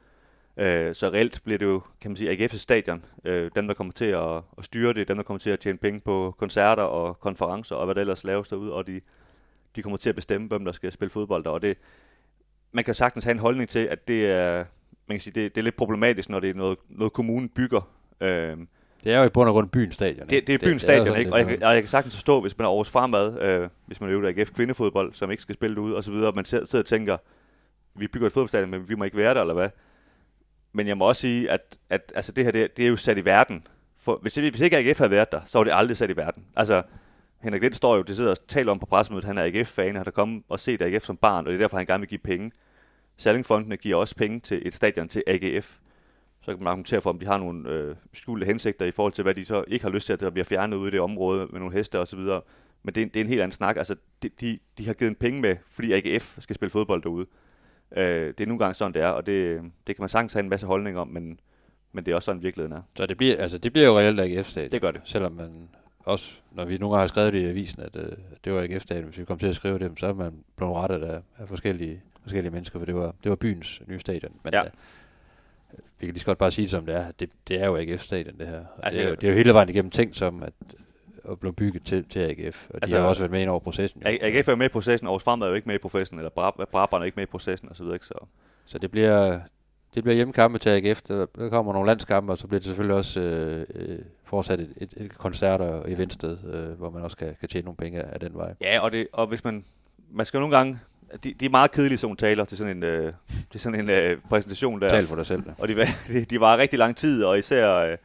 Øh, 0.58 0.96
så 0.96 1.10
reelt 1.10 1.42
bliver 1.44 1.58
det 1.58 1.66
jo, 1.66 1.82
kan 2.02 2.12
man 2.12 2.16
sige, 2.18 2.32
AGF's 2.32 2.58
stadion, 2.58 3.06
øh, 3.26 3.52
dem 3.56 3.68
der 3.68 3.74
kommer 3.74 3.94
til 3.94 4.06
at, 4.06 4.42
at 4.58 4.66
styre 4.66 4.94
det, 4.94 5.08
dem 5.08 5.18
der 5.18 5.24
kommer 5.24 5.40
til 5.40 5.50
at 5.50 5.60
tjene 5.60 5.78
penge 5.78 6.00
på 6.00 6.36
koncerter 6.38 6.84
og 6.84 7.20
konferencer 7.20 7.76
og 7.76 7.86
hvad 7.86 7.96
der 7.96 8.02
ellers 8.02 8.24
laves 8.24 8.48
derude, 8.48 8.74
og 8.74 8.88
de, 8.88 9.02
de 9.76 9.82
kommer 9.82 9.98
til 9.98 10.10
at 10.10 10.16
bestemme, 10.16 10.48
hvem 10.48 10.66
der 10.66 10.72
skal 10.72 10.92
spille 10.92 11.10
fodbold 11.10 11.44
der, 11.44 11.50
og 11.50 11.62
det, 11.62 11.78
man 12.72 12.84
kan 12.84 12.96
sagtens 12.96 13.24
have 13.26 13.32
en 13.32 13.40
holdning 13.40 13.70
til, 13.70 13.80
at 13.80 14.08
det 14.08 14.32
er, 14.32 14.66
man 15.08 15.18
kan 15.18 15.20
sige, 15.20 15.34
det, 15.34 15.56
det 15.56 15.62
er 15.62 15.64
lidt 15.64 15.76
problematisk, 15.76 16.30
når 16.30 16.40
det 16.40 16.50
er 16.50 16.54
noget, 16.54 16.78
noget 16.90 17.14
kommunen 17.14 17.50
bygger. 17.50 17.92
Øh, 18.22 18.58
det 19.06 19.14
er 19.14 19.20
jo 19.20 19.26
i 19.26 19.30
bund 19.30 19.50
og 19.50 19.54
grund 19.54 19.70
byens 19.70 19.94
stadion. 19.94 20.28
det, 20.30 20.48
det 20.48 20.54
er 20.54 20.60
byens 20.60 20.82
det 20.84 20.90
er 20.90 20.94
stadion, 20.94 21.06
sådan 21.08 21.20
ikke? 21.20 21.28
lidt 21.28 21.34
Og 21.34 21.40
jeg, 21.40 21.48
kan- 21.60 21.64
og 21.68 21.74
jeg 21.74 21.82
kan 21.82 21.90
sagtens 21.90 22.16
forstå, 22.16 22.42
hvis 22.42 22.58
man 22.58 22.66
er 22.66 22.70
Aarhus 22.70 22.90
Farmad, 22.90 23.42
øh, 23.42 23.70
hvis 23.86 24.02
man 24.02 24.10
øver 24.10 24.30
AGF 24.30 24.52
kvindefodbold, 24.52 25.14
som 25.14 25.32
ikke 25.32 25.42
skal 25.44 25.56
spille 25.56 25.76
det 25.76 25.82
ud, 25.82 25.94
og 25.94 26.04
så 26.04 26.12
videre, 26.12 26.28
og 26.28 26.36
man 26.36 26.46
sidder 26.46 26.80
og 26.80 26.86
tænker, 26.86 27.18
vi 27.96 28.08
bygger 28.08 28.28
et 28.28 28.34
fodboldstadion, 28.34 28.70
men 28.72 28.90
vi 28.90 28.96
må 28.96 29.04
ikke 29.04 29.18
være 29.18 29.34
der, 29.34 29.42
eller 29.42 29.54
hvad? 29.54 29.70
Men 30.74 30.88
jeg 30.88 30.98
må 30.98 31.08
også 31.08 31.22
sige, 31.22 31.52
at, 31.52 31.78
at 31.90 32.12
altså 32.16 32.32
det 32.32 32.44
her, 32.44 32.52
det, 32.52 32.78
det 32.78 32.86
er 32.86 32.90
jo 32.90 32.96
sat 32.96 33.18
i 33.18 33.26
verden. 33.26 33.68
For 34.00 34.20
hvis, 34.22 34.36
hvis 34.36 34.62
ikke 34.62 34.78
AGF 34.78 34.98
havde 34.98 35.12
været 35.12 35.32
der, 35.32 35.42
så 35.46 35.58
var 35.60 35.64
det 35.64 35.72
aldrig 35.76 35.98
sat 35.98 36.10
i 36.10 36.18
verden. 36.18 36.44
Altså, 36.56 36.82
Henrik 37.42 37.62
Lind 37.62 37.74
står 37.74 37.96
jo, 37.96 38.02
det 38.02 38.16
sidder 38.16 38.32
og 38.32 38.38
taler 38.48 38.72
om 38.72 38.80
på 38.80 38.86
pressemødet, 38.86 39.26
han 39.26 39.38
er 39.38 39.44
AGF-fan, 39.44 39.96
han 39.96 40.04
har 40.06 40.12
kommet 40.12 40.44
og 40.50 40.60
set 40.60 40.82
AGF 40.82 41.04
som 41.06 41.18
barn, 41.18 41.46
og 41.46 41.52
det 41.52 41.58
er 41.58 41.64
derfor, 41.64 41.78
han 41.78 41.86
gerne 41.86 42.02
vil 42.02 42.10
give 42.10 42.20
penge. 42.20 42.52
Salingfondene 43.18 43.78
giver 43.78 43.96
også 43.98 44.16
penge 44.16 44.40
til 44.40 44.62
et 44.68 44.74
stadion 44.74 45.08
til 45.08 45.24
AGF. 45.28 45.74
Så 46.46 46.52
kan 46.52 46.60
man 46.60 46.68
argumentere 46.68 47.02
for, 47.02 47.10
om 47.10 47.20
de 47.20 47.26
har 47.26 47.38
nogle 47.38 47.70
øh, 47.70 47.96
skjulte 48.14 48.46
hensigter 48.46 48.86
i 48.86 48.92
forhold 48.92 49.14
til, 49.14 49.22
hvad 49.24 49.34
de 49.34 49.46
så 49.46 49.64
ikke 49.68 49.86
har 49.86 49.90
lyst 49.90 50.06
til, 50.06 50.14
at 50.14 50.20
der 50.20 50.30
bliver 50.30 50.46
fjernet 50.46 50.78
ude 50.78 50.88
i 50.88 50.92
det 50.92 51.00
område 51.00 51.48
med 51.52 51.60
nogle 51.60 51.74
heste 51.76 52.00
osv. 52.00 52.20
Men 52.20 52.96
det 52.96 53.02
er, 53.02 53.06
det 53.06 53.16
er 53.16 53.22
en 53.22 53.28
helt 53.28 53.42
anden 53.42 53.56
snak. 53.56 53.78
Altså, 53.78 53.96
de, 54.24 54.30
de, 54.42 54.60
de 54.78 54.86
har 54.86 54.94
givet 54.94 55.10
en 55.10 55.16
penge 55.16 55.42
med, 55.42 55.56
fordi 55.72 55.92
AGF 55.94 56.38
skal 56.40 56.56
spille 56.56 56.70
fodbold 56.70 57.04
derude. 57.04 57.26
Øh, 57.98 58.28
det 58.28 58.42
er 58.42 58.46
nogle 58.46 58.60
gange 58.60 58.74
sådan, 58.74 58.94
det 58.94 59.02
er, 59.02 59.08
og 59.08 59.26
det, 59.26 59.62
det 59.88 59.96
kan 59.96 60.02
man 60.04 60.10
sagtens 60.10 60.34
have 60.34 60.44
en 60.44 60.50
masse 60.50 60.68
holdning 60.68 60.98
om, 61.00 61.08
men, 61.08 61.40
men 61.92 62.06
det 62.06 62.12
er 62.12 62.16
også 62.16 62.26
sådan, 62.26 62.42
virkeligheden 62.42 62.78
er. 62.78 62.82
Så 62.98 63.06
det 63.06 63.18
bliver, 63.18 63.38
altså, 63.38 63.58
det 63.58 63.74
bliver 63.74 63.88
jo 63.88 64.00
reelt 64.00 64.20
AGF-stadion. 64.20 64.72
Det 64.72 64.82
gør 64.82 64.92
det. 64.92 65.02
Selvom 65.04 65.32
man 65.32 65.70
også, 66.00 66.40
når 66.52 66.66
vi 66.66 66.78
nogle 66.78 66.96
gange 66.96 67.02
har 67.02 67.08
skrevet 67.08 67.34
det 67.34 67.40
i 67.40 67.46
avisen, 67.46 67.82
at 67.82 67.96
øh, 67.96 68.12
det 68.44 68.54
var 68.54 68.62
AGF-stadion, 68.62 69.06
hvis 69.06 69.18
vi 69.18 69.26
kom 69.26 69.40
til 69.40 69.48
at 69.48 69.56
skrive 69.56 69.80
det, 69.80 69.92
så 70.00 70.08
er 70.08 70.14
man 70.14 70.44
blevet 70.56 70.76
rettet 70.76 71.02
af, 71.04 71.22
af 71.38 71.48
forskellige, 71.48 72.02
forskellige 72.22 72.52
mennesker, 72.52 72.80
for 72.80 72.86
det 72.86 72.96
var, 72.96 73.16
det 73.24 73.30
var 73.30 73.36
byens 73.36 73.82
nye 73.88 74.00
stadion. 74.00 74.32
Men 74.44 74.54
Ja. 74.54 74.64
Vi 76.00 76.06
kan 76.06 76.14
lige 76.14 76.20
så 76.20 76.26
godt 76.26 76.38
bare 76.38 76.52
sige 76.52 76.64
det 76.64 76.72
som 76.72 76.86
det 76.86 76.96
er. 76.96 77.12
Det, 77.20 77.30
det 77.48 77.62
er 77.62 77.66
jo 77.66 77.78
AGF-stadion, 77.78 78.38
det 78.40 78.48
her. 78.48 78.60
Og 78.60 78.66
Altså, 78.86 79.00
det, 79.00 79.06
er 79.06 79.10
jo, 79.10 79.16
det 79.16 79.24
er 79.24 79.32
jo 79.32 79.38
hele 79.38 79.54
vejen 79.54 79.70
igennem 79.70 79.92
tænkt 79.92 80.18
som, 80.18 80.44
at 80.44 80.54
og 81.24 81.40
blev 81.40 81.54
bygget 81.54 81.84
til, 81.86 82.06
til 82.10 82.20
AGF. 82.20 82.66
Og 82.70 82.74
de 82.74 82.80
Altså, 82.82 82.98
har 83.00 83.08
også 83.08 83.22
været 83.22 83.32
med 83.32 83.42
ind 83.42 83.50
over 83.50 83.60
processen. 83.60 84.02
jo. 84.02 84.08
AGF 84.22 84.48
er 84.48 84.52
jo 84.52 84.56
med 84.56 84.66
i 84.66 84.70
processen, 84.70 85.08
Aarhus 85.08 85.24
Fremad 85.24 85.48
er 85.48 85.52
jo 85.52 85.56
ikke 85.56 85.68
med 85.68 85.76
i 85.76 85.78
processen, 85.78 86.18
eller 86.18 86.30
Brab- 86.30 86.66
Brabrand 86.72 87.02
er 87.02 87.06
ikke 87.06 87.16
med 87.16 87.24
i 87.24 87.26
processen 87.32 87.70
osv. 87.70 87.76
Så, 87.86 87.98
så. 88.02 88.14
Så 88.66 88.78
det 88.80 88.92
bliver, 88.92 89.40
det 89.96 90.04
bliver 90.04 90.16
hjemmekampe 90.16 90.58
til 90.60 90.70
AGF. 90.70 91.02
Der, 91.02 91.26
der 91.26 91.50
kommer 91.50 91.74
nogle 91.74 91.88
landskampe, 91.88 92.32
og 92.32 92.38
så 92.38 92.48
bliver 92.48 92.60
det 92.60 92.66
selvfølgelig 92.66 92.96
også 92.98 93.20
øh, 93.20 93.66
øh, 93.76 94.00
fortsat 94.24 94.60
et, 94.60 94.74
et, 94.78 94.94
et 94.98 95.18
koncert- 95.18 95.62
og 95.62 95.92
eventsted, 95.92 96.38
øh, 96.54 96.78
hvor 96.78 96.90
man 96.90 97.02
også 97.04 97.18
kan, 97.18 97.36
kan 97.40 97.50
tjene 97.50 97.66
nogle 97.66 97.78
penge 97.78 98.02
af, 98.02 98.20
den 98.20 98.34
vej. 98.34 98.54
Ja, 98.62 98.80
og, 98.80 98.92
det, 98.92 99.08
og 99.14 99.28
hvis 99.28 99.44
man, 99.44 99.66
man 100.12 100.26
skal 100.26 100.40
nogle 100.40 100.58
gange, 100.58 100.80
de, 101.24 101.34
de 101.34 101.46
er 101.46 101.50
meget 101.50 101.72
kedelige 101.72 102.00
nogle 102.04 102.18
taler 102.18 102.46
til 102.46 102.58
sådan 102.58 102.78
en, 102.78 102.84
øh, 102.84 103.14
til 103.52 103.60
sådan 103.60 103.80
en 103.80 103.90
øh, 103.90 104.18
præsentation 104.30 104.82
der. 104.82 104.90
Tal 104.90 105.08
for 105.08 105.16
dig 105.16 105.26
selv. 105.26 105.44
da. 105.46 105.52
Og 105.58 105.68
de, 105.68 105.78
var- 105.78 105.88
de, 106.14 106.26
de 106.26 106.40
var 106.40 106.58
rigtig 106.58 106.80
lang 106.80 106.96
tid, 106.98 107.24
og 107.24 107.38
især 107.40 107.76
øh, 107.76 107.98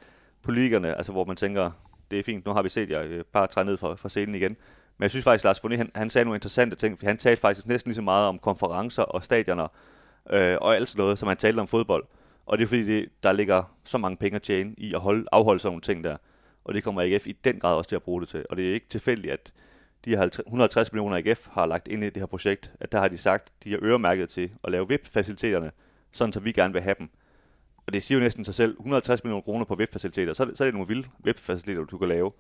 politikerne, 0.43 0.95
altså 0.97 1.13
hvor 1.13 1.25
man 1.25 1.37
tænker, 1.37 1.71
det 2.11 2.19
er 2.19 2.23
fint, 2.23 2.47
nu 2.47 2.53
har 2.53 2.63
vi 2.63 2.69
set 2.69 2.91
jer, 2.91 3.03
øh, 3.03 3.25
bare 3.33 3.47
træde 3.47 3.67
ned 3.67 3.77
fra, 3.77 3.95
fra 3.95 4.09
scenen 4.09 4.35
igen. 4.35 4.57
Men 4.99 5.03
jeg 5.03 5.11
synes 5.11 5.25
faktisk, 5.25 5.45
Lars 5.45 5.61
Bonnet, 5.61 5.79
han, 5.79 5.91
han 5.95 6.11
sagde 6.11 6.25
nogle 6.25 6.37
interessante 6.37 6.77
ting, 6.77 6.99
for 6.99 7.07
han 7.07 7.17
talte 7.19 7.41
faktisk 7.41 7.67
næsten 7.67 7.89
lige 7.91 7.95
så 7.97 8.03
meget 8.03 8.29
om 8.29 8.39
konferencer 8.39 9.03
og 9.03 9.25
stadioner, 9.25 9.69
øh, 10.31 10.57
og 10.61 10.77
alt 10.77 10.89
sådan 10.89 11.01
noget, 11.01 11.19
som 11.19 11.29
han 11.29 11.37
talte 11.37 11.61
om 11.61 11.67
fodbold. 11.69 12.05
Og 12.47 12.59
det 12.59 12.65
er 12.65 12.69
fordi, 12.69 12.83
det, 12.85 13.09
der 13.23 13.33
ligger 13.33 13.63
så 13.85 13.99
mange 13.99 14.17
penge 14.17 14.37
at 14.37 14.43
tjene 14.43 14.75
i 14.79 14.95
at 14.95 15.01
holde, 15.01 15.25
afholde 15.33 15.61
sådan 15.61 15.71
nogle 15.71 15.81
ting 15.83 16.05
der. 16.05 16.17
Og 16.65 16.75
det 16.75 16.85
kommer 16.85 17.03
AGF 17.03 17.27
i 17.27 17.33
den 17.45 17.61
grad 17.61 17.75
også 17.77 17.89
til 17.89 17.97
at 17.97 18.03
bruge 18.03 18.21
det 18.21 18.29
til. 18.29 18.45
Og 18.51 18.57
det 18.57 18.69
er 18.71 18.75
ikke 18.75 18.87
tilfældigt, 18.91 19.33
at 19.33 19.53
de 20.05 20.31
150 20.47 20.93
millioner 20.93 21.17
AGF 21.17 21.49
har 21.53 21.67
lagt 21.67 21.89
ind 21.89 22.03
i 22.05 22.07
det 22.07 22.17
her 22.17 22.27
projekt, 22.27 22.73
at 22.81 22.93
der 22.93 23.01
har 23.01 23.09
de 23.09 23.17
sagt, 23.19 23.53
de 23.65 23.75
er 23.75 23.79
øremærket 23.83 24.29
til 24.29 24.51
at 24.65 24.73
lave 24.73 24.89
VIP-faciliteterne, 24.89 25.71
sådan 26.13 26.33
som 26.33 26.45
vi 26.45 26.53
gerne 26.53 26.73
vil 26.73 26.83
have 26.83 26.95
dem. 26.99 27.09
Og 27.87 27.93
det 27.93 28.03
siger 28.03 28.19
jo 28.19 28.23
næsten 28.23 28.45
sig 28.45 28.55
selv, 28.55 28.77
150 28.79 29.25
millioner 29.25 29.43
kroner 29.43 29.65
på 29.65 29.75
VIP-faciliteter, 29.75 30.33
så, 30.33 30.45
det- 30.45 30.59
så 30.59 30.65
er 30.65 30.67
det 30.67 30.75
nogle 30.75 30.89
vilde 30.89 31.09
VIP-faciliteter, 31.25 31.85
du 31.85 31.99
kan 31.99 32.09
lave. 32.09 32.33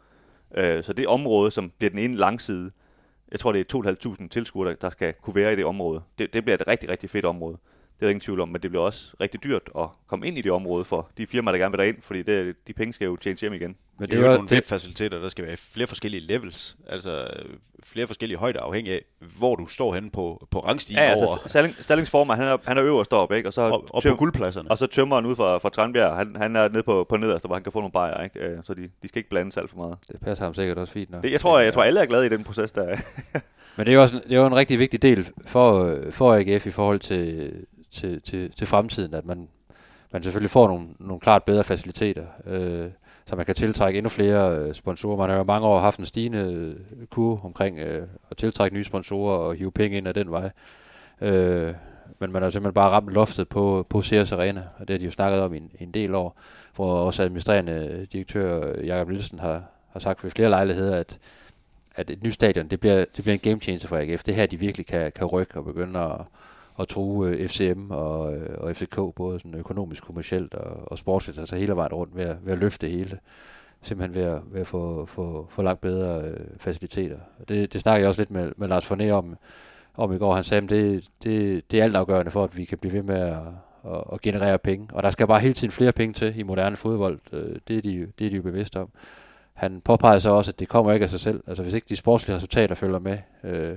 Øh, 0.56 0.84
så 0.84 0.92
det 0.92 1.06
område, 1.06 1.50
som 1.50 1.70
bliver 1.78 1.90
den 1.90 1.98
ene 1.98 2.16
langside, 2.16 2.70
jeg 3.32 3.40
tror 3.40 3.52
det 3.52 3.60
er 3.60 3.64
2.500 4.22 4.28
tilskuere, 4.28 4.68
der- 4.70 4.76
der 4.76 4.90
skal 4.90 5.14
kunne 5.22 5.34
være 5.34 5.52
i 5.52 5.56
det 5.56 5.64
område. 5.64 6.02
Det, 6.18 6.32
det 6.32 6.44
bliver 6.44 6.54
et 6.56 6.66
rigtig, 6.68 6.88
rigtig 6.88 7.10
fedt 7.10 7.24
område. 7.24 7.56
Det 7.96 8.02
er 8.02 8.06
der 8.06 8.10
ingen 8.10 8.20
tvivl 8.20 8.40
om, 8.40 8.48
men 8.48 8.62
det 8.62 8.70
bliver 8.70 8.84
også 8.84 9.14
rigtig 9.20 9.42
dyrt 9.44 9.62
at 9.78 9.88
komme 10.06 10.26
ind 10.26 10.38
i 10.38 10.42
det 10.42 10.52
område 10.52 10.84
for 10.84 11.10
de 11.18 11.26
firmaer, 11.26 11.52
der 11.52 11.58
gerne 11.58 11.70
vil 11.72 11.78
derind, 11.78 12.02
fordi 12.02 12.22
det, 12.22 12.56
de 12.66 12.72
penge 12.72 12.92
skal 12.92 13.04
jo 13.04 13.16
tjene 13.16 13.38
hjem 13.38 13.52
igen. 13.52 13.76
Men 14.00 14.08
Det 14.10 14.18
er 14.18 14.30
jo 14.30 14.34
nogle 14.36 14.48
VIP-faciliteter, 14.50 15.18
der 15.18 15.28
skal 15.28 15.46
være 15.46 15.56
flere 15.56 15.86
forskellige 15.86 16.26
levels, 16.26 16.76
altså 16.88 17.10
øh, 17.20 17.54
flere 17.82 18.06
forskellige 18.06 18.38
højder, 18.38 18.60
afhængig 18.60 18.92
af, 18.92 19.02
hvor 19.38 19.56
du 19.56 19.66
står 19.66 19.94
henne 19.94 20.10
på, 20.10 20.46
på 20.50 20.60
rangstigen 20.60 21.02
Ja, 21.02 21.08
ja, 21.10 21.16
over, 21.16 21.26
altså 21.42 21.74
Salling, 21.80 22.08
han 22.08 22.40
er, 22.48 22.56
han 22.64 22.78
er 22.78 22.84
øverst 22.84 23.10
deroppe, 23.10 23.36
ikke? 23.36 23.48
Og 23.48 23.52
så, 23.52 23.62
og, 23.62 23.84
og 23.90 24.02
tøm- 24.06 24.10
på 24.10 24.16
guldpladserne. 24.16 24.70
og 24.70 24.78
så 24.78 24.86
tømmeren 24.86 25.26
ud 25.26 25.36
fra, 25.36 25.58
fra 25.58 25.68
Tranbjerg, 25.68 26.16
han, 26.16 26.36
han 26.36 26.56
er 26.56 26.68
nede 26.68 26.82
på, 26.82 27.06
på 27.08 27.16
nederste, 27.16 27.46
hvor 27.46 27.54
han 27.56 27.62
kan 27.62 27.72
få 27.72 27.78
nogle 27.78 27.92
bajer, 27.92 28.24
ikke? 28.24 28.40
Øh, 28.40 28.58
Så 28.64 28.74
de, 28.74 28.82
de 29.02 29.08
skal 29.08 29.18
ikke 29.18 29.30
blande 29.30 29.52
sig 29.52 29.60
alt 29.60 29.70
for 29.70 29.76
meget. 29.76 29.96
Det 30.12 30.20
passer 30.20 30.44
ham 30.44 30.54
sikkert 30.54 30.78
også 30.78 30.92
fint 30.92 31.10
nok. 31.10 31.22
Det, 31.22 31.32
jeg, 31.32 31.40
tror, 31.40 31.58
jeg, 31.58 31.64
jeg 31.66 31.74
tror, 31.74 31.82
alle 31.82 32.00
er 32.00 32.06
glade 32.06 32.26
i 32.26 32.28
den 32.28 32.44
proces, 32.44 32.72
der 32.72 32.82
er. 32.82 32.96
Men 33.76 33.86
det 33.86 33.92
er 33.92 33.96
jo 33.96 34.02
også 34.02 34.16
en, 34.16 34.22
det 34.22 34.32
er 34.32 34.40
jo 34.40 34.46
en 34.46 34.56
rigtig 34.56 34.78
vigtig 34.78 35.02
del 35.02 35.28
for, 35.46 35.84
øh, 35.84 36.12
for 36.12 36.34
AGF 36.34 36.66
i 36.66 36.70
forhold 36.70 36.98
til, 36.98 37.52
til, 37.92 38.20
til, 38.22 38.52
til 38.52 38.66
fremtiden, 38.66 39.14
at 39.14 39.24
man, 39.24 39.48
man 40.12 40.22
selvfølgelig 40.22 40.50
får 40.50 40.68
nogle, 40.68 40.86
nogle 40.98 41.20
klart 41.20 41.44
bedre 41.44 41.64
faciliteter, 41.64 42.24
øh, 42.46 42.86
så 43.30 43.36
man 43.36 43.46
kan 43.46 43.54
tiltrække 43.54 43.98
endnu 43.98 44.08
flere 44.08 44.58
øh, 44.58 44.74
sponsorer. 44.74 45.16
Man 45.16 45.30
har 45.30 45.36
jo 45.36 45.42
mange 45.42 45.66
år 45.66 45.78
haft 45.78 45.98
en 45.98 46.06
stigende 46.06 46.38
øh, 46.38 47.06
kur 47.06 47.40
omkring 47.44 47.78
øh, 47.78 48.06
at 48.30 48.36
tiltrække 48.36 48.76
nye 48.76 48.84
sponsorer 48.84 49.36
og 49.36 49.54
hive 49.54 49.72
penge 49.72 49.96
ind 49.96 50.08
ad 50.08 50.14
den 50.14 50.30
vej. 50.30 50.50
Øh, 51.20 51.74
men 52.18 52.32
man 52.32 52.42
har 52.42 52.50
simpelthen 52.50 52.74
bare 52.74 52.90
ramt 52.90 53.08
loftet 53.08 53.48
på, 53.48 53.86
på 53.88 54.02
Sears 54.02 54.32
Arena, 54.32 54.62
og 54.78 54.88
det 54.88 54.94
har 54.94 54.98
de 54.98 55.04
jo 55.04 55.10
snakket 55.10 55.40
om 55.40 55.54
i 55.54 55.56
en, 55.56 55.70
en 55.80 55.94
del 55.94 56.14
år, 56.14 56.40
hvor 56.74 56.94
også 56.94 57.22
administrerende 57.22 57.72
øh, 57.72 58.06
direktør 58.12 58.80
Jakob 58.84 59.08
Nielsen 59.08 59.38
har, 59.38 59.62
har 59.92 60.00
sagt 60.00 60.24
ved 60.24 60.30
flere 60.30 60.48
lejligheder, 60.48 60.96
at 60.96 61.18
at 61.94 62.10
et 62.10 62.22
nyt 62.22 62.34
stadion, 62.34 62.68
det 62.68 62.80
bliver, 62.80 63.04
det 63.16 63.24
bliver 63.24 63.34
en 63.34 63.40
game 63.40 63.60
changer 63.60 63.88
for 63.88 63.96
AGF. 63.96 64.22
Det 64.22 64.32
er 64.32 64.36
her, 64.36 64.46
de 64.46 64.56
virkelig 64.56 64.86
kan, 64.86 65.12
kan 65.12 65.26
rykke 65.26 65.56
og 65.56 65.64
begynde 65.64 66.00
at, 66.00 66.20
at 66.80 66.88
true 66.88 67.28
øh, 67.28 67.48
FCM 67.48 67.90
og, 67.90 68.34
øh, 68.34 68.54
og 68.58 68.76
FCK, 68.76 68.96
både 69.16 69.38
sådan 69.38 69.54
økonomisk, 69.54 70.04
kommercielt 70.04 70.54
og, 70.54 70.92
og 70.92 70.98
sportsligt, 70.98 71.38
altså 71.38 71.56
hele 71.56 71.76
vejen 71.76 71.92
rundt 71.92 72.16
ved 72.16 72.24
at, 72.24 72.36
ved 72.44 72.52
at 72.52 72.58
løfte 72.58 72.88
hele. 72.88 73.18
Simpelthen 73.82 74.22
ved 74.22 74.30
at, 74.30 74.40
ved 74.52 74.60
at 74.60 74.66
få, 74.66 75.06
få, 75.06 75.46
få 75.50 75.62
langt 75.62 75.80
bedre 75.80 76.22
øh, 76.22 76.46
faciliteter. 76.58 77.18
Det, 77.48 77.72
det 77.72 77.80
snakker 77.80 78.00
jeg 78.00 78.08
også 78.08 78.20
lidt 78.20 78.30
med, 78.30 78.52
med 78.56 78.68
Lars 78.68 78.90
Forné 78.90 79.10
om, 79.10 79.36
om 79.94 80.12
i 80.12 80.18
går. 80.18 80.34
Han 80.34 80.44
sagde, 80.44 80.62
at 80.62 80.70
det, 80.70 81.08
det, 81.22 81.70
det 81.70 81.80
er 81.80 81.84
altafgørende 81.84 82.30
for, 82.30 82.44
at 82.44 82.56
vi 82.56 82.64
kan 82.64 82.78
blive 82.78 82.92
ved 82.92 83.02
med 83.02 83.16
at, 83.16 83.38
at, 83.92 84.04
at 84.12 84.20
generere 84.20 84.58
penge. 84.58 84.88
Og 84.92 85.02
der 85.02 85.10
skal 85.10 85.26
bare 85.26 85.40
hele 85.40 85.54
tiden 85.54 85.70
flere 85.70 85.92
penge 85.92 86.12
til 86.12 86.38
i 86.38 86.42
moderne 86.42 86.76
fodbold. 86.76 87.20
Øh, 87.32 87.56
det 87.68 87.78
er 87.78 87.82
de, 87.82 88.06
det 88.18 88.26
er 88.26 88.30
de 88.30 88.36
jo 88.36 88.42
bevidste 88.42 88.80
om. 88.80 88.88
Han 89.54 89.80
påpeger 89.80 90.18
så 90.18 90.30
også, 90.30 90.50
at 90.50 90.60
det 90.60 90.68
kommer 90.68 90.92
ikke 90.92 91.04
af 91.04 91.10
sig 91.10 91.20
selv. 91.20 91.42
Altså 91.46 91.62
hvis 91.62 91.74
ikke 91.74 91.86
de 91.88 91.96
sportslige 91.96 92.36
resultater 92.36 92.74
følger 92.74 92.98
med, 92.98 93.18
øh, 93.44 93.76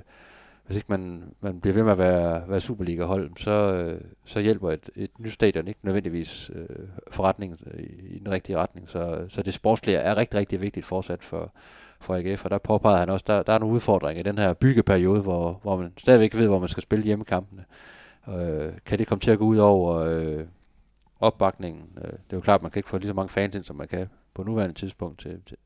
hvis 0.65 0.77
ikke 0.77 0.87
man, 0.89 1.23
man 1.41 1.59
bliver 1.59 1.73
ved 1.73 1.83
med 1.83 1.91
at 1.91 1.97
være, 1.97 2.43
være 2.47 2.61
Superliga-hold, 2.61 3.31
så, 3.37 3.51
øh, 3.51 4.01
så 4.25 4.39
hjælper 4.39 4.71
et, 4.71 4.89
et 4.95 5.19
nyt 5.19 5.33
stadion 5.33 5.67
ikke 5.67 5.79
nødvendigvis 5.83 6.51
øh, 6.55 6.87
forretningen 7.11 7.59
øh, 7.73 7.79
i, 7.79 8.15
i 8.15 8.19
den 8.19 8.31
rigtige 8.31 8.57
retning. 8.57 8.89
Så, 8.89 9.25
så 9.29 9.43
det 9.43 9.53
sportslige 9.53 9.97
er 9.97 10.17
rigtig, 10.17 10.39
rigtig 10.39 10.61
vigtigt 10.61 10.85
fortsat 10.85 11.23
for, 11.23 11.51
for 11.99 12.15
AGF, 12.15 12.45
og 12.45 12.51
der 12.51 12.57
påpeger 12.57 12.97
han 12.97 13.09
også, 13.09 13.25
der, 13.27 13.43
der 13.43 13.53
er 13.53 13.59
nogle 13.59 13.75
udfordringer 13.75 14.19
i 14.19 14.23
den 14.23 14.37
her 14.37 14.53
byggeperiode, 14.53 15.21
hvor, 15.21 15.59
hvor 15.61 15.77
man 15.77 15.93
stadigvæk 15.97 16.23
ikke 16.23 16.37
ved, 16.37 16.47
hvor 16.47 16.59
man 16.59 16.69
skal 16.69 16.83
spille 16.83 17.05
hjemmekampene. 17.05 17.65
Øh, 18.29 18.73
kan 18.85 18.99
det 18.99 19.07
komme 19.07 19.19
til 19.19 19.31
at 19.31 19.39
gå 19.39 19.45
ud 19.45 19.57
over 19.57 19.95
øh, 19.95 20.45
opbakningen? 21.19 21.83
Øh, 21.97 22.11
det 22.11 22.13
er 22.13 22.37
jo 22.37 22.41
klart, 22.41 22.59
at 22.59 22.61
man 22.61 22.71
kan 22.71 22.79
ikke 22.79 22.89
få 22.89 22.97
lige 22.97 23.07
så 23.07 23.13
mange 23.13 23.29
fans 23.29 23.55
ind, 23.55 23.63
som 23.63 23.75
man 23.75 23.87
kan 23.87 24.09
på 24.33 24.43
nuværende 24.43 24.75
tidspunkt 24.75 25.19
til, 25.19 25.41
til, 25.45 25.57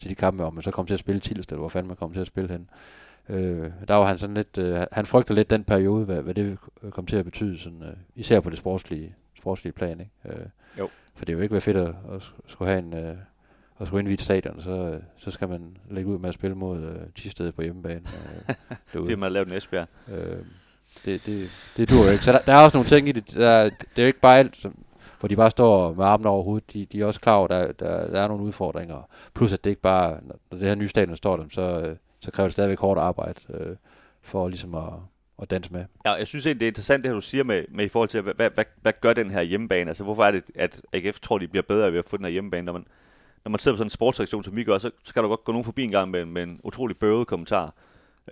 til 0.00 0.10
de 0.10 0.14
kampe, 0.14 0.44
om 0.44 0.54
man 0.54 0.62
så 0.62 0.70
kommer 0.70 0.86
til 0.86 0.94
at 0.94 1.00
spille 1.00 1.20
Tilst, 1.20 1.50
eller 1.50 1.60
hvor 1.60 1.68
fanden 1.68 1.88
man 1.88 1.96
kommer 1.96 2.14
til 2.14 2.20
at 2.20 2.26
spille 2.26 2.50
hen. 2.50 2.60
Øh, 2.60 3.03
der 3.88 3.94
var 3.94 4.04
han 4.04 4.18
sådan 4.18 4.34
lidt, 4.34 4.58
øh, 4.58 4.80
han 4.92 5.06
frygter 5.06 5.34
lidt 5.34 5.50
den 5.50 5.64
periode, 5.64 6.04
hvad, 6.04 6.22
hvad 6.22 6.34
det 6.34 6.58
komme 6.90 7.08
til 7.08 7.16
at 7.16 7.24
betyde, 7.24 7.58
sådan, 7.58 7.82
øh, 7.82 7.96
især 8.14 8.40
på 8.40 8.50
det 8.50 8.58
sportslige, 8.58 9.14
sportslige 9.38 9.72
plan. 9.72 10.00
Ikke? 10.00 10.40
Øh, 10.40 10.46
Jo. 10.78 10.88
For 11.14 11.24
det 11.24 11.32
er 11.32 11.36
jo 11.36 11.42
ikke 11.42 11.52
være 11.52 11.60
fedt 11.60 11.76
at, 11.76 11.88
at 11.88 12.32
skulle 12.46 12.70
have 12.70 12.78
en, 12.78 12.94
øh, 12.94 13.16
at 13.80 13.86
skulle 13.86 14.00
indvide 14.00 14.22
stadion, 14.22 14.62
så, 14.62 14.70
øh, 14.70 15.00
så 15.16 15.30
skal 15.30 15.48
man 15.48 15.76
lægge 15.90 16.10
ud 16.10 16.18
med 16.18 16.28
at 16.28 16.34
spille 16.34 16.56
mod 16.56 16.82
øh, 16.82 16.96
Tisted 17.14 17.52
på 17.52 17.62
hjemmebane. 17.62 18.02
Øh. 18.94 19.06
Det 19.06 19.18
man 19.18 19.22
har 19.22 19.28
lavet 19.30 19.48
en 19.48 19.54
Esbjerg. 19.54 19.88
Øh, 20.12 20.36
det, 21.04 21.26
det, 21.26 21.50
det 21.76 21.90
dur 21.90 22.04
jo 22.04 22.10
ikke. 22.10 22.24
Så 22.24 22.32
der, 22.32 22.38
der 22.38 22.52
er 22.52 22.64
også 22.64 22.76
nogle 22.76 22.88
ting 22.88 23.08
i 23.08 23.12
det. 23.12 23.34
Der, 23.34 23.64
det 23.64 23.98
er 23.98 24.02
jo 24.02 24.06
ikke 24.06 24.20
bare 24.20 24.38
alt, 24.38 24.56
som, 24.56 24.78
hvor 25.20 25.28
de 25.28 25.36
bare 25.36 25.50
står 25.50 25.94
med 25.94 26.04
armene 26.04 26.28
over 26.28 26.42
hovedet. 26.42 26.72
De, 26.72 26.84
de 26.84 27.00
er 27.00 27.06
også 27.06 27.20
klar 27.20 27.34
over, 27.34 27.48
at 27.48 27.80
der, 27.80 27.86
der, 27.86 28.10
der 28.10 28.20
er 28.20 28.28
nogle 28.28 28.44
udfordringer. 28.44 29.08
Plus 29.34 29.52
at 29.52 29.64
det 29.64 29.70
ikke 29.70 29.82
bare, 29.82 30.18
når 30.22 30.58
det 30.58 30.68
her 30.68 30.74
nye 30.74 30.88
stadion 30.88 31.16
står 31.16 31.36
dem, 31.36 31.50
så, 31.50 31.80
øh, 31.80 31.96
så 32.24 32.30
kræver 32.30 32.46
det 32.46 32.52
stadigvæk 32.52 32.78
hårdt 32.78 33.00
arbejde 33.00 33.40
øh, 33.50 33.76
for 34.22 34.48
ligesom 34.48 34.74
at, 34.74 34.92
at 35.42 35.50
danse 35.50 35.72
med. 35.72 35.84
Ja, 36.04 36.12
jeg 36.12 36.26
synes 36.26 36.46
egentlig, 36.46 36.60
det 36.60 36.66
er 36.66 36.70
interessant, 36.70 37.04
det 37.04 37.08
her, 37.08 37.14
du 37.14 37.20
siger 37.20 37.44
med, 37.44 37.64
med 37.68 37.84
i 37.84 37.88
forhold 37.88 38.08
til, 38.08 38.20
hvad, 38.20 38.34
hvad, 38.34 38.50
hvad, 38.50 38.64
hvad 38.82 38.92
gør 39.00 39.12
den 39.12 39.30
her 39.30 39.42
hjemmebane? 39.42 39.90
Altså, 39.90 40.04
hvorfor 40.04 40.24
er 40.24 40.30
det, 40.30 40.50
at 40.54 40.82
AGF 40.92 41.20
tror, 41.20 41.38
de 41.38 41.48
bliver 41.48 41.62
bedre 41.62 41.92
ved 41.92 41.98
at 41.98 42.04
få 42.04 42.16
den 42.16 42.24
her 42.24 42.32
hjemmebane? 42.32 42.64
Når 42.64 42.72
man, 42.72 42.86
når 43.44 43.50
man 43.50 43.60
sidder 43.60 43.74
på 43.74 43.78
sådan 43.78 43.86
en 43.86 43.90
sportssektion, 43.90 44.44
som 44.44 44.56
vi 44.56 44.64
gør, 44.64 44.78
så, 44.78 44.90
så 45.04 45.14
kan 45.14 45.22
der 45.22 45.28
godt 45.28 45.44
gå 45.44 45.52
nogen 45.52 45.64
forbi 45.64 45.84
en 45.84 45.90
gang 45.90 46.10
med, 46.10 46.24
med 46.24 46.42
en 46.42 46.60
utrolig 46.64 46.96
bøvet 46.96 47.26
kommentar 47.26 47.74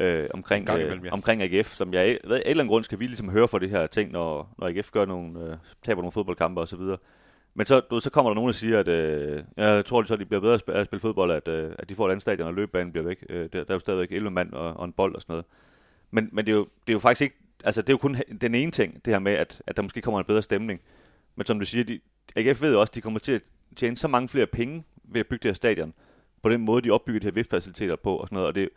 øh, 0.00 0.28
omkring, 0.34 0.70
øh, 0.70 0.80
imellem, 0.80 1.04
ja. 1.04 1.12
omkring 1.12 1.42
AGF, 1.42 1.74
som 1.74 1.94
jeg 1.94 2.18
ved, 2.24 2.36
af 2.36 2.40
en 2.40 2.50
eller 2.50 2.50
anden 2.50 2.68
grund 2.68 2.84
skal 2.84 2.98
vi 2.98 3.06
ligesom 3.06 3.28
høre 3.28 3.48
for 3.48 3.58
det 3.58 3.70
her 3.70 3.86
ting, 3.86 4.12
når, 4.12 4.54
når 4.58 4.66
AGF 4.68 4.90
gør 4.90 5.04
nogle, 5.04 5.40
øh, 5.40 5.56
taber 5.82 6.02
nogle 6.02 6.12
fodboldkampe 6.12 6.60
og 6.60 6.68
så 6.68 6.76
videre. 6.76 6.98
Men 7.54 7.66
så, 7.66 7.80
du, 7.80 8.00
så 8.00 8.10
kommer 8.10 8.30
der 8.30 8.34
nogen, 8.34 8.48
der 8.48 8.52
siger, 8.52 8.78
at 8.78 8.88
øh, 8.88 9.44
jeg 9.56 9.84
tror, 9.86 10.02
så 10.02 10.16
de 10.16 10.24
bliver 10.24 10.40
bedre 10.40 10.54
at 10.54 10.60
spille, 10.60 10.80
at 10.80 10.86
spille 10.86 11.00
fodbold, 11.00 11.30
at, 11.30 11.48
øh, 11.48 11.72
at 11.78 11.88
de 11.88 11.94
får 11.94 12.06
et 12.06 12.10
andet 12.10 12.22
stadion, 12.22 12.48
og 12.48 12.54
løbebanen 12.54 12.92
bliver 12.92 13.04
væk. 13.04 13.24
Øh, 13.28 13.40
der, 13.40 13.48
der 13.48 13.64
er 13.68 13.74
jo 13.74 13.78
stadigvæk 13.78 14.12
11 14.12 14.30
mand 14.30 14.52
og, 14.52 14.74
og 14.74 14.84
en 14.84 14.92
bold 14.92 15.14
og 15.14 15.22
sådan 15.22 15.32
noget. 15.32 15.44
Men, 16.10 16.28
men 16.32 16.46
det, 16.46 16.52
er 16.52 16.56
jo, 16.56 16.66
det 16.86 16.92
er 16.92 16.92
jo 16.92 16.98
faktisk 16.98 17.22
ikke, 17.22 17.36
altså 17.64 17.82
det 17.82 17.88
er 17.88 17.92
jo 17.92 17.98
kun 17.98 18.16
den 18.40 18.54
ene 18.54 18.72
ting, 18.72 19.04
det 19.04 19.14
her 19.14 19.18
med, 19.18 19.32
at, 19.32 19.62
at 19.66 19.76
der 19.76 19.82
måske 19.82 20.00
kommer 20.00 20.20
en 20.20 20.26
bedre 20.26 20.42
stemning. 20.42 20.80
Men 21.36 21.46
som 21.46 21.58
du 21.58 21.64
siger, 21.64 21.84
de, 21.84 22.00
AGF 22.36 22.62
ved 22.62 22.72
jo 22.72 22.80
også, 22.80 22.90
at 22.90 22.94
de 22.94 23.00
kommer 23.00 23.20
til 23.20 23.32
at 23.32 23.42
tjene 23.76 23.96
så 23.96 24.08
mange 24.08 24.28
flere 24.28 24.46
penge 24.46 24.84
ved 25.04 25.20
at 25.20 25.26
bygge 25.26 25.42
det 25.42 25.48
her 25.48 25.54
stadion, 25.54 25.94
på 26.42 26.48
den 26.48 26.60
måde, 26.60 26.82
de 26.82 26.90
opbygger 26.90 27.20
de 27.20 27.26
her 27.26 27.32
VIP-faciliteter 27.32 27.96
på 27.96 28.16
og 28.16 28.28
sådan 28.28 28.36
noget. 28.36 28.48
Og 28.48 28.54
det, 28.54 28.68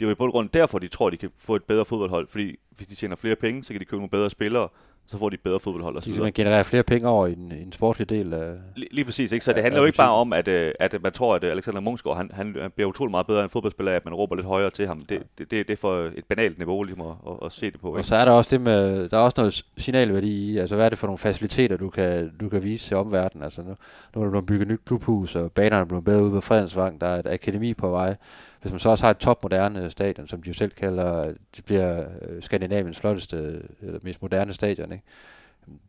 det 0.00 0.06
er 0.06 0.08
jo 0.08 0.12
i 0.12 0.14
bund 0.14 0.28
og 0.28 0.32
grund 0.32 0.48
derfor, 0.48 0.78
de 0.78 0.88
tror, 0.88 1.10
de 1.10 1.16
kan 1.16 1.30
få 1.38 1.56
et 1.56 1.64
bedre 1.64 1.84
fodboldhold, 1.84 2.28
fordi 2.28 2.56
hvis 2.70 2.88
de 2.88 2.94
tjener 2.94 3.16
flere 3.16 3.36
penge, 3.36 3.64
så 3.64 3.72
kan 3.72 3.80
de 3.80 3.84
købe 3.84 3.96
nogle 3.96 4.10
bedre 4.10 4.30
spillere, 4.30 4.68
så 5.06 5.18
får 5.18 5.28
de 5.28 5.34
et 5.34 5.40
bedre 5.40 5.60
fodboldhold 5.60 5.96
og 5.96 6.02
så 6.02 6.08
De 6.08 6.12
videre. 6.14 6.32
kan 6.32 6.44
generere 6.44 6.64
flere 6.64 6.82
penge 6.82 7.08
over 7.08 7.26
i 7.26 7.34
den, 7.34 7.52
i 7.52 7.64
den 7.64 7.72
sportlige 7.72 8.06
del 8.06 8.34
af... 8.34 8.52
Lige, 8.76 8.88
lige 8.94 9.04
præcis, 9.04 9.32
ikke? 9.32 9.44
Så 9.44 9.52
det 9.52 9.62
handler 9.62 9.80
jo 9.80 9.86
ikke 9.86 9.96
bare 9.96 10.10
om, 10.10 10.32
at, 10.32 10.48
øh, 10.48 10.72
at 10.80 11.02
man 11.02 11.12
tror, 11.12 11.34
at 11.34 11.44
øh, 11.44 11.50
Alexander 11.50 11.80
Munchsgaard, 11.80 12.16
han, 12.16 12.30
han 12.34 12.70
bliver 12.74 12.88
utrolig 12.88 13.10
meget 13.10 13.26
bedre 13.26 13.42
end 13.42 13.50
fodboldspiller, 13.50 13.92
at 13.92 14.04
man 14.04 14.14
råber 14.14 14.36
lidt 14.36 14.46
højere 14.46 14.70
til 14.70 14.86
ham. 14.86 15.00
Det, 15.00 15.22
det, 15.38 15.50
det, 15.50 15.70
er 15.70 15.76
for 15.76 15.96
et 16.16 16.24
banalt 16.28 16.58
niveau 16.58 16.82
ligesom 16.82 17.00
at, 17.00 17.14
at, 17.26 17.32
at 17.46 17.52
se 17.52 17.70
det 17.70 17.80
på. 17.80 17.90
Og 17.90 17.98
Ikke? 17.98 18.08
så 18.08 18.16
er 18.16 18.24
der 18.24 18.32
også 18.32 18.50
det 18.50 18.60
med, 18.60 19.08
der 19.08 19.16
er 19.18 19.22
også 19.22 19.34
noget 19.38 19.64
signalværdi 19.78 20.52
i, 20.52 20.58
altså 20.58 20.74
hvad 20.76 20.84
er 20.84 20.88
det 20.88 20.98
for 20.98 21.06
nogle 21.06 21.18
faciliteter, 21.18 21.76
du 21.76 21.90
kan, 21.90 22.30
du 22.40 22.48
kan 22.48 22.62
vise 22.62 22.88
til 22.88 22.96
omverdenen. 22.96 23.44
Altså 23.44 23.62
nu, 23.62 23.74
nu 24.14 24.20
er 24.20 24.24
der 24.24 24.30
blevet 24.30 24.46
bygget 24.46 24.68
nyt 24.68 24.80
klubhus, 24.86 25.34
og 25.36 25.52
banerne 25.52 25.80
er 25.80 25.84
blevet 25.84 26.04
bedre 26.04 26.22
ude 26.22 26.30
på 26.30 26.40
Fredensvang, 26.40 27.00
der 27.00 27.06
er 27.06 27.18
et 27.18 27.26
akademi 27.26 27.74
på 27.74 27.90
vej. 27.90 28.16
Hvis 28.64 28.72
man 28.72 28.80
så 28.80 28.88
også 28.88 29.04
har 29.04 29.10
et 29.10 29.16
topmoderne 29.16 29.90
stadion, 29.90 30.28
som 30.28 30.42
de 30.42 30.48
jo 30.48 30.54
selv 30.54 30.70
kalder, 30.70 31.32
det 31.56 31.64
bliver 31.64 32.04
øh, 32.22 32.42
Skandinaviens 32.42 33.00
flotteste, 33.00 33.62
eller 33.80 33.98
mest 34.02 34.22
moderne 34.22 34.52
stadion, 34.52 34.92
ikke? 34.92 35.04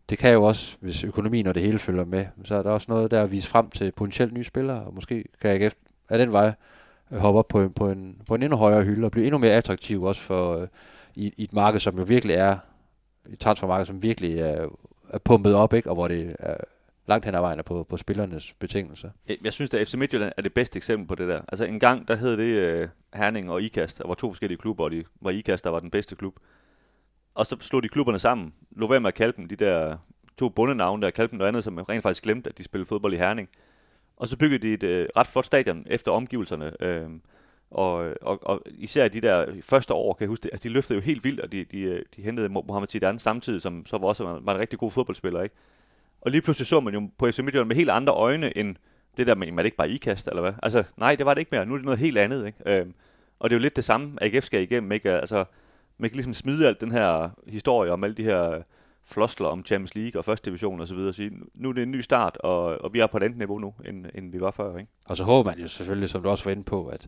Det 0.10 0.18
kan 0.18 0.34
jo 0.34 0.44
også, 0.44 0.78
hvis 0.80 1.04
økonomien 1.04 1.48
og 1.48 1.56
det 1.56 1.64
hele 1.64 1.80
følger 1.80 2.06
med, 2.06 2.26
så 2.44 2.56
er 2.56 2.64
der 2.64 2.72
også 2.72 2.86
noget 2.90 3.12
der 3.12 3.24
at 3.24 3.32
vise 3.32 3.48
frem 3.48 3.70
til 3.70 3.92
potentielt 3.92 4.34
nye 4.34 4.44
spillere, 4.44 4.84
og 4.84 4.94
måske 4.94 5.26
kan 5.42 5.62
AGF 5.62 5.74
af 6.10 6.20
den 6.20 6.32
vej 6.32 6.54
øh, 7.12 7.18
hoppe 7.18 7.40
op 7.40 7.48
på 7.48 7.62
en, 7.62 7.70
på, 7.70 7.90
en, 7.90 8.22
på 8.28 8.36
en 8.36 8.44
endnu 8.44 8.58
højere 8.58 8.84
hylde 8.84 9.06
og 9.06 9.12
blive 9.12 9.26
endnu 9.26 9.38
mere 9.38 9.54
attraktiv 9.54 10.04
også 10.04 10.22
for 10.22 10.58
øh, 10.58 10.68
i, 11.16 11.34
i 11.38 11.44
et 11.44 11.54
marked, 11.54 11.80
som 11.80 11.98
jo 11.98 12.04
virkelig 12.04 12.36
er 12.36 12.58
et 13.30 13.40
transfermarked, 13.40 13.86
som 13.86 14.04
virkelig 14.04 14.40
er, 14.40 14.68
er 15.10 15.18
pumpet 15.18 15.56
op, 15.56 15.74
ikke? 15.74 15.90
og 15.90 15.96
hvor 15.96 16.08
det 16.08 16.36
er 16.40 16.56
langt 17.08 17.26
hen 17.26 17.36
ad 17.36 17.40
vejen 17.40 17.62
på, 17.66 17.84
på 17.84 17.98
spillernes 17.98 18.54
betingelser. 18.54 19.10
Jeg, 19.28 19.38
jeg 19.44 19.54
synes, 19.54 19.74
at 19.74 19.88
FC 19.88 19.94
Midtjylland 19.94 20.34
er 20.38 20.42
det 20.42 20.54
bedste 20.54 20.78
eksempel 20.78 21.08
på 21.08 21.16
det 21.16 21.28
der. 21.28 21.42
Altså 21.48 21.66
en 21.66 21.80
gang, 21.80 22.08
der 22.08 22.16
hed 22.16 22.38
det 22.38 22.84
uh, 22.84 22.90
Herning 23.20 23.52
og 23.52 23.62
Ikast. 23.62 23.98
Der 23.98 24.08
var 24.08 24.16
to 24.16 24.32
forskellige 24.32 24.58
klubber, 24.58 24.84
og 24.84 24.92
de, 24.92 25.04
var 25.22 25.32
Ikast 25.32 25.64
der 25.64 25.70
var 25.70 25.80
den 25.80 25.92
bedste 25.92 26.16
klub. 26.16 26.36
Og 27.36 27.48
så 27.48 27.58
slog 27.60 27.84
de 27.84 27.90
klubberne 27.90 28.20
sammen. 28.20 28.54
Lå 28.72 28.88
være 28.88 29.00
med 29.00 29.08
at 29.08 29.14
kalde 29.14 29.34
dem 29.38 29.48
de 29.48 29.56
der 29.56 29.98
to 30.38 30.50
bundenavne, 30.50 31.02
der 31.02 31.10
kaldte 31.12 31.32
dem 31.32 31.38
noget 31.38 31.48
andet, 31.48 31.64
som 31.64 31.78
rent 31.78 32.04
faktisk 32.04 32.24
glemte, 32.24 32.50
at 32.50 32.58
de 32.58 32.64
spillede 32.64 32.88
fodbold 32.88 33.14
i 33.14 33.18
Herning. 33.18 33.50
Og 34.18 34.28
så 34.28 34.38
byggede 34.38 34.68
de 34.68 34.74
et 34.74 34.84
øh, 34.84 35.08
ret 35.18 35.28
flot 35.28 35.46
stadion 35.46 35.84
efter 35.90 36.12
omgivelserne. 36.12 36.84
Øh, 36.84 37.10
og, 37.72 38.14
og, 38.22 38.40
og 38.44 38.62
især 38.66 39.08
de 39.08 39.22
der 39.22 39.46
første 39.62 39.94
år, 39.94 40.14
kan 40.14 40.22
jeg 40.22 40.30
huske 40.30 40.44
det, 40.44 40.50
altså 40.52 40.64
de 40.64 40.74
løftede 40.74 41.00
jo 41.00 41.02
helt 41.02 41.24
vildt, 41.24 41.40
og 41.40 41.52
de, 41.52 41.64
de, 41.64 41.80
øh, 41.80 42.02
de 42.16 42.22
hentede 42.22 42.50
Mohamed 42.50 42.88
Zidane 42.88 43.20
samtidig, 43.20 43.62
som 43.62 43.86
så 43.86 43.98
var 43.98 44.08
også 44.08 44.24
var, 44.24 44.40
var 44.42 44.54
en 44.54 44.60
rigtig 44.60 44.80
god 44.80 44.92
fodboldspiller, 44.92 45.42
ikke? 45.42 45.56
Og 46.26 46.32
lige 46.32 46.42
pludselig 46.42 46.68
så 46.68 46.80
man 46.80 46.94
jo 46.94 47.10
på 47.18 47.32
FC 47.32 47.40
Midtjylland 47.40 47.68
med 47.68 47.76
helt 47.76 47.90
andre 47.90 48.14
øjne, 48.14 48.58
end 48.58 48.76
det 49.18 49.28
der 49.28 49.36
med, 49.36 49.48
er 49.48 49.56
det 49.56 49.66
ikke 49.66 49.78
bare 49.78 49.90
ikast, 49.90 50.28
eller 50.28 50.42
hvad? 50.42 50.54
Altså, 50.64 50.84
nej, 50.98 51.16
det 51.16 51.26
var 51.26 51.34
det 51.34 51.42
ikke 51.42 51.50
mere. 51.52 51.66
Nu 51.66 51.74
er 51.74 51.78
det 51.78 51.86
noget 51.86 52.00
helt 52.00 52.18
andet, 52.18 52.46
ikke? 52.46 52.60
Øhm, 52.66 52.94
og 53.40 53.50
det 53.50 53.56
er 53.56 53.60
jo 53.60 53.62
lidt 53.62 53.76
det 53.76 53.84
samme, 53.84 54.18
AGF 54.22 54.46
skal 54.46 54.62
igennem, 54.62 54.92
ikke? 54.92 55.12
Altså, 55.12 55.46
man 55.98 56.10
kan 56.10 56.16
ligesom 56.16 56.34
smide 56.34 56.68
alt 56.68 56.82
den 56.82 56.92
her 56.92 57.30
historie 57.48 57.92
om 57.92 58.04
alle 58.04 58.16
de 58.16 58.24
her 58.24 58.62
flosler 59.06 59.48
om 59.48 59.66
Champions 59.66 59.96
League 59.96 60.20
og 60.20 60.26
første 60.26 60.50
division 60.50 60.82
og 60.82 60.88
så 60.88 60.96
videre 60.96 61.10
og 61.10 61.16
sige, 61.16 61.32
nu 61.54 61.70
er 61.70 61.74
det 61.74 61.84
en 61.84 61.92
ny 61.92 62.00
start, 62.00 62.38
og, 62.38 62.64
og 62.64 62.94
vi 62.94 63.00
er 63.00 63.08
på 63.08 63.18
et 63.18 63.24
andet 63.24 63.38
niveau 63.38 63.60
nu, 63.60 63.74
end, 63.86 64.06
end 64.16 64.32
vi 64.32 64.42
var 64.42 64.52
før, 64.52 64.78
ikke? 64.78 64.92
Og 65.06 65.18
så 65.18 65.24
håber 65.24 65.52
man 65.52 65.60
jo 65.60 65.68
selvfølgelig, 65.68 66.10
som 66.10 66.24
du 66.24 66.30
også 66.30 66.44
var 66.44 66.52
inde 66.52 66.64
på, 66.64 66.88
at, 66.88 67.08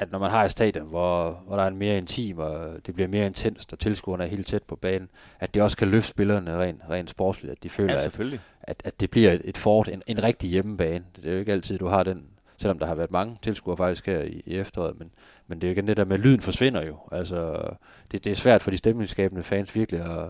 at 0.00 0.12
når 0.12 0.18
man 0.18 0.30
har 0.30 0.44
et 0.44 0.50
stadion, 0.50 0.86
hvor, 0.86 1.42
hvor 1.46 1.56
der 1.56 1.62
er 1.62 1.68
en 1.68 1.76
mere 1.76 1.98
intim, 1.98 2.38
og 2.38 2.86
det 2.86 2.94
bliver 2.94 3.08
mere 3.08 3.26
intenst, 3.26 3.72
og 3.72 3.78
tilskuerne 3.78 4.24
er 4.24 4.28
helt 4.28 4.46
tæt 4.46 4.62
på 4.62 4.76
banen, 4.76 5.08
at 5.40 5.54
det 5.54 5.62
også 5.62 5.76
kan 5.76 5.88
løfte 5.88 6.10
spillerne 6.10 6.58
rent, 6.58 6.80
rent 6.90 7.10
sportsligt, 7.10 7.52
at 7.52 7.62
de 7.62 7.68
føler, 7.68 7.94
ja, 7.94 8.00
at, 8.04 8.30
at, 8.62 8.82
at 8.84 9.00
det 9.00 9.10
bliver 9.10 9.38
et, 9.44 9.58
fort, 9.58 9.88
en, 9.88 10.02
en 10.06 10.22
rigtig 10.22 10.50
hjemmebane. 10.50 11.04
Det 11.16 11.24
er 11.24 11.32
jo 11.32 11.38
ikke 11.38 11.52
altid, 11.52 11.78
du 11.78 11.86
har 11.86 12.02
den, 12.02 12.24
selvom 12.58 12.78
der 12.78 12.86
har 12.86 12.94
været 12.94 13.10
mange 13.10 13.36
tilskuere 13.42 13.76
faktisk 13.76 14.06
her 14.06 14.20
i, 14.20 14.42
i 14.46 14.56
efteråret, 14.56 14.98
men, 14.98 15.10
men 15.46 15.60
det 15.60 15.66
er 15.66 15.70
jo 15.70 15.72
igen 15.72 15.86
det 15.86 15.96
der 15.96 16.04
med, 16.04 16.18
lyden 16.18 16.40
forsvinder 16.40 16.86
jo. 16.86 16.96
Altså, 17.12 17.62
det, 18.12 18.24
det 18.24 18.30
er 18.30 18.36
svært 18.36 18.62
for 18.62 18.70
de 18.70 18.78
stemningsskabende 18.78 19.42
fans 19.42 19.74
virkelig 19.74 20.00
at, 20.00 20.28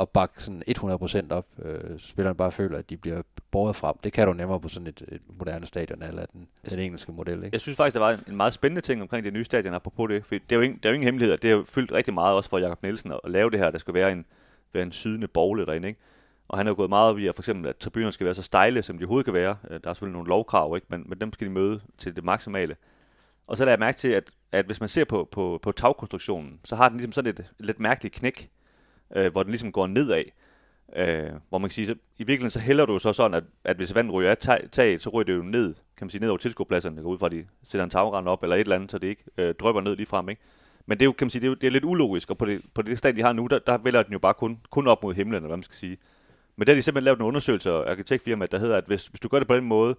at 0.00 0.08
bakke 0.08 0.42
sådan 0.42 0.62
100% 0.68 1.26
op. 1.30 1.46
Øh, 1.62 1.98
spillerne 1.98 2.36
bare 2.36 2.52
føler, 2.52 2.78
at 2.78 2.90
de 2.90 2.96
bliver 2.96 3.22
båret 3.50 3.76
frem. 3.76 3.94
Det 4.04 4.12
kan 4.12 4.26
du 4.26 4.32
nemmere 4.32 4.60
på 4.60 4.68
sådan 4.68 4.86
et, 4.86 5.02
et 5.08 5.20
moderne 5.38 5.66
stadion, 5.66 6.02
eller 6.02 6.26
den, 6.26 6.48
den 6.70 6.78
engelske 6.78 7.12
model. 7.12 7.34
Ikke? 7.34 7.48
Jeg 7.52 7.60
synes 7.60 7.76
faktisk, 7.76 7.94
der 7.94 8.00
var 8.00 8.10
en, 8.10 8.20
en 8.28 8.36
meget 8.36 8.52
spændende 8.52 8.80
ting 8.80 9.02
omkring 9.02 9.24
det 9.24 9.32
nye 9.32 9.44
stadion, 9.44 9.74
apropos 9.74 10.08
det. 10.08 10.24
For 10.24 10.34
det 10.34 10.52
er 10.52 10.56
jo 10.56 10.62
ingen, 10.62 10.78
det 10.78 10.86
er 10.86 10.90
jo 10.90 10.94
ingen 10.94 11.06
hemmelighed, 11.06 11.38
det 11.38 11.50
har 11.50 11.56
jo 11.56 11.64
fyldt 11.64 11.92
rigtig 11.92 12.14
meget 12.14 12.34
også 12.34 12.50
for 12.50 12.58
Jakob 12.58 12.82
Nielsen 12.82 13.12
at, 13.12 13.20
at 13.24 13.30
lave 13.30 13.50
det 13.50 13.58
her. 13.58 13.70
Der 13.70 13.78
skal 13.78 13.94
være 13.94 14.12
en, 14.12 14.26
være 14.72 14.82
en 14.82 14.92
sydende 14.92 15.28
bogle 15.28 15.66
derinde. 15.66 15.88
Ikke? 15.88 16.00
Og 16.48 16.58
han 16.58 16.66
har 16.66 16.70
jo 16.70 16.76
gået 16.76 16.88
meget 16.88 17.10
op 17.10 17.18
i, 17.18 17.26
at 17.26 17.34
for 17.34 17.42
eksempel, 17.42 17.68
at 17.68 17.76
tribunerne 17.76 18.12
skal 18.12 18.24
være 18.24 18.34
så 18.34 18.42
stejle, 18.42 18.82
som 18.82 18.98
de 18.98 19.04
overhovedet 19.04 19.24
kan 19.24 19.34
være. 19.34 19.56
Øh, 19.70 19.80
der 19.84 19.90
er 19.90 19.94
selvfølgelig 19.94 20.12
nogle 20.12 20.28
lovkrav, 20.28 20.76
ikke? 20.76 20.86
Men, 20.90 21.04
men 21.06 21.20
dem 21.20 21.32
skal 21.32 21.46
de 21.46 21.52
møde 21.52 21.80
til 21.98 22.16
det 22.16 22.24
maksimale. 22.24 22.76
Og 23.46 23.56
så 23.56 23.64
lader 23.64 23.72
jeg 23.72 23.80
mærke 23.80 23.98
til, 23.98 24.08
at, 24.08 24.30
at 24.52 24.66
hvis 24.66 24.80
man 24.80 24.88
ser 24.88 25.04
på, 25.04 25.28
på, 25.32 25.58
på 25.62 25.72
tagkonstruktionen, 25.72 26.60
så 26.64 26.76
har 26.76 26.88
den 26.88 26.96
ligesom 26.98 27.12
sådan 27.12 27.30
et 27.30 27.44
lidt 27.58 27.80
mærkeligt 27.80 28.14
knæk, 28.14 28.50
øh, 29.16 29.32
hvor 29.32 29.42
den 29.42 29.50
ligesom 29.50 29.72
går 29.72 29.86
nedad. 29.86 30.24
Øh, 30.96 31.30
hvor 31.48 31.58
man 31.58 31.70
kan 31.70 31.74
sige, 31.74 31.86
så 31.86 31.92
i 31.92 32.24
virkeligheden 32.24 32.50
så 32.50 32.60
hælder 32.60 32.86
du 32.86 32.98
så 32.98 33.12
sådan, 33.12 33.34
at, 33.34 33.44
at 33.64 33.76
hvis 33.76 33.94
vandet 33.94 34.14
ryger 34.14 34.30
af 34.30 34.38
taget, 34.72 35.02
så 35.02 35.10
ryger 35.10 35.24
det 35.24 35.36
jo 35.36 35.42
ned, 35.42 35.74
kan 35.74 36.04
man 36.04 36.10
sige, 36.10 36.20
ned 36.20 36.28
over 36.28 36.38
tilskuerpladserne, 36.38 36.96
det 36.96 37.04
går 37.04 37.10
ud 37.10 37.18
fra, 37.18 37.26
at 37.26 37.32
de 37.32 37.46
sætter 37.68 37.84
en 37.84 37.90
tagrand 37.90 38.28
op, 38.28 38.42
eller 38.42 38.56
et 38.56 38.60
eller 38.60 38.76
andet, 38.76 38.90
så 38.90 38.98
det 38.98 39.08
ikke 39.08 39.24
øh, 39.38 39.54
drøber 39.54 39.80
ned 39.80 39.96
lige 39.96 40.06
frem, 40.06 40.28
ikke? 40.28 40.42
Men 40.86 40.98
det 40.98 41.02
er 41.02 41.06
jo, 41.06 41.12
kan 41.12 41.24
man 41.24 41.30
sige, 41.30 41.40
det 41.40 41.46
er, 41.46 41.50
jo, 41.50 41.54
det 41.54 41.66
er 41.66 41.70
lidt 41.70 41.84
ulogisk, 41.84 42.30
og 42.30 42.38
på 42.38 42.44
det, 42.44 42.62
på 42.74 42.82
det 42.82 42.98
stand, 42.98 43.16
de 43.16 43.22
har 43.22 43.32
nu, 43.32 43.46
der, 43.46 43.58
der 43.58 43.78
vælger 43.78 44.02
den 44.02 44.12
jo 44.12 44.18
bare 44.18 44.34
kun, 44.34 44.58
kun 44.70 44.86
op 44.86 45.02
mod 45.02 45.14
himlen, 45.14 45.34
eller 45.34 45.46
hvad 45.46 45.56
man 45.56 45.64
skal 45.64 45.76
sige. 45.76 45.98
Men 46.56 46.66
der 46.66 46.72
har 46.72 46.76
de 46.76 46.82
simpelthen 46.82 47.04
lavet 47.04 47.18
en 47.18 47.24
undersøgelse 47.24 47.70
af 47.70 47.90
arkitektfirmaet, 47.90 48.52
der 48.52 48.58
hedder, 48.58 48.76
at 48.76 48.84
hvis, 48.86 49.06
hvis 49.06 49.20
du 49.20 49.28
gør 49.28 49.38
det 49.38 49.48
på 49.48 49.56
den 49.56 49.64
måde, 49.64 49.96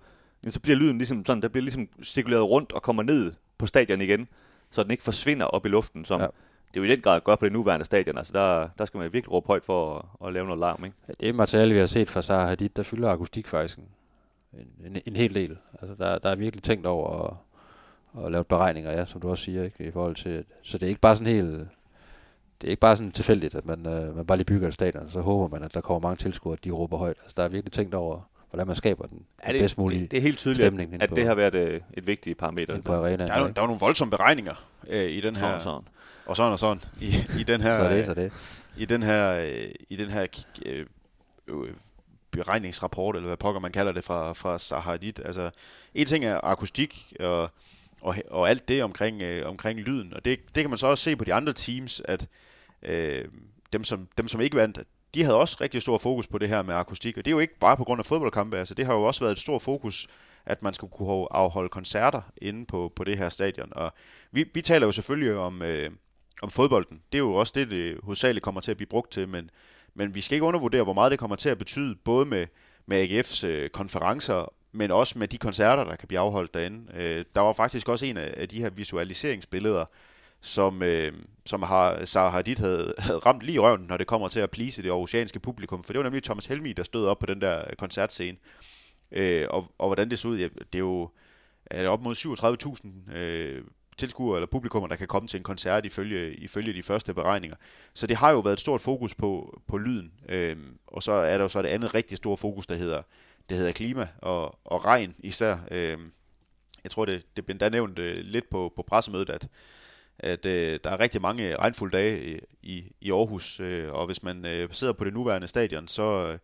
så 0.47 0.59
bliver 0.59 0.77
lyden 0.77 0.97
ligesom 0.97 1.25
sådan, 1.25 1.41
der 1.41 1.47
bliver 1.47 1.63
ligesom 1.63 1.87
cirkuleret 2.03 2.43
rundt 2.43 2.71
og 2.71 2.81
kommer 2.81 3.03
ned 3.03 3.33
på 3.57 3.67
stadion 3.67 4.01
igen, 4.01 4.27
så 4.71 4.83
den 4.83 4.91
ikke 4.91 5.03
forsvinder 5.03 5.45
op 5.45 5.65
i 5.65 5.69
luften, 5.69 6.05
som 6.05 6.21
ja 6.21 6.27
det 6.73 6.79
er 6.79 6.83
jo 6.85 6.91
i 6.91 6.95
den 6.95 7.01
grad 7.01 7.21
godt 7.21 7.39
på 7.39 7.45
det 7.45 7.53
nuværende 7.53 7.85
stadion. 7.85 8.17
Altså 8.17 8.33
der, 8.33 8.69
der 8.77 8.85
skal 8.85 8.97
man 8.97 9.13
virkelig 9.13 9.31
råbe 9.31 9.47
højt 9.47 9.63
for 9.65 9.97
at, 9.97 10.27
at 10.27 10.33
lave 10.33 10.45
noget 10.45 10.59
larm. 10.59 10.85
Ikke? 10.85 10.95
Ja, 11.07 11.13
det 11.19 11.29
er 11.29 11.33
materiale, 11.33 11.73
vi 11.73 11.79
har 11.79 11.85
set 11.85 12.09
fra 12.09 12.21
Zaha 12.21 12.47
Hadid, 12.47 12.69
der 12.69 12.83
fylder 12.83 13.09
akustik 13.09 13.47
faktisk 13.47 13.77
en, 13.77 13.85
en, 14.85 15.01
en 15.05 15.15
hel 15.15 15.33
del. 15.33 15.57
Altså 15.81 15.95
der, 15.99 16.17
der 16.17 16.29
er 16.29 16.35
virkelig 16.35 16.63
tænkt 16.63 16.85
over 16.85 17.27
at, 17.27 18.25
at 18.25 18.31
lave 18.31 18.43
beregninger, 18.43 18.91
ja, 18.91 19.05
som 19.05 19.21
du 19.21 19.29
også 19.29 19.43
siger, 19.43 19.63
ikke, 19.63 19.83
i 19.83 19.91
forhold 19.91 20.15
til, 20.15 20.43
så 20.61 20.77
det 20.77 20.85
er 20.85 20.89
ikke 20.89 21.01
bare 21.01 21.15
sådan 21.15 21.33
helt 21.33 21.67
det 22.61 22.67
er 22.67 22.71
ikke 22.71 22.79
bare 22.79 22.95
sådan 22.95 23.11
tilfældigt, 23.11 23.55
at 23.55 23.65
man, 23.65 23.85
øh, 23.85 24.15
man 24.15 24.25
bare 24.25 24.37
lige 24.37 24.45
bygger 24.45 24.67
et 24.67 24.73
stadion, 24.73 25.05
og 25.05 25.11
så 25.11 25.21
håber 25.21 25.47
man, 25.47 25.63
at 25.63 25.73
der 25.73 25.81
kommer 25.81 26.07
mange 26.09 26.17
tilskuere, 26.17 26.53
at 26.53 26.63
de 26.63 26.71
råber 26.71 26.97
højt. 26.97 27.17
Altså, 27.21 27.33
der 27.37 27.43
er 27.43 27.47
virkelig 27.47 27.71
tænkt 27.71 27.93
over, 27.93 28.19
hvordan 28.49 28.67
man 28.67 28.75
skaber 28.75 29.05
den, 29.05 29.25
ja, 29.47 29.51
det, 29.51 29.61
bedst 29.61 29.77
mulige 29.77 30.01
det, 30.01 30.11
det 30.11 30.17
er 30.17 30.21
helt 30.21 30.37
tydeligt, 30.37 30.61
stemning. 30.61 30.93
At, 30.93 31.01
at 31.01 31.09
på, 31.09 31.15
det 31.15 31.25
har 31.25 31.35
været 31.35 31.55
et, 31.55 31.67
øh, 31.67 31.81
et 31.93 32.07
vigtigt 32.07 32.37
parameter. 32.37 32.81
På 32.81 32.93
arena, 32.93 33.25
der, 33.27 33.33
er, 33.33 33.51
der 33.51 33.61
er 33.61 33.65
nogle 33.65 33.79
voldsomme 33.79 34.11
beregninger 34.11 34.65
øh, 34.87 35.09
i 35.09 35.21
den 35.21 35.35
her... 35.35 35.41
Sådan, 35.41 35.61
sådan. 35.61 35.87
Og 36.31 36.37
sådan 36.37 36.51
og 36.51 36.59
sådan. 36.59 36.83
I, 37.01 37.15
i 37.39 37.43
den 37.43 37.61
her... 37.61 37.77
så 37.83 37.95
det, 37.95 38.05
så 38.05 38.13
det. 38.13 38.31
I 38.77 38.85
den 38.85 39.03
her, 39.03 39.35
i 39.89 39.95
den 39.95 40.09
her 40.09 40.27
øh, 40.65 40.85
øh, 41.47 41.73
beregningsrapport, 42.31 43.15
eller 43.15 43.27
hvad 43.27 43.37
pokker 43.37 43.61
man 43.61 43.71
kalder 43.71 43.91
det, 43.91 44.03
fra, 44.03 44.33
fra 44.33 44.59
Sahadid. 44.59 45.19
Altså, 45.25 45.51
en 45.93 46.07
ting 46.07 46.25
er 46.25 46.39
akustik, 46.43 47.13
og, 47.19 47.49
og, 48.01 48.15
og 48.29 48.49
alt 48.49 48.67
det 48.67 48.83
omkring, 48.83 49.21
øh, 49.21 49.49
omkring 49.49 49.79
lyden, 49.79 50.13
og 50.13 50.25
det, 50.25 50.39
det 50.55 50.63
kan 50.63 50.69
man 50.69 50.77
så 50.77 50.87
også 50.87 51.03
se 51.03 51.15
på 51.15 51.23
de 51.23 51.33
andre 51.33 51.53
teams, 51.53 52.01
at 52.05 52.27
øh, 52.83 53.25
dem, 53.73 53.83
som, 53.83 54.07
dem, 54.17 54.27
som 54.27 54.41
ikke 54.41 54.57
vandt, 54.57 54.79
de 55.13 55.23
havde 55.23 55.37
også 55.37 55.57
rigtig 55.61 55.81
stor 55.81 55.97
fokus 55.97 56.27
på 56.27 56.37
det 56.37 56.49
her 56.49 56.61
med 56.61 56.75
akustik, 56.75 57.17
og 57.17 57.25
det 57.25 57.31
er 57.31 57.35
jo 57.35 57.39
ikke 57.39 57.59
bare 57.59 57.77
på 57.77 57.83
grund 57.83 57.99
af 57.99 58.05
fodboldkampe, 58.05 58.57
altså 58.57 58.73
det 58.73 58.85
har 58.85 58.93
jo 58.93 59.03
også 59.03 59.19
været 59.23 59.31
et 59.31 59.39
stort 59.39 59.61
fokus, 59.61 60.07
at 60.45 60.63
man 60.63 60.73
skulle 60.73 60.93
kunne 60.93 61.27
afholde 61.31 61.69
koncerter 61.69 62.21
inde 62.37 62.65
på, 62.65 62.93
på 62.95 63.03
det 63.03 63.17
her 63.17 63.29
stadion. 63.29 63.69
Og 63.71 63.93
vi, 64.31 64.45
vi 64.53 64.61
taler 64.61 64.85
jo 64.85 64.91
selvfølgelig 64.91 65.37
om, 65.37 65.61
øh, 65.61 65.91
om 66.41 66.49
fodbolden. 66.49 67.01
Det 67.11 67.17
er 67.17 67.19
jo 67.19 67.33
også 67.33 67.53
det, 67.55 67.69
det 67.69 67.97
hovedsageligt 68.03 68.43
kommer 68.43 68.61
til 68.61 68.71
at 68.71 68.77
blive 68.77 68.87
brugt 68.87 69.11
til, 69.11 69.27
men, 69.27 69.49
men 69.93 70.15
vi 70.15 70.21
skal 70.21 70.35
ikke 70.35 70.45
undervurdere, 70.45 70.83
hvor 70.83 70.93
meget 70.93 71.11
det 71.11 71.19
kommer 71.19 71.35
til 71.35 71.49
at 71.49 71.57
betyde, 71.57 71.95
både 71.95 72.25
med, 72.25 72.47
med 72.85 73.09
AGF's 73.09 73.45
øh, 73.47 73.69
konferencer, 73.69 74.53
men 74.71 74.91
også 74.91 75.19
med 75.19 75.27
de 75.27 75.37
koncerter, 75.37 75.83
der 75.83 75.95
kan 75.95 76.07
blive 76.07 76.19
afholdt 76.19 76.53
derinde. 76.53 76.93
Øh, 76.93 77.25
der 77.35 77.41
var 77.41 77.53
faktisk 77.53 77.89
også 77.89 78.05
en 78.05 78.17
af, 78.17 78.33
af 78.37 78.49
de 78.49 78.61
her 78.61 78.69
visualiseringsbilleder, 78.69 79.85
som, 80.41 80.83
øh, 80.83 81.13
som 81.45 81.63
har, 81.63 82.05
Sarah 82.05 82.33
Hadid 82.33 82.55
havde, 82.55 82.93
havde 82.97 83.19
ramt 83.19 83.41
lige 83.41 83.55
i 83.55 83.59
røven, 83.59 83.81
når 83.81 83.97
det 83.97 84.07
kommer 84.07 84.27
til 84.27 84.39
at 84.39 84.51
plise 84.51 84.83
det 84.83 84.91
oceanske 84.91 85.39
publikum. 85.39 85.83
For 85.83 85.93
det 85.93 85.97
var 85.97 86.03
nemlig 86.03 86.23
Thomas 86.23 86.45
Helmi, 86.45 86.73
der 86.73 86.83
stod 86.83 87.07
op 87.07 87.19
på 87.19 87.25
den 87.25 87.41
der 87.41 87.59
øh, 87.59 87.75
koncertscene. 87.75 88.37
Øh, 89.11 89.47
og, 89.49 89.71
og 89.77 89.87
hvordan 89.87 90.09
det 90.09 90.19
så 90.19 90.27
ud, 90.27 90.37
ja, 90.37 90.47
det 90.47 90.75
er 90.75 90.79
jo 90.79 91.09
er 91.65 91.87
op 91.87 92.03
mod 92.03 92.15
37.000 93.11 93.17
øh, 93.17 93.63
tilskuere 93.97 94.37
eller 94.37 94.47
publikummer, 94.47 94.87
der 94.87 94.95
kan 94.95 95.07
komme 95.07 95.27
til 95.27 95.37
en 95.37 95.43
koncert 95.43 95.85
ifølge, 95.85 96.33
ifølge 96.33 96.73
de 96.73 96.83
første 96.83 97.13
beregninger. 97.13 97.57
Så 97.93 98.07
det 98.07 98.17
har 98.17 98.31
jo 98.31 98.39
været 98.39 98.53
et 98.53 98.59
stort 98.59 98.81
fokus 98.81 99.15
på, 99.15 99.61
på 99.67 99.77
lyden. 99.77 100.11
øhm, 100.29 100.77
og 100.87 101.03
så 101.03 101.11
er 101.11 101.37
der 101.37 101.43
jo 101.43 101.47
så 101.47 101.61
det 101.61 101.67
andet 101.67 101.93
rigtig 101.93 102.17
store 102.17 102.37
fokus, 102.37 102.67
der 102.67 102.75
hedder, 102.75 103.01
det 103.49 103.57
hedder 103.57 103.71
klima 103.71 104.07
og, 104.21 104.59
og 104.63 104.85
regn 104.85 105.15
især. 105.19 105.57
Øhm, 105.71 106.11
jeg 106.83 106.91
tror, 106.91 107.05
det, 107.05 107.23
det 107.35 107.45
blev 107.45 107.53
endda 107.53 107.69
nævnt 107.69 107.99
øh, 107.99 108.17
lidt 108.17 108.49
på, 108.49 108.73
på 108.75 108.83
pressemødet, 108.87 109.29
at 109.29 109.47
at 110.23 110.45
øh, 110.45 110.79
der 110.83 110.89
er 110.89 110.99
rigtig 110.99 111.21
mange 111.21 111.55
regnfulde 111.55 111.97
dage 111.97 112.39
i, 112.61 112.83
i 113.01 113.11
Aarhus, 113.11 113.59
øh, 113.59 113.93
og 113.93 114.05
hvis 114.05 114.23
man 114.23 114.45
øh, 114.45 114.69
sidder 114.71 114.93
på 114.93 115.03
det 115.03 115.13
nuværende 115.13 115.47
stadion, 115.47 115.87
så, 115.87 116.31
øh, 116.31 116.39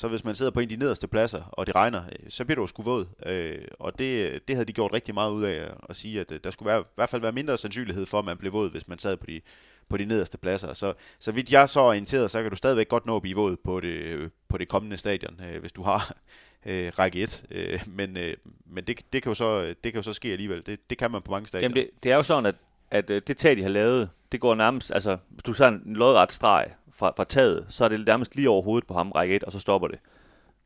så 0.00 0.08
hvis 0.08 0.24
man 0.24 0.34
sidder 0.34 0.52
på 0.52 0.60
en 0.60 0.64
af 0.64 0.68
de 0.68 0.76
nederste 0.76 1.08
pladser, 1.08 1.42
og 1.52 1.66
det 1.66 1.74
regner, 1.74 2.02
øh, 2.04 2.30
så 2.30 2.44
bliver 2.44 2.60
du 2.60 2.66
sgu 2.66 2.82
våd. 2.82 3.06
Øh, 3.26 3.58
og 3.78 3.98
det, 3.98 4.40
det 4.48 4.56
havde 4.56 4.66
de 4.66 4.72
gjort 4.72 4.92
rigtig 4.92 5.14
meget 5.14 5.32
ud 5.32 5.42
af 5.42 5.70
at 5.88 5.96
sige, 5.96 6.20
at 6.20 6.32
øh, 6.32 6.40
der 6.44 6.50
skulle 6.50 6.66
være, 6.66 6.80
i 6.80 6.84
hvert 6.94 7.08
fald 7.08 7.22
være 7.22 7.32
mindre 7.32 7.58
sandsynlighed 7.58 8.06
for, 8.06 8.18
at 8.18 8.24
man 8.24 8.36
blev 8.36 8.52
våd, 8.52 8.70
hvis 8.70 8.88
man 8.88 8.98
sad 8.98 9.16
på 9.16 9.26
de, 9.26 9.40
på 9.88 9.96
de 9.96 10.04
nederste 10.04 10.38
pladser. 10.38 10.74
Så, 10.74 10.94
så 11.18 11.32
vidt 11.32 11.52
jeg 11.52 11.68
så 11.68 11.80
orienteret, 11.80 12.30
så 12.30 12.42
kan 12.42 12.50
du 12.50 12.56
stadigvæk 12.56 12.88
godt 12.88 13.06
nå 13.06 13.16
at 13.16 13.22
blive 13.22 13.36
våd 13.36 13.56
på 13.64 13.80
det, 13.80 13.88
øh, 13.88 14.30
på 14.48 14.58
det 14.58 14.68
kommende 14.68 14.96
stadion, 14.96 15.40
øh, 15.52 15.60
hvis 15.60 15.72
du 15.72 15.82
har 15.82 16.16
øh, 16.66 16.92
række 16.98 17.22
1. 17.22 17.44
Øh, 17.50 17.82
men 17.86 18.16
øh, 18.16 18.34
men 18.66 18.84
det, 18.84 19.00
det, 19.12 19.22
kan 19.22 19.30
jo 19.30 19.34
så, 19.34 19.66
det 19.84 19.92
kan 19.92 19.94
jo 19.94 20.02
så 20.02 20.12
ske 20.12 20.28
alligevel. 20.28 20.62
Det, 20.66 20.90
det 20.90 20.98
kan 20.98 21.10
man 21.10 21.22
på 21.22 21.30
mange 21.30 21.48
stadioner. 21.48 21.76
Jamen 21.76 21.86
det, 21.86 22.02
det 22.02 22.12
er 22.12 22.16
jo 22.16 22.22
sådan, 22.22 22.46
at 22.46 22.54
at 22.90 23.08
det 23.08 23.36
tag, 23.36 23.56
de 23.56 23.62
har 23.62 23.68
lavet, 23.68 24.10
det 24.32 24.40
går 24.40 24.54
nærmest, 24.54 24.92
altså, 24.94 25.16
hvis 25.28 25.42
du 25.42 25.52
tager 25.52 25.70
en 25.70 25.82
lodret 25.96 26.32
streg 26.32 26.66
fra, 27.00 27.12
fra 27.16 27.24
taget, 27.24 27.66
så 27.68 27.84
er 27.84 27.88
det 27.88 28.06
nærmest 28.06 28.36
lige 28.36 28.50
over 28.50 28.62
hovedet 28.62 28.86
på 28.86 28.94
ham, 28.94 29.12
række 29.12 29.36
1, 29.36 29.44
og 29.44 29.52
så 29.52 29.58
stopper 29.58 29.88
det. 29.88 29.98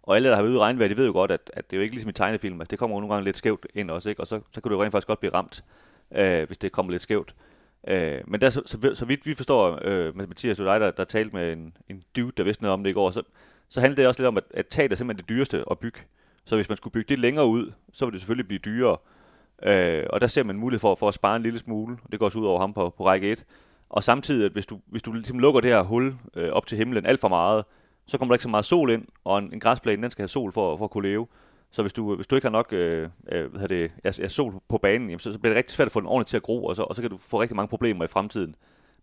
Og 0.02 0.16
alle, 0.16 0.28
der 0.28 0.34
har 0.34 0.42
været 0.42 0.50
ude 0.50 0.58
i 0.58 0.60
regnvejr, 0.60 0.88
de 0.88 0.96
ved 0.96 1.06
jo 1.06 1.12
godt, 1.12 1.30
at, 1.30 1.50
at 1.52 1.70
det 1.70 1.76
er 1.76 1.78
jo 1.78 1.82
ikke 1.82 1.94
ligesom 1.94 2.10
i 2.10 2.12
tegnefilm, 2.12 2.60
altså 2.60 2.70
det 2.70 2.78
kommer 2.78 2.96
jo 2.96 3.00
nogle 3.00 3.14
gange 3.14 3.24
lidt 3.24 3.36
skævt 3.36 3.66
ind 3.74 3.90
også, 3.90 4.08
ikke? 4.08 4.20
og 4.20 4.26
så, 4.26 4.40
så 4.52 4.60
kan 4.60 4.70
du 4.70 4.76
jo 4.76 4.82
rent 4.82 4.92
faktisk 4.92 5.06
godt 5.06 5.20
blive 5.20 5.34
ramt, 5.34 5.64
øh, 6.14 6.46
hvis 6.46 6.58
det 6.58 6.72
kommer 6.72 6.90
lidt 6.92 7.02
skævt. 7.02 7.34
Øh, 7.88 8.20
men 8.26 8.40
der, 8.40 8.50
så, 8.50 8.62
så, 8.66 8.94
så 8.94 9.04
vidt 9.04 9.26
vi 9.26 9.34
forstår, 9.34 9.78
øh, 9.82 10.16
Mathias 10.16 10.60
og 10.60 10.66
dig, 10.66 10.80
der, 10.80 10.90
der 10.90 11.04
talte 11.04 11.36
med 11.36 11.52
en, 11.52 11.76
en 11.88 12.02
dude, 12.16 12.32
der 12.36 12.44
vidste 12.44 12.62
noget 12.62 12.72
om 12.74 12.84
det 12.84 12.90
i 12.90 12.94
går, 12.94 13.10
så, 13.10 13.22
så 13.68 13.80
handler 13.80 13.96
det 13.96 14.06
også 14.06 14.20
lidt 14.20 14.28
om, 14.28 14.36
at, 14.36 14.44
at 14.54 14.66
taget 14.66 14.92
er 14.92 14.96
simpelthen 14.96 15.22
det 15.22 15.28
dyreste 15.28 15.64
at 15.70 15.78
bygge. 15.78 16.00
Så 16.44 16.56
hvis 16.56 16.68
man 16.68 16.76
skulle 16.76 16.92
bygge 16.92 17.08
det 17.08 17.18
længere 17.18 17.46
ud, 17.46 17.72
så 17.92 18.04
ville 18.04 18.12
det 18.12 18.20
selvfølgelig 18.20 18.48
blive 18.48 18.58
dyrere. 18.58 18.96
Øh, 19.62 20.06
og 20.10 20.20
der 20.20 20.26
ser 20.26 20.42
man 20.42 20.56
mulighed 20.56 20.80
for, 20.80 20.94
for 20.94 21.08
at 21.08 21.14
spare 21.14 21.36
en 21.36 21.42
lille 21.42 21.58
smule. 21.58 21.98
Det 22.12 22.18
går 22.18 22.26
også 22.26 22.38
ud 22.38 22.46
over 22.46 22.60
ham 22.60 22.72
på, 22.72 22.94
på 22.96 23.06
række 23.06 23.32
1. 23.32 23.44
Og 23.94 24.04
samtidig, 24.04 24.44
at 24.46 24.52
hvis 24.52 24.66
du, 24.66 24.80
hvis 24.86 25.02
du 25.02 25.12
ligesom 25.12 25.38
lukker 25.38 25.60
det 25.60 25.70
her 25.70 25.82
hul 25.82 26.14
øh, 26.36 26.50
op 26.52 26.66
til 26.66 26.78
himlen 26.78 27.06
alt 27.06 27.20
for 27.20 27.28
meget, 27.28 27.64
så 28.06 28.18
kommer 28.18 28.32
der 28.32 28.34
ikke 28.34 28.42
så 28.42 28.48
meget 28.48 28.64
sol 28.64 28.90
ind, 28.90 29.04
og 29.24 29.38
en, 29.38 29.52
en 29.52 29.60
græsplæne, 29.60 30.02
den 30.02 30.10
skal 30.10 30.22
have 30.22 30.28
sol 30.28 30.52
for, 30.52 30.76
for 30.76 30.84
at 30.84 30.90
kunne 30.90 31.08
leve. 31.08 31.26
Så 31.70 31.82
hvis 31.82 31.92
du, 31.92 32.14
hvis 32.16 32.26
du 32.26 32.34
ikke 32.34 32.44
har 32.44 32.52
nok 32.52 32.72
øh, 32.72 33.08
øh, 33.32 33.54
hvad 33.54 33.68
det, 33.68 33.90
ja, 34.04 34.10
ja, 34.18 34.28
sol 34.28 34.54
på 34.68 34.78
banen, 34.78 35.08
jamen, 35.08 35.20
så, 35.20 35.32
så 35.32 35.38
bliver 35.38 35.50
det 35.52 35.58
rigtig 35.58 35.74
svært 35.76 35.86
at 35.86 35.92
få 35.92 36.00
den 36.00 36.08
ordentligt 36.08 36.28
til 36.28 36.36
at 36.36 36.42
gro, 36.42 36.64
og 36.64 36.76
så, 36.76 36.82
og 36.82 36.96
så 36.96 37.02
kan 37.02 37.10
du 37.10 37.18
få 37.28 37.40
rigtig 37.40 37.56
mange 37.56 37.68
problemer 37.68 38.04
i 38.04 38.08
fremtiden 38.08 38.54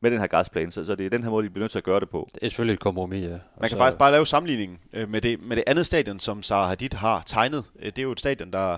med 0.01 0.11
den 0.11 0.19
her 0.19 0.27
græsplæne. 0.27 0.71
Så, 0.71 0.85
så 0.85 0.95
det 0.95 1.05
er 1.05 1.09
den 1.09 1.23
her 1.23 1.29
måde, 1.29 1.45
de 1.45 1.49
bliver 1.49 1.63
nødt 1.63 1.71
til 1.71 1.77
at 1.79 1.83
gøre 1.83 1.99
det 1.99 2.09
på. 2.09 2.29
Det 2.33 2.43
er 2.43 2.49
selvfølgelig 2.49 2.73
et 2.73 2.79
kompromis, 2.79 3.23
ja. 3.23 3.29
Man 3.29 3.39
kan 3.61 3.69
så- 3.69 3.77
faktisk 3.77 3.97
bare 3.99 4.11
lave 4.11 4.25
sammenligningen 4.25 4.77
øh, 4.93 5.09
med 5.09 5.21
det, 5.21 5.41
med 5.43 5.55
det 5.55 5.63
andet 5.67 5.85
stadion, 5.85 6.19
som 6.19 6.43
Zaha 6.43 6.67
Hadid 6.67 6.93
har 6.93 7.21
tegnet. 7.25 7.63
Øh, 7.79 7.85
Det 7.85 7.97
er 7.99 8.03
jo 8.03 8.11
et 8.11 8.19
stadion, 8.19 8.51
der, 8.53 8.77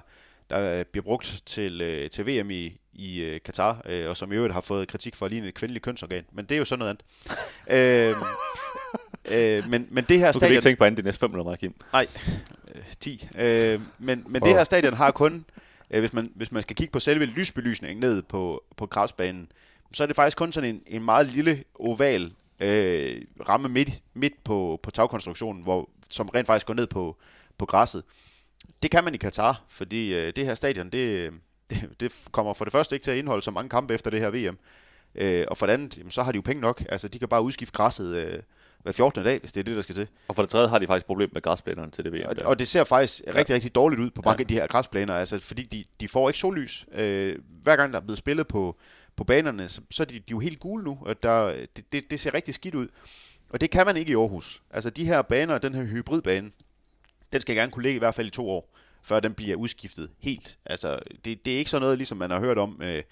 der 0.50 0.80
øh, 0.80 0.86
bliver 0.86 1.04
brugt 1.04 1.42
til, 1.46 1.82
øh, 1.82 2.10
til 2.10 2.28
VM 2.28 2.52
i, 2.52 2.78
i 2.94 3.22
øh, 3.22 3.40
Katar, 3.46 3.82
øh, 3.86 4.10
og 4.10 4.18
som 4.18 4.32
i 4.32 4.36
øvrigt 4.36 4.54
har 4.54 4.62
fået 4.62 4.88
kritik 4.88 5.16
for 5.16 5.26
at 5.26 5.32
ligne 5.32 5.48
et 5.48 5.54
kvindeligt 5.54 5.86
kønsorgan. 5.86 6.24
Men 6.32 6.46
det 6.46 6.56
er 6.56 6.60
jo 6.60 6.66
sådan 6.66 6.80
noget 6.80 6.98
andet. 7.70 8.16
øh, 9.26 9.58
øh, 9.60 9.70
men, 9.70 9.88
men 9.90 10.04
det 10.10 10.20
her 10.20 10.32
Du 10.32 10.40
stadion... 10.40 10.52
ikke 10.52 10.62
tænke 10.62 10.78
på 10.78 10.86
andet 10.86 10.98
de 10.98 11.04
næste 11.04 11.20
500 11.20 11.46
meget, 11.46 11.60
Kim. 11.60 11.74
Nej, 11.94 12.08
øh, 12.76 12.82
10. 13.00 13.28
Øh, 13.38 13.82
men 14.00 14.24
men 14.28 14.44
Åh. 14.44 14.48
det 14.48 14.56
her 14.56 14.64
stadion 14.64 14.94
har 14.94 15.12
kun, 15.12 15.46
øh, 15.92 16.00
hvis, 16.00 16.14
man, 16.14 16.32
hvis 16.36 16.52
man 16.52 16.62
skal 16.62 16.76
kigge 16.76 16.92
på 16.92 17.00
selve 17.00 17.26
lysbelysningen 17.26 18.00
ned 18.00 18.22
på, 18.22 18.64
på 18.78 18.86
græsbanen, 18.86 19.52
så 19.94 20.04
er 20.04 20.08
det 20.08 20.16
faktisk 20.16 20.38
kun 20.38 20.52
sådan 20.52 20.70
en, 20.70 20.82
en 20.88 21.04
meget 21.04 21.28
lille 21.28 21.64
oval 21.76 22.32
øh, 22.60 23.22
ramme 23.50 23.70
midt, 23.70 23.90
midt 24.14 24.44
på, 24.44 24.80
på 24.84 24.92
tagkonstruktionen, 24.92 25.64
hvor, 25.64 25.90
som 26.10 26.30
rent 26.30 26.48
faktisk 26.48 26.68
går 26.68 26.74
ned 26.74 26.88
på, 26.88 27.18
på 27.58 27.66
græsset. 27.66 28.04
Det 28.84 28.92
kan 28.92 29.04
man 29.04 29.14
i 29.14 29.18
Katar, 29.18 29.64
fordi 29.70 30.16
øh, 30.16 30.34
det 30.36 30.46
her 30.46 30.56
stadion, 30.56 30.90
det, 30.90 31.34
det, 31.70 31.90
det 32.00 32.14
kommer 32.32 32.54
for 32.54 32.66
det 32.66 32.72
første 32.72 32.96
ikke 32.96 33.04
til 33.04 33.12
at 33.12 33.18
indeholde 33.18 33.44
så 33.44 33.52
mange 33.52 33.70
kampe 33.70 33.94
efter 33.94 34.12
det 34.12 34.20
her 34.20 34.30
VM. 34.30 34.58
Øh, 35.16 35.46
og 35.48 35.58
for 35.58 35.66
det 35.66 35.74
andet, 35.74 35.98
jamen, 35.98 36.12
så 36.12 36.24
har 36.24 36.32
de 36.32 36.36
jo 36.36 36.42
penge 36.42 36.62
nok. 36.62 36.84
Altså, 36.90 37.08
de 37.08 37.20
kan 37.20 37.28
bare 37.28 37.42
udskifte 37.42 37.74
græsset 37.74 38.16
øh, 38.16 38.40
hver 38.84 38.92
14. 38.92 39.24
dag, 39.24 39.40
hvis 39.40 39.52
det 39.52 39.60
er 39.60 39.64
det, 39.64 39.76
der 39.76 39.82
skal 39.82 39.96
til. 39.96 40.08
Og 40.28 40.36
for 40.36 40.44
det 40.44 40.50
tredje 40.50 40.68
har 40.68 40.80
de 40.80 40.88
faktisk 40.88 41.06
problem 41.06 41.30
med 41.34 41.42
græsplænerne 41.42 41.92
til 41.92 42.04
det 42.04 42.14
VM. 42.14 42.26
Og, 42.26 42.36
og 42.46 42.60
det 42.60 42.68
ser 42.68 42.84
faktisk 42.84 43.22
ja. 43.28 43.36
rigtig, 43.36 43.56
rigtig 43.56 43.76
dårligt 43.76 44.02
ud 44.02 44.10
på 44.10 44.22
mange 44.26 44.38
ja. 44.40 44.44
af 44.44 44.48
de 44.48 44.54
her 44.54 44.68
græsplæner, 44.68 45.14
altså, 45.14 45.40
fordi 45.40 45.64
de, 45.64 45.84
de 46.00 46.08
får 46.08 46.30
ikke 46.30 46.40
sollys. 46.40 46.86
Øh, 46.94 47.40
hver 47.64 47.76
gang 47.76 47.94
der 47.94 48.00
er 48.00 48.04
blevet 48.04 48.18
spillet 48.18 48.48
på, 48.48 48.78
på 49.16 49.24
banerne, 49.24 49.70
så, 49.70 49.82
så 49.92 50.04
er 50.04 50.08
de, 50.08 50.14
de 50.14 50.20
er 50.20 50.24
jo 50.32 50.40
helt 50.40 50.60
gule 50.60 50.84
nu, 50.84 50.98
og 51.02 51.24
der, 51.24 51.66
det, 51.76 51.92
det, 51.92 52.04
det 52.12 52.20
ser 52.20 52.34
rigtig 52.34 52.54
skidt 52.54 52.76
ud. 52.76 52.88
Og 53.50 53.62
det 53.62 53.70
kan 53.70 53.86
man 53.86 53.98
ikke 53.98 54.12
i 54.12 54.16
Aarhus. 54.16 54.62
Altså 54.72 54.90
de 54.90 55.06
her 55.06 55.22
baner, 55.22 55.58
den 55.58 55.74
her 55.74 55.84
hybridbane, 55.84 56.52
den 57.34 57.42
skal 57.42 57.56
gerne 57.56 57.72
kunne 57.72 57.84
ligge 57.84 57.96
i 57.96 58.00
hvert 58.00 58.16
fald 58.16 58.28
i 58.28 58.30
to 58.30 58.50
år, 58.50 58.76
før 59.04 59.20
den 59.20 59.34
bliver 59.34 59.56
udskiftet 59.56 60.10
helt. 60.20 60.58
Altså 60.66 61.00
det, 61.26 61.46
det 61.46 61.54
er 61.54 61.58
ikke 61.58 61.72
sådan 61.72 61.82
noget, 61.82 61.98
ligesom 61.98 62.18
man 62.18 62.32
har 62.32 62.40
hørt 62.40 62.58
om, 62.58 62.82
øh, 62.84 63.04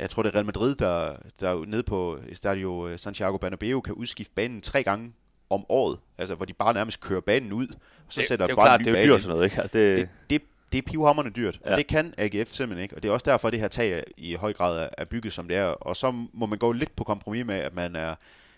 jeg 0.00 0.10
tror 0.10 0.22
det 0.22 0.30
er 0.30 0.34
Real 0.34 0.46
Madrid, 0.46 0.74
der, 0.74 1.16
der 1.40 1.64
nede 1.66 1.82
på 1.82 2.18
Stadio 2.32 2.88
øh, 2.88 2.98
Santiago 2.98 3.36
Bernabeu 3.36 3.80
kan 3.80 3.94
udskifte 3.94 4.32
banen 4.34 4.60
tre 4.60 4.82
gange 4.82 5.12
om 5.50 5.64
året, 5.68 5.98
altså 6.18 6.34
hvor 6.34 6.44
de 6.44 6.52
bare 6.52 6.74
nærmest 6.74 7.00
kører 7.00 7.20
banen 7.20 7.52
ud, 7.52 7.66
og 8.06 8.12
så 8.12 8.20
det, 8.20 8.28
sætter 8.28 8.46
det 8.46 8.52
er 8.52 8.56
bare 8.56 8.66
klart, 8.66 8.80
en 8.80 8.84
det 8.84 8.92
ny 8.92 8.96
er 8.96 9.02
jo 9.02 9.14
dyrt 9.14 9.22
sådan 9.22 9.34
noget, 9.36 9.44
ikke? 9.44 9.60
Altså, 9.60 9.78
det, 9.78 9.98
Det, 9.98 10.08
det, 10.30 10.42
det 10.72 10.78
er 10.78 10.82
pivhammerne 10.82 11.30
dyrt, 11.30 11.60
ja. 11.64 11.70
Og 11.70 11.76
det 11.76 11.86
kan 11.86 12.14
AGF 12.18 12.52
simpelthen 12.52 12.82
ikke, 12.82 12.96
og 12.96 13.02
det 13.02 13.08
er 13.08 13.12
også 13.12 13.30
derfor, 13.30 13.48
at 13.48 13.52
det 13.52 13.60
her 13.60 13.68
tag 13.68 14.04
i 14.16 14.34
høj 14.34 14.52
grad 14.52 14.88
er 14.98 15.04
bygget, 15.04 15.32
som 15.32 15.48
det 15.48 15.56
er, 15.56 15.64
og 15.64 15.96
så 15.96 16.26
må 16.32 16.46
man 16.46 16.58
gå 16.58 16.72
lidt 16.72 16.96
på 16.96 17.04
kompromis 17.04 17.44
med, 17.46 17.54
at 17.54 17.74
man 17.74 17.96
er 17.96 18.14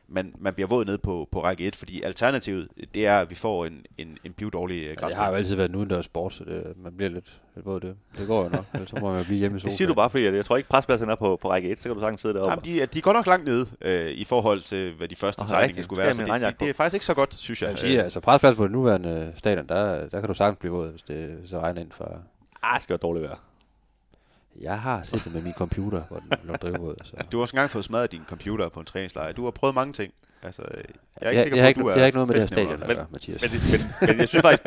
man, 0.08 0.34
man 0.38 0.54
bliver 0.54 0.68
våd 0.68 0.84
ned 0.84 0.98
på, 0.98 1.28
på 1.32 1.44
række 1.44 1.66
1, 1.66 1.76
fordi 1.76 2.02
alternativet, 2.02 2.68
det 2.94 3.06
er, 3.06 3.20
at 3.20 3.30
vi 3.30 3.34
får 3.34 3.66
en, 3.66 3.86
en, 3.98 4.18
en 4.24 4.32
pivdårlig 4.32 4.76
øh, 4.76 4.96
Ja, 5.00 5.06
det 5.06 5.14
har 5.14 5.28
jo 5.28 5.34
altid 5.34 5.54
været 5.54 5.68
en 5.68 5.76
udendørs 5.76 6.04
sport, 6.04 6.32
så 6.32 6.44
det, 6.44 6.72
man 6.76 6.92
bliver 6.96 7.10
lidt, 7.10 7.40
lidt 7.54 7.66
våd 7.66 7.80
det. 7.80 7.96
Det 8.18 8.26
går 8.26 8.42
jo 8.42 8.48
nok, 8.48 8.64
ellers 8.74 8.88
så 8.88 8.96
må 9.00 9.10
man 9.10 9.18
jo 9.18 9.24
blive 9.24 9.38
hjemme 9.38 9.56
i 9.56 9.60
sofaen. 9.60 9.70
det 9.70 9.76
siger 9.76 9.88
du 9.88 9.94
bare, 9.94 10.10
fordi 10.10 10.24
jeg 10.24 10.44
tror 10.44 10.56
ikke, 10.56 10.68
prespladsen 10.68 11.10
er 11.10 11.14
på, 11.14 11.38
på 11.42 11.50
række 11.50 11.70
1, 11.70 11.78
så 11.78 11.82
kan 11.84 11.94
du 11.94 12.00
sagtens 12.00 12.20
sidde 12.20 12.34
deroppe. 12.34 12.68
Jamen, 12.68 12.80
de, 12.80 12.86
de 12.86 12.98
er 12.98 13.02
godt 13.02 13.16
nok 13.16 13.26
langt 13.26 13.46
nede 13.46 13.66
øh, 13.80 14.10
i 14.10 14.24
forhold 14.24 14.60
til, 14.60 14.92
hvad 14.92 15.08
de 15.08 15.16
første 15.16 15.42
Åh, 15.42 15.48
tegninger 15.48 15.82
skulle 15.82 16.02
være. 16.02 16.14
Så 16.14 16.20
med 16.20 16.40
det, 16.40 16.46
det, 16.46 16.60
det, 16.60 16.68
er 16.68 16.72
faktisk 16.72 16.94
ikke 16.94 17.06
så 17.06 17.14
godt, 17.14 17.34
synes 17.34 17.62
jeg. 17.62 17.70
Jeg 17.70 17.78
sige, 17.78 18.02
altså 18.02 18.20
presplads 18.20 18.56
på 18.56 18.64
det 18.64 18.72
nuværende 18.72 19.32
stadion, 19.36 19.66
der, 19.68 20.08
der 20.08 20.20
kan 20.20 20.28
du 20.28 20.34
sagtens 20.34 20.58
blive 20.58 20.72
våd, 20.72 20.90
hvis 20.90 21.02
det 21.02 21.38
så 21.44 21.58
regner 21.60 21.80
ind 21.80 21.90
for... 21.90 22.18
Ah, 22.62 22.74
det 22.74 22.82
skal 22.82 22.92
være 22.92 22.98
dårligt 23.02 23.24
vejr. 23.24 23.45
Jeg 24.60 24.80
har 24.80 25.02
set 25.02 25.24
det 25.24 25.34
med 25.34 25.42
min 25.42 25.52
computer, 25.52 26.02
hvor 26.08 26.18
den 26.18 26.32
lå 26.44 26.56
drive 26.56 26.78
våd. 26.78 26.94
Så. 27.04 27.12
Du 27.32 27.36
har 27.36 27.42
også 27.42 27.52
engang 27.56 27.70
fået 27.70 27.84
smadret 27.84 28.12
din 28.12 28.22
computer 28.28 28.68
på 28.68 28.80
en 28.80 28.86
træningslejr. 28.86 29.32
Du 29.32 29.44
har 29.44 29.50
prøvet 29.50 29.74
mange 29.74 29.92
ting. 29.92 30.12
Altså, 30.42 30.62
jeg 31.20 31.26
er 31.26 31.30
ikke 31.30 31.40
Jeg- 31.40 31.44
sikker 31.44 31.56
på, 31.62 31.62
at 31.62 31.68
ikke, 31.68 31.80
du 31.80 31.86
er 31.86 31.92
det 31.92 32.00
har 32.00 32.06
ikke 32.06 32.16
noget 32.16 32.28
med 32.28 32.34
det 32.34 32.42
her 32.42 32.46
stadion 32.46 32.72
at 32.82 32.88
Men- 32.88 32.96
gøre, 32.96 33.06
Mathias. 33.12 33.42
Men, 33.42 33.50
men, 33.70 33.80
men 34.08 34.18
jeg 34.20 34.28
synes 34.28 34.42
faktisk, 34.42 34.62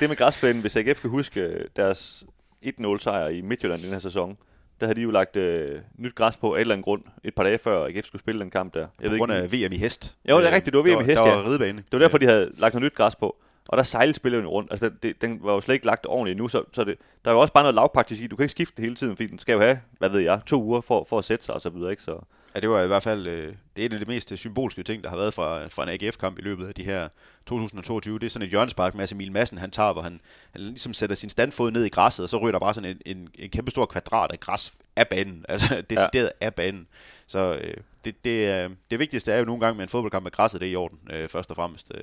det 0.00 0.08
med 0.08 0.16
græsplænen, 0.16 0.60
hvis 0.60 0.76
AGF 0.76 1.00
kan 1.00 1.10
huske 1.10 1.40
øh, 1.40 1.64
deres 1.76 2.24
1-0 2.66 2.98
sejr 2.98 3.28
i 3.28 3.40
Midtjylland 3.40 3.80
i 3.80 3.84
den 3.84 3.92
her 3.92 3.98
sæson, 4.00 4.36
der 4.80 4.86
havde 4.86 4.96
de 4.96 5.02
jo 5.02 5.10
lagt 5.10 5.36
øh, 5.36 5.80
nyt 5.98 6.14
græs 6.14 6.36
på 6.36 6.52
af 6.54 6.56
et 6.56 6.60
eller 6.60 6.74
andet 6.74 6.84
grund, 6.84 7.02
et 7.24 7.34
par 7.34 7.42
dage 7.42 7.58
før 7.58 7.84
AGF 7.86 8.06
skulle 8.06 8.22
spille 8.22 8.40
den 8.40 8.50
kamp 8.50 8.74
der. 8.74 8.86
Jeg 9.00 9.10
På 9.10 9.16
grund 9.16 9.32
ikke, 9.32 9.42
af 9.42 9.52
VM 9.68 9.72
i 9.72 9.76
hest. 9.76 10.16
Jo, 10.28 10.38
det 10.40 10.46
er 10.50 10.54
rigtigt, 10.54 10.72
det 10.74 10.78
var 10.84 10.96
VM 10.96 11.00
i 11.00 11.04
hest, 11.04 11.18
Der 11.22 11.28
ja. 11.28 11.36
var 11.36 11.46
ridebane. 11.48 11.78
Det 11.78 11.92
var 11.92 11.98
derfor, 11.98 12.18
de 12.18 12.26
havde 12.26 12.50
lagt 12.56 12.74
noget 12.74 12.84
nyt 12.84 12.94
græs 12.94 13.16
på. 13.16 13.36
Og 13.70 13.76
der 13.76 13.82
sejlede 13.82 14.14
spillerne 14.14 14.46
rundt. 14.46 14.70
Altså, 14.70 14.88
den, 14.88 14.98
det, 15.02 15.22
den 15.22 15.38
var 15.42 15.52
jo 15.52 15.60
slet 15.60 15.74
ikke 15.74 15.86
lagt 15.86 16.06
ordentligt 16.06 16.34
endnu, 16.34 16.48
så, 16.48 16.64
så 16.72 16.84
det, 16.84 16.96
der 17.24 17.30
er 17.30 17.34
jo 17.34 17.40
også 17.40 17.52
bare 17.52 17.64
noget 17.64 17.74
lavpraktisk 17.74 18.22
i. 18.22 18.26
Du 18.26 18.36
kan 18.36 18.44
ikke 18.44 18.52
skifte 18.52 18.76
det 18.76 18.84
hele 18.84 18.94
tiden, 18.94 19.16
fordi 19.16 19.26
den 19.26 19.38
skal 19.38 19.52
jo 19.52 19.60
have, 19.60 19.80
hvad 19.98 20.08
ved 20.08 20.20
jeg, 20.20 20.40
to 20.46 20.62
uger 20.62 20.80
for, 20.80 21.06
for 21.08 21.18
at 21.18 21.24
sætte 21.24 21.44
sig 21.44 21.54
og 21.54 21.60
så 21.60 21.70
videre, 21.70 21.90
ikke? 21.90 22.02
Så, 22.02 22.20
Ja, 22.54 22.60
det 22.60 22.70
var 22.70 22.82
i 22.82 22.86
hvert 22.86 23.02
fald 23.02 23.26
øh, 23.26 23.54
det 23.76 23.82
er 23.82 23.86
en 23.86 23.92
af 23.92 23.98
de 23.98 24.04
mest 24.04 24.38
symbolske 24.38 24.82
ting, 24.82 25.04
der 25.04 25.10
har 25.10 25.16
været 25.16 25.34
fra, 25.34 25.66
fra 25.66 25.82
en 25.82 25.88
AGF-kamp 25.88 26.38
i 26.38 26.42
løbet 26.42 26.66
af 26.66 26.74
de 26.74 26.84
her 26.84 27.08
2022. 27.46 28.18
Det 28.18 28.26
er 28.26 28.30
sådan 28.30 28.44
et 28.44 28.50
hjørnespark, 28.50 28.94
Mads 28.94 29.12
Emil 29.12 29.32
Madsen 29.32 29.58
han 29.58 29.70
tager, 29.70 29.92
hvor 29.92 30.02
han, 30.02 30.20
han 30.52 30.60
ligesom 30.60 30.94
sætter 30.94 31.16
sin 31.16 31.30
standfod 31.30 31.70
ned 31.70 31.84
i 31.84 31.88
græsset, 31.88 32.22
og 32.22 32.28
så 32.28 32.36
ryger 32.36 32.52
der 32.52 32.58
bare 32.58 32.74
sådan 32.74 32.90
en, 32.90 33.16
en, 33.16 33.28
en 33.34 33.50
kæmpe 33.50 33.70
stor 33.70 33.86
kvadrat 33.86 34.32
af 34.32 34.40
græs 34.40 34.72
af 34.96 35.08
banen, 35.08 35.44
altså 35.48 35.82
decideret 35.90 36.32
ja. 36.40 36.46
af 36.46 36.54
banen. 36.54 36.86
Så 37.26 37.58
øh, 37.62 37.74
det, 38.04 38.24
det, 38.24 38.46
er, 38.46 38.68
det 38.90 38.98
vigtigste 38.98 39.32
er 39.32 39.38
jo 39.38 39.44
nogle 39.44 39.60
gange 39.60 39.76
med 39.76 39.82
en 39.82 39.88
fodboldkamp, 39.88 40.26
at 40.26 40.32
græsset 40.32 40.60
det 40.60 40.66
er 40.66 40.72
i 40.72 40.76
orden, 40.76 40.98
øh, 41.10 41.28
først 41.28 41.50
og 41.50 41.56
fremmest, 41.56 41.92
øh, 41.94 42.02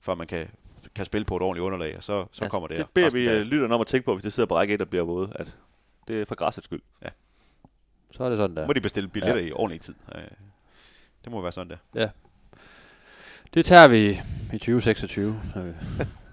for 0.00 0.14
man 0.14 0.26
kan, 0.26 0.48
kan 0.94 1.04
spille 1.06 1.24
på 1.24 1.36
et 1.36 1.42
ordentligt 1.42 1.62
underlag, 1.64 1.96
og 1.96 2.02
så, 2.02 2.24
så 2.32 2.48
kommer 2.48 2.68
det 2.68 2.76
det 2.78 2.86
beder 2.94 3.10
vi 3.10 3.20
øh, 3.20 3.26
derefter. 3.26 3.50
lytterne 3.50 3.74
om 3.74 3.80
at 3.80 3.86
tænke 3.86 4.04
på, 4.04 4.12
hvis 4.14 4.22
det 4.22 4.32
sidder 4.32 4.46
på 4.46 4.56
række 4.56 4.74
1 4.74 4.80
og 4.80 4.88
bliver 4.88 5.04
våde, 5.04 5.32
at 5.34 5.46
det 6.08 6.20
er 6.20 6.24
for 6.24 6.34
græssets 6.34 6.64
skyld. 6.64 6.80
Så 8.10 8.24
er 8.24 8.28
det 8.28 8.38
sådan 8.38 8.56
der. 8.56 8.66
må 8.66 8.72
de 8.72 8.80
bestille 8.80 9.08
billetter 9.08 9.40
ja. 9.42 9.48
i 9.48 9.52
ordentlig 9.52 9.80
tid. 9.80 9.94
Øh, 10.14 10.22
det 11.24 11.32
må 11.32 11.40
være 11.42 11.52
sådan 11.52 11.76
der. 11.94 12.08
Det 13.54 13.64
tager 13.64 13.86
vi 13.88 14.10
i 14.52 14.58
2026. 14.58 15.40
når 15.54 15.62
vi- 15.62 15.68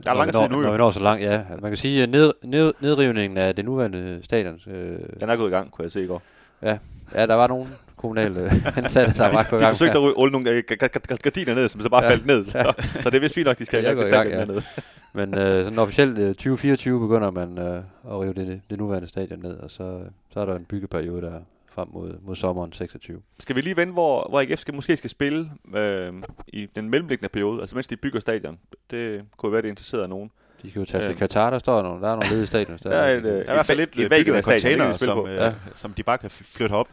Der 0.03 0.11
er 0.11 0.13
når 0.15 0.21
lang 0.21 0.33
tid 0.33 0.39
når, 0.41 0.47
nu 0.47 0.55
Når 0.61 0.67
jo. 0.67 0.71
vi 0.71 0.77
når 0.77 0.91
så 0.91 0.99
langt, 0.99 1.23
ja. 1.23 1.43
Man 1.61 1.71
kan 1.71 1.77
sige, 1.77 2.03
at 2.03 2.09
ned, 2.09 2.33
ned, 2.43 2.73
nedrivningen 2.79 3.37
af 3.37 3.55
det 3.55 3.65
nuværende 3.65 4.19
stadion, 4.23 4.59
øh, 4.67 4.99
Den 5.21 5.29
er 5.29 5.35
gået 5.35 5.47
i 5.47 5.51
gang, 5.51 5.71
kunne 5.71 5.83
jeg 5.83 5.91
se 5.91 6.03
i 6.03 6.07
går. 6.07 6.21
ja, 6.61 6.77
der 7.13 7.33
var 7.33 7.47
nogle 7.47 7.67
kommunale 7.99 8.49
ansatte, 8.79 9.13
der 9.17 9.31
var 9.31 9.43
gået 9.49 9.59
i 9.59 9.61
De 9.61 9.65
gang. 9.65 9.77
forsøgte 9.77 9.97
at 9.97 10.17
rulle 10.17 10.31
nogle 10.31 10.49
øh, 10.49 10.63
ga- 10.71 10.75
ga- 10.83 11.11
ga- 11.11 11.17
gardiner 11.23 11.53
ned, 11.55 11.67
som 11.69 11.81
så 11.81 11.89
bare 11.89 12.03
faldt 12.03 12.25
ned. 12.25 12.45
Så, 13.03 13.09
det 13.09 13.15
er 13.15 13.19
vist 13.19 13.35
fint 13.35 13.45
nok, 13.47 13.59
de 13.59 13.65
skal 13.65 13.83
have 13.85 14.05
gang, 14.09 14.29
ja. 14.29 14.37
dernede. 14.39 14.61
Men 15.13 15.33
øh, 15.37 15.63
sådan 15.63 15.79
officielt 15.79 16.17
øh, 16.17 16.27
2024 16.27 16.99
begynder 16.99 17.31
man 17.31 17.57
øh, 17.57 17.75
at 18.11 18.19
rive 18.21 18.33
det, 18.33 18.61
det 18.69 18.77
nuværende 18.79 19.07
stadion 19.07 19.39
ned, 19.39 19.57
og 19.57 19.71
så, 19.71 19.99
så 20.33 20.39
er 20.39 20.45
der 20.45 20.55
en 20.55 20.65
byggeperiode 20.65 21.21
der 21.21 21.39
frem 21.73 21.87
mod, 21.93 22.13
mod 22.21 22.35
sommeren 22.35 22.73
26. 22.73 23.21
Skal 23.39 23.55
vi 23.55 23.61
lige 23.61 23.77
vende, 23.77 23.93
hvor, 23.93 24.27
hvor 24.29 24.41
AGF 24.41 24.59
skal, 24.59 24.73
måske 24.75 24.97
skal 24.97 25.09
spille 25.09 25.51
øh, 25.75 26.13
i 26.47 26.67
den 26.75 26.89
mellemliggende 26.89 27.29
periode, 27.29 27.59
altså 27.61 27.75
mens 27.75 27.87
de 27.87 27.95
bygger 27.97 28.19
stadion. 28.19 28.57
Det 28.91 29.21
kunne 29.37 29.51
være, 29.51 29.61
det 29.61 29.67
interesserer 29.69 30.07
nogen. 30.07 30.31
De 30.61 30.69
skal 30.69 30.79
jo 30.79 30.85
tage 30.85 31.07
til 31.07 31.17
Qatar, 31.17 31.49
der 31.49 31.59
står 31.59 31.81
nogle, 31.81 32.01
der 32.01 32.07
er 32.07 32.15
nogle 32.15 32.29
ledige 32.29 32.45
stadion. 32.47 32.77
Der, 32.83 32.89
Der 32.89 32.97
er 32.97 33.17
et, 33.17 33.17
øh, 33.17 33.23
Der 33.23 33.31
er 33.31 33.41
i 33.41 33.43
hvert 33.53 33.65
fald 33.65 33.79
Et- 33.79 33.95
lidt 33.95 34.13
et 34.13 34.13
øh, 34.13 34.19
bygget 34.19 34.33
af 34.35 34.47
Væggen-stadion, 34.47 34.79
container, 34.79 34.91
det 34.91 34.99
kan 34.99 35.07
vi 35.07 35.13
spille 35.13 35.13
som, 35.13 35.27
øh, 35.27 35.35
Ja. 35.35 35.73
som 35.73 35.93
de 35.93 36.03
bare 36.03 36.17
kan 36.17 36.29
fl- 36.29 36.57
flytte 36.57 36.73
op. 36.73 36.87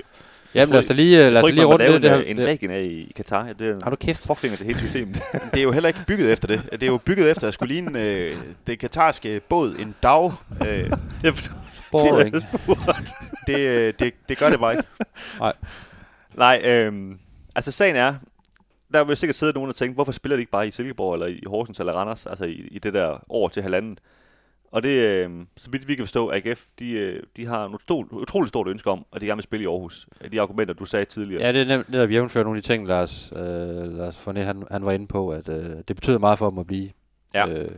Jamen 0.56 0.72
lad 0.72 0.78
os 0.78 0.86
da 0.86 0.94
lige, 0.94 1.26
øh, 1.26 1.32
lad 1.32 1.42
os 1.42 1.50
lige 1.50 1.56
lave 1.56 1.92
det, 1.92 2.02
det, 2.02 2.10
her, 2.10 2.16
en, 2.16 2.26
en 2.26 2.36
det, 2.36 2.46
Væggen 2.46 2.70
af 2.70 2.82
i 2.82 3.12
Katar. 3.16 3.52
Det 3.52 3.68
er 3.68 3.76
Har 3.82 3.90
du 3.90 3.96
kæft? 3.96 4.26
fuckfinger 4.26 4.56
til 4.56 4.66
hele 4.66 4.78
systemet. 4.78 5.22
Det 5.52 5.58
er 5.58 5.62
jo 5.62 5.72
heller 5.72 5.88
ikke 5.88 6.00
bygget 6.06 6.32
efter 6.32 6.48
det. 6.48 6.62
Det 6.72 6.82
er 6.82 6.86
jo 6.86 6.96
bygget 6.96 7.30
efter 7.30 7.48
at 7.48 7.54
skulle 7.54 7.74
ligne 7.74 8.02
øh, 8.02 8.36
det 8.66 8.78
katarske 8.78 9.40
båd, 9.48 9.74
en 9.78 9.94
dag. 10.02 10.32
Øh, 10.60 10.90
det 11.22 11.28
er 11.28 11.50
boring. 11.90 12.34
det, 13.46 13.58
øh, 13.58 13.92
det, 13.98 14.14
det 14.28 14.38
gør 14.38 14.50
det 14.50 14.60
bare 14.60 14.72
ikke. 14.72 14.88
Nej, 16.34 16.62
øhm, 16.64 17.18
altså 17.54 17.72
sagen 17.72 17.96
er, 17.96 18.14
der 18.92 19.04
vil 19.04 19.16
sikkert 19.16 19.36
sidde 19.36 19.52
nogen 19.52 19.68
og 19.68 19.76
tænke, 19.76 19.94
hvorfor 19.94 20.12
spiller 20.12 20.36
de 20.36 20.40
ikke 20.40 20.52
bare 20.52 20.68
i 20.68 20.70
Silkeborg, 20.70 21.14
eller 21.14 21.26
i 21.26 21.42
Horsens, 21.46 21.80
eller 21.80 21.92
Randers, 21.92 22.26
altså 22.26 22.44
i, 22.44 22.68
i 22.70 22.78
det 22.78 22.94
der 22.94 23.24
år 23.28 23.48
til 23.48 23.62
halvandet. 23.62 23.98
Og 24.70 24.82
det, 24.82 24.88
øh, 24.90 25.30
så 25.56 25.70
vidt 25.70 25.88
vi 25.88 25.94
kan 25.94 26.04
forstå, 26.04 26.30
AGF, 26.32 26.64
de, 26.78 26.90
øh, 26.90 27.22
de 27.36 27.46
har 27.46 27.68
et 27.74 27.80
stort, 27.80 28.06
utroligt 28.10 28.48
stort 28.48 28.68
ønske 28.68 28.90
om, 28.90 29.06
at 29.12 29.20
de 29.20 29.26
gerne 29.26 29.36
vil 29.36 29.42
spille 29.42 29.62
i 29.64 29.66
Aarhus. 29.66 30.08
De 30.32 30.40
argumenter, 30.40 30.74
du 30.74 30.84
sagde 30.84 31.04
tidligere. 31.04 31.42
Ja, 31.42 31.52
det 31.52 31.60
er 31.60 31.64
nemt, 31.64 31.88
netop 31.90 32.10
jævnført 32.10 32.44
nogle 32.46 32.56
af 32.58 32.62
de 32.62 32.68
ting, 32.68 32.86
Lars, 32.86 33.32
øh, 33.32 33.38
Lars 33.96 34.16
Forné, 34.28 34.38
han, 34.40 34.64
han 34.70 34.84
var 34.84 34.92
inde 34.92 35.06
på, 35.06 35.28
at 35.30 35.48
øh, 35.48 35.70
det 35.88 35.96
betyder 35.96 36.18
meget 36.18 36.38
for 36.38 36.50
dem 36.50 36.58
at 36.58 36.66
blive 36.66 36.90
Ja. 37.34 37.48
øh, 37.48 37.68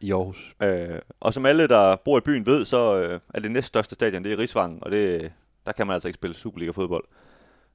i 0.00 0.12
Aarhus. 0.12 0.54
Øh, 0.62 0.98
og 1.20 1.34
som 1.34 1.46
alle, 1.46 1.66
der 1.68 1.96
bor 1.96 2.18
i 2.18 2.20
byen 2.20 2.46
ved, 2.46 2.64
så 2.64 2.96
øh, 3.00 3.20
er 3.34 3.40
det 3.40 3.50
næststørste 3.50 3.94
stadion, 3.94 4.24
det 4.24 4.32
er 4.32 4.38
Rigsvangen, 4.38 4.78
og 4.82 4.90
det, 4.90 5.32
der 5.66 5.72
kan 5.72 5.86
man 5.86 5.94
altså 5.94 6.08
ikke 6.08 6.16
spille 6.18 6.36
Superliga-fodbold 6.36 7.04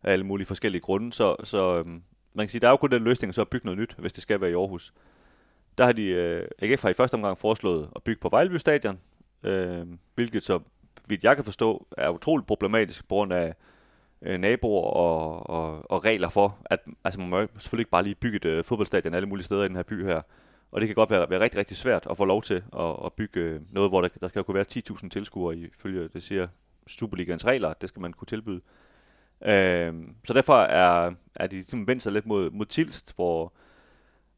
af 0.04 0.12
alle 0.12 0.26
mulige 0.26 0.48
forskellige 0.48 0.82
grunde. 0.82 1.14
Så, 1.14 1.36
så 1.44 1.78
øh, 1.80 1.86
man 1.86 2.46
kan 2.46 2.50
sige, 2.50 2.62
der 2.62 2.68
er 2.68 2.72
jo 2.72 2.78
kun 2.78 2.92
den 2.92 3.04
løsning 3.04 3.36
så 3.36 3.42
at 3.42 3.50
bygge 3.50 3.66
noget 3.66 3.80
nyt, 3.80 3.96
hvis 3.98 4.14
det 4.14 4.22
skal 4.24 4.42
være 4.42 4.52
i 4.52 4.54
Aarhus. 4.54 4.94
Der 5.78 5.86
har 5.86 5.92
de, 5.92 6.06
øh, 6.06 6.48
AGF 6.60 6.82
har 6.82 6.90
i 6.90 6.94
første 6.94 7.14
omgang 7.14 7.38
foreslået 7.38 7.90
at 7.96 8.04
bygge 8.04 8.20
på 8.22 8.30
Vejleby 8.30 8.56
Stadion, 8.56 9.00
øh, 9.44 9.86
hvilket 10.16 10.44
så 10.44 10.60
vidt 11.08 11.24
jeg 11.24 11.36
kan 11.36 11.46
forstå, 11.46 11.88
er 11.98 12.10
utroligt 12.10 12.48
problematisk 12.48 13.08
på 13.08 13.16
grund 13.16 13.34
af 13.34 13.56
øh, 14.22 14.40
naboer 14.40 14.82
og, 14.82 15.50
og, 15.50 15.92
og 15.92 16.06
regler 16.06 16.30
for, 16.30 16.58
at 16.66 16.80
altså, 17.04 17.20
man 17.20 17.30
må 17.30 17.48
selvfølgelig 17.58 17.82
ikke 17.82 17.92
bare 17.92 18.04
lige 18.04 18.16
bygge 18.16 18.36
et 18.36 18.46
øh, 18.46 18.64
fodboldstadion 18.64 19.14
alle 19.14 19.28
mulige 19.28 19.46
steder 19.46 19.64
i 19.64 19.68
den 19.68 19.76
her 19.76 19.84
by 19.84 20.06
her. 20.06 20.22
Og 20.72 20.82
det 20.82 20.88
kan 20.88 20.96
godt 20.96 21.10
være, 21.10 21.30
være 21.30 21.40
rigtig, 21.40 21.60
rigtig 21.60 21.78
svært 21.78 22.08
at 22.10 22.18
få 22.18 22.26
lov 22.26 22.42
til 22.42 22.64
at, 22.80 22.96
at 23.06 23.14
bygge 23.14 23.40
øh, 23.40 23.62
noget, 23.72 23.92
hvor 23.92 24.02
der, 24.02 24.08
der 24.22 24.28
skal 24.28 24.44
kunne 24.44 24.56
være 24.56 24.66
10.000 24.72 25.10
tilskuere 25.10 25.58
ifølge, 25.58 26.08
det 26.08 26.24
siger 26.24 26.48
Superligans 26.88 27.46
regler, 27.46 27.74
det 27.74 27.90
skal 27.90 28.02
man 28.02 28.14
kunne 28.14 28.26
tilbyde. 28.26 28.62
Øh, 29.46 29.94
så 30.26 30.34
derfor 30.34 30.56
er, 30.56 31.12
er 31.36 31.48
de 31.48 31.56
ligesom 31.56 31.88
vendt 31.88 32.04
sig 32.04 32.12
lidt 32.12 32.26
mod, 32.26 32.52
mod 32.52 32.66
Tilst, 32.66 33.16
hvor 33.16 33.54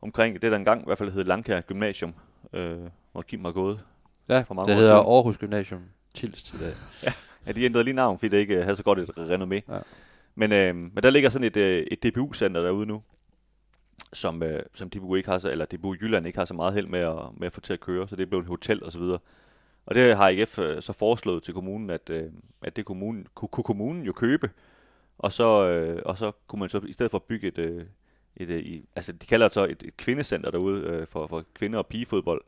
omkring 0.07 0.41
det, 0.41 0.51
der 0.51 0.57
engang 0.57 0.81
i 0.81 0.85
hvert 0.85 0.97
fald 0.97 1.11
hed 1.11 1.23
Langkær 1.23 1.61
Gymnasium, 1.61 2.13
øh, 2.53 2.77
hvor 3.11 3.21
Kim 3.21 3.45
har 3.45 3.51
gået. 3.51 3.79
Ja, 4.29 4.41
For 4.41 4.53
mange 4.53 4.67
det 4.69 4.75
hedder 4.75 4.95
siden. 4.95 5.13
Aarhus 5.13 5.37
Gymnasium 5.37 5.81
Tilst 6.13 6.53
i 6.53 6.57
dag. 6.57 6.73
Ja, 7.45 7.51
de 7.51 7.63
ændrede 7.63 7.83
lige 7.83 7.93
navn, 7.93 8.19
fordi 8.19 8.29
det 8.29 8.37
ikke 8.37 8.55
øh, 8.55 8.63
havde 8.63 8.75
så 8.75 8.83
godt 8.83 8.99
et 8.99 9.09
renommé. 9.09 9.73
Ja. 9.73 9.79
Men, 10.35 10.51
øh, 10.51 10.75
men 10.75 11.03
der 11.03 11.09
ligger 11.09 11.29
sådan 11.29 11.47
et, 11.47 11.57
øh, 11.57 11.85
et 11.91 12.03
DBU-center 12.03 12.61
derude 12.61 12.85
nu, 12.85 13.01
som, 14.13 14.43
øh, 14.43 14.63
som 14.73 14.89
DBU 14.89 15.15
ikke 15.15 15.29
har 15.29 15.39
så, 15.39 15.49
eller 15.49 15.65
DBU 15.65 15.93
Jylland 15.93 16.27
ikke 16.27 16.37
har 16.39 16.45
så 16.45 16.53
meget 16.53 16.73
held 16.73 16.87
med 16.87 16.99
at, 16.99 17.15
med 17.37 17.47
at 17.47 17.53
få 17.53 17.61
til 17.61 17.73
at 17.73 17.79
køre, 17.79 18.07
så 18.07 18.15
det 18.15 18.23
er 18.23 18.27
blevet 18.27 18.43
et 18.43 18.47
hotel 18.49 18.83
og 18.83 18.91
så 18.91 18.99
videre. 18.99 19.19
Og 19.85 19.95
det 19.95 20.17
har 20.17 20.29
IF 20.29 20.59
øh, 20.59 20.81
så 20.81 20.93
foreslået 20.93 21.43
til 21.43 21.53
kommunen, 21.53 21.89
at, 21.89 22.09
øh, 22.09 22.31
at 22.61 22.75
det 22.75 22.85
kommunen, 22.85 23.27
kunne, 23.35 23.49
kunne 23.49 23.63
kommunen 23.63 24.03
jo 24.03 24.11
købe, 24.11 24.49
og 25.17 25.31
så, 25.31 25.67
øh, 25.67 26.01
og 26.05 26.17
så 26.17 26.31
kunne 26.47 26.59
man 26.59 26.69
så 26.69 26.81
i 26.87 26.93
stedet 26.93 27.11
for 27.11 27.19
bygge 27.19 27.47
et, 27.47 27.57
øh, 27.57 27.85
et, 28.37 28.49
øh, 28.49 28.59
i, 28.59 28.85
altså 28.95 29.11
de 29.11 29.25
kalder 29.25 29.47
det 29.47 29.53
så 29.53 29.65
et, 29.65 29.83
et 29.83 29.97
kvindecenter 29.97 30.51
derude 30.51 30.81
øh, 30.81 31.07
for, 31.07 31.27
for 31.27 31.43
kvinder- 31.53 31.79
og 31.79 31.87
pigefodbold. 31.87 32.41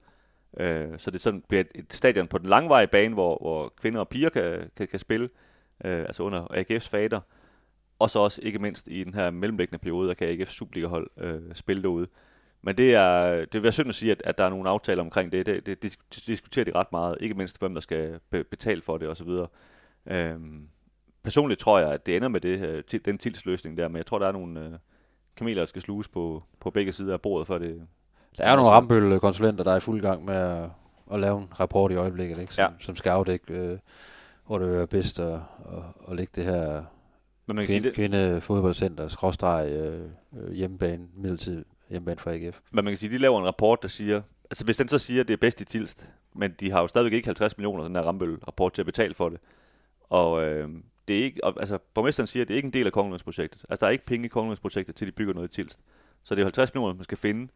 Øh, 0.58 1.00
så 1.00 1.12
det 1.12 1.22
sådan 1.22 1.44
bliver 1.48 1.62
et, 1.62 1.68
et 1.76 1.94
stadion 1.94 2.28
på 2.28 2.38
den 2.38 2.50
langvarige 2.50 2.88
bane, 2.88 3.14
hvor, 3.14 3.38
hvor 3.42 3.74
kvinder 3.82 4.00
og 4.00 4.10
piger 4.10 4.30
kan, 4.30 4.72
kan, 4.78 4.88
kan 4.88 5.00
spille, 5.00 5.30
øh, 5.86 6.00
altså 6.00 6.24
under 6.24 6.42
AGF's 6.42 6.90
fader. 6.90 7.20
Og 8.00 8.10
så 8.10 8.20
også 8.20 8.42
ikke 8.42 8.60
mindst 8.60 8.88
i 8.88 9.04
den 9.04 9.14
her 9.14 9.30
mellemliggende 9.30 9.80
periode, 9.80 10.08
der 10.08 10.14
kan 10.14 10.42
AGF's 10.42 10.52
Superliga-hold 10.52 11.10
øh, 11.18 11.42
spille 11.54 11.84
derude. 11.84 12.08
Men 12.62 12.78
det 12.78 12.96
er, 12.96 13.36
det 13.40 13.54
vil 13.54 13.64
være 13.64 13.72
synd 13.72 13.90
at 13.90 13.96
sige, 13.96 14.12
at, 14.12 14.22
at 14.26 14.38
der 14.38 14.44
er 14.44 14.50
nogle 14.50 14.70
aftaler 14.70 15.02
omkring 15.02 15.32
det. 15.32 15.46
Det, 15.46 15.66
det, 15.66 15.84
det 15.84 16.24
diskuterer 16.28 16.66
de 16.66 16.72
ret 16.76 16.92
meget. 16.92 17.18
Ikke 17.22 17.36
mindst 17.36 17.60
hvem, 17.60 17.74
der 17.74 17.82
skal 17.82 18.20
be, 18.30 18.44
betale 18.44 18.82
for 18.82 18.98
det 18.98 19.10
osv. 19.10 19.30
Øhm, 20.06 20.70
personligt 21.24 21.60
tror 21.60 21.80
jeg, 21.80 21.92
at 21.92 22.06
det 22.06 22.16
ender 22.16 22.28
med 22.28 22.42
det, 22.42 22.60
øh, 22.60 22.84
til, 22.84 23.06
den 23.06 23.18
tilsløsning 23.18 23.78
der, 23.78 23.88
men 23.88 23.98
jeg 23.98 24.06
tror, 24.06 24.20
der 24.20 24.28
er 24.28 24.32
nogle 24.32 24.66
øh, 24.66 24.72
kameler, 25.40 25.62
der 25.62 25.66
skal 25.66 25.82
sluges 25.82 26.08
på, 26.08 26.44
på 26.60 26.70
begge 26.70 26.92
sider 26.92 27.14
af 27.14 27.22
bordet, 27.22 27.48
for 27.48 27.58
det... 27.58 27.82
Der 28.38 28.44
er 28.44 28.56
nogle 28.56 28.72
Rambøl-konsulenter, 28.72 29.64
der 29.64 29.72
er 29.72 29.78
i 29.78 29.80
fuld 29.80 30.02
gang 30.02 30.26
med 30.26 30.36
at, 30.36 30.70
at 31.14 31.20
lave 31.20 31.38
en 31.42 31.48
rapport 31.60 31.92
i 31.92 31.96
øjeblikket, 31.96 32.42
ikke? 32.42 32.54
Som, 32.54 32.62
Ja. 32.62 32.68
som 32.80 32.96
skal 32.96 33.10
afdække, 33.10 33.54
øh, 33.54 33.78
hvor 34.48 34.58
det 34.58 34.68
vil 34.68 34.76
være 34.78 34.88
bedst 34.88 35.20
at, 35.20 35.34
at, 35.34 35.40
at 36.10 36.16
lægge 36.16 36.32
det 36.36 36.44
her 36.44 36.84
Men 37.48 37.56
man 37.56 37.66
kan 37.66 37.68
sige, 37.68 37.80
kvinde, 37.80 37.90
det, 37.90 37.96
kvindefodboldcenter, 37.96 39.08
skråstreg, 39.08 39.72
øh, 39.72 40.02
øh, 40.38 40.52
hjemmebane, 40.54 41.08
midlertid 41.18 41.66
hjemmebane 41.90 42.20
for 42.20 42.30
AGF. 42.32 42.60
men 42.72 42.86
man 42.86 42.92
kan 42.92 42.98
sige, 42.98 43.14
de 43.14 43.18
laver 43.18 43.40
en 43.40 43.46
rapport, 43.46 43.82
der 43.82 43.88
siger... 43.88 44.22
Altså 44.52 44.66
hvis 44.66 44.78
den 44.78 44.88
så 44.88 44.98
siger, 44.98 45.22
at 45.22 45.28
det 45.28 45.34
er 45.34 45.38
bedst 45.38 45.62
i 45.62 45.66
Tilst, 45.66 46.08
men 46.36 46.52
de 46.60 46.72
har 46.72 46.82
jo 46.82 46.88
stadigvæk 46.88 47.14
ikke 47.14 47.28
50 47.28 47.58
millioner, 47.58 47.84
den 47.84 47.96
her 47.96 48.02
Rambøl-rapport, 48.04 48.74
til 48.74 48.82
at 48.82 48.86
betale 48.86 49.14
for 49.14 49.30
det. 49.30 49.40
Og 50.10 50.44
øh, 50.44 50.70
det 51.10 51.20
er 51.20 51.24
ikke, 51.24 51.42
altså, 51.46 51.78
borgmesteren 51.94 52.28
siger, 52.28 52.44
at 52.44 52.48
det 52.48 52.54
er 52.54 52.56
ikke 52.56 52.66
en 52.66 52.74
del 52.74 52.86
af 52.86 52.92
Kongelandsprojektet. 52.92 53.66
Altså, 53.70 53.86
der 53.86 53.88
er 53.88 53.92
ikke 53.92 54.06
penge 54.06 54.26
i 54.26 54.30
Kongelandsprojektet, 54.30 54.96
til 54.96 55.08
de 55.08 55.12
bygger 55.12 55.34
noget 55.34 55.48
i 55.48 55.56
Tilst. 55.56 55.80
Så 56.24 56.36
det 56.36 56.42
er 56.42 56.46
50 56.46 56.74
millioner, 56.74 56.94
man 56.94 57.04
skal 57.04 57.18
finde. 57.18 57.48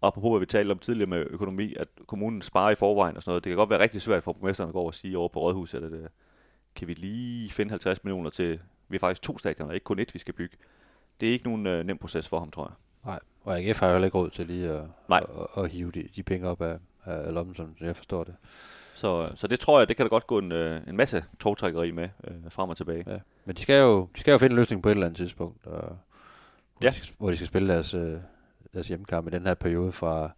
Og 0.00 0.06
apropos, 0.06 0.30
hvad 0.30 0.40
vi 0.40 0.46
talte 0.46 0.72
om 0.72 0.78
tidligere 0.78 1.10
med 1.10 1.26
økonomi, 1.30 1.74
at 1.74 1.88
kommunen 2.06 2.42
sparer 2.42 2.70
i 2.70 2.74
forvejen 2.74 3.16
og 3.16 3.22
sådan 3.22 3.30
noget. 3.30 3.44
Det 3.44 3.50
kan 3.50 3.56
godt 3.56 3.70
være 3.70 3.80
rigtig 3.80 4.02
svært 4.02 4.22
for 4.22 4.32
borgmesteren 4.32 4.68
at 4.68 4.72
gå 4.72 4.78
over 4.78 4.88
og 4.88 4.94
sige 4.94 5.18
over 5.18 5.28
på 5.28 5.40
Rådhuset, 5.40 5.84
at 5.84 5.92
øh, 5.92 6.08
kan 6.74 6.88
vi 6.88 6.94
lige 6.94 7.50
finde 7.50 7.70
50 7.70 8.04
millioner 8.04 8.30
til, 8.30 8.60
vi 8.88 8.96
har 8.96 8.98
faktisk 8.98 9.22
to 9.22 9.38
stadioner, 9.38 9.72
ikke 9.72 9.84
kun 9.84 9.98
et, 9.98 10.14
vi 10.14 10.18
skal 10.18 10.34
bygge. 10.34 10.56
Det 11.20 11.28
er 11.28 11.32
ikke 11.32 11.44
nogen 11.44 11.66
øh, 11.66 11.86
nem 11.86 11.98
proces 11.98 12.28
for 12.28 12.38
ham, 12.38 12.50
tror 12.50 12.64
jeg. 12.64 12.74
Nej, 13.04 13.20
og 13.44 13.58
AGF 13.58 13.80
har 13.80 13.86
jo 13.86 13.92
heller 13.92 14.06
ikke 14.06 14.18
råd 14.18 14.30
til 14.30 14.46
lige 14.46 14.68
at, 14.68 14.84
Nej. 15.08 15.20
at, 15.22 15.46
at, 15.56 15.64
at 15.64 15.70
hive 15.70 15.90
de, 15.90 16.08
de 16.16 16.22
penge 16.22 16.48
op 16.48 16.62
af, 16.62 16.78
af 17.04 17.34
lommen, 17.34 17.54
som 17.54 17.76
jeg 17.80 17.96
forstår 17.96 18.24
det. 18.24 18.36
Så, 19.00 19.32
så 19.34 19.46
det 19.46 19.60
tror 19.60 19.78
jeg, 19.78 19.88
det 19.88 19.96
kan 19.96 20.04
der 20.04 20.10
godt 20.10 20.26
gå 20.26 20.38
en, 20.38 20.52
øh, 20.52 20.88
en 20.88 20.96
masse 20.96 21.24
togtrækkeri 21.38 21.90
med 21.90 22.08
øh, 22.24 22.34
frem 22.50 22.70
og 22.70 22.76
tilbage. 22.76 23.04
Ja. 23.06 23.18
Men 23.46 23.56
de 23.56 23.62
skal, 23.62 23.80
jo, 23.80 24.08
de 24.16 24.20
skal 24.20 24.32
jo 24.32 24.38
finde 24.38 24.52
en 24.52 24.56
løsning 24.56 24.82
på 24.82 24.88
et 24.88 24.90
eller 24.92 25.06
andet 25.06 25.16
tidspunkt, 25.16 25.66
og, 25.66 25.78
hvor, 25.80 25.96
Ja. 26.82 26.88
de 26.90 26.94
skal, 26.94 27.14
hvor 27.18 27.30
de 27.30 27.36
skal 27.36 27.46
spille 27.48 27.72
deres, 27.74 27.94
øh, 27.94 28.18
deres 28.74 28.88
hjemmekamp 28.88 29.26
i 29.26 29.30
den 29.30 29.46
her 29.46 29.54
periode 29.54 29.92
fra, 29.92 30.30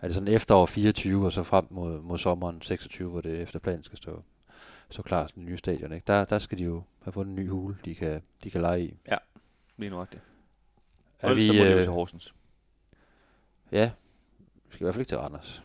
er 0.00 0.06
det 0.08 0.14
sådan 0.14 0.28
efterår 0.34 0.66
24 0.66 1.26
og 1.26 1.32
så 1.32 1.42
frem 1.42 1.66
mod, 1.70 2.00
mod 2.00 2.18
sommeren 2.18 2.62
26, 2.62 3.10
hvor 3.10 3.20
det 3.20 3.42
efter 3.42 3.58
planen 3.58 3.84
skal 3.84 3.98
stå, 3.98 4.22
stå 4.90 5.02
klar 5.02 5.26
til 5.26 5.34
den 5.36 5.44
nye 5.44 5.56
stadion. 5.58 5.92
Ikke? 5.92 6.04
Der, 6.06 6.24
der 6.24 6.38
skal 6.38 6.58
de 6.58 6.64
jo 6.64 6.82
have 7.02 7.12
fundet 7.12 7.30
en 7.30 7.36
ny 7.44 7.48
hule, 7.50 7.76
de 7.84 7.94
kan, 7.94 8.22
de 8.44 8.50
kan 8.50 8.60
lege 8.60 8.82
i. 8.84 8.98
Lige 9.76 9.90
nu 9.90 10.06
det. 10.12 10.20
Er 11.20 11.34
vi, 11.34 11.46
så 11.46 11.52
må 11.52 11.58
de 11.58 11.72
øh, 11.74 11.82
til 11.82 11.92
Horsens. 11.92 12.34
ja, 13.72 13.90
vi 14.68 14.72
skal 14.74 14.82
i 14.82 14.84
hvert 14.84 14.94
fald 14.94 15.00
ikke 15.02 15.10
til 15.10 15.18
Randers. 15.18 15.62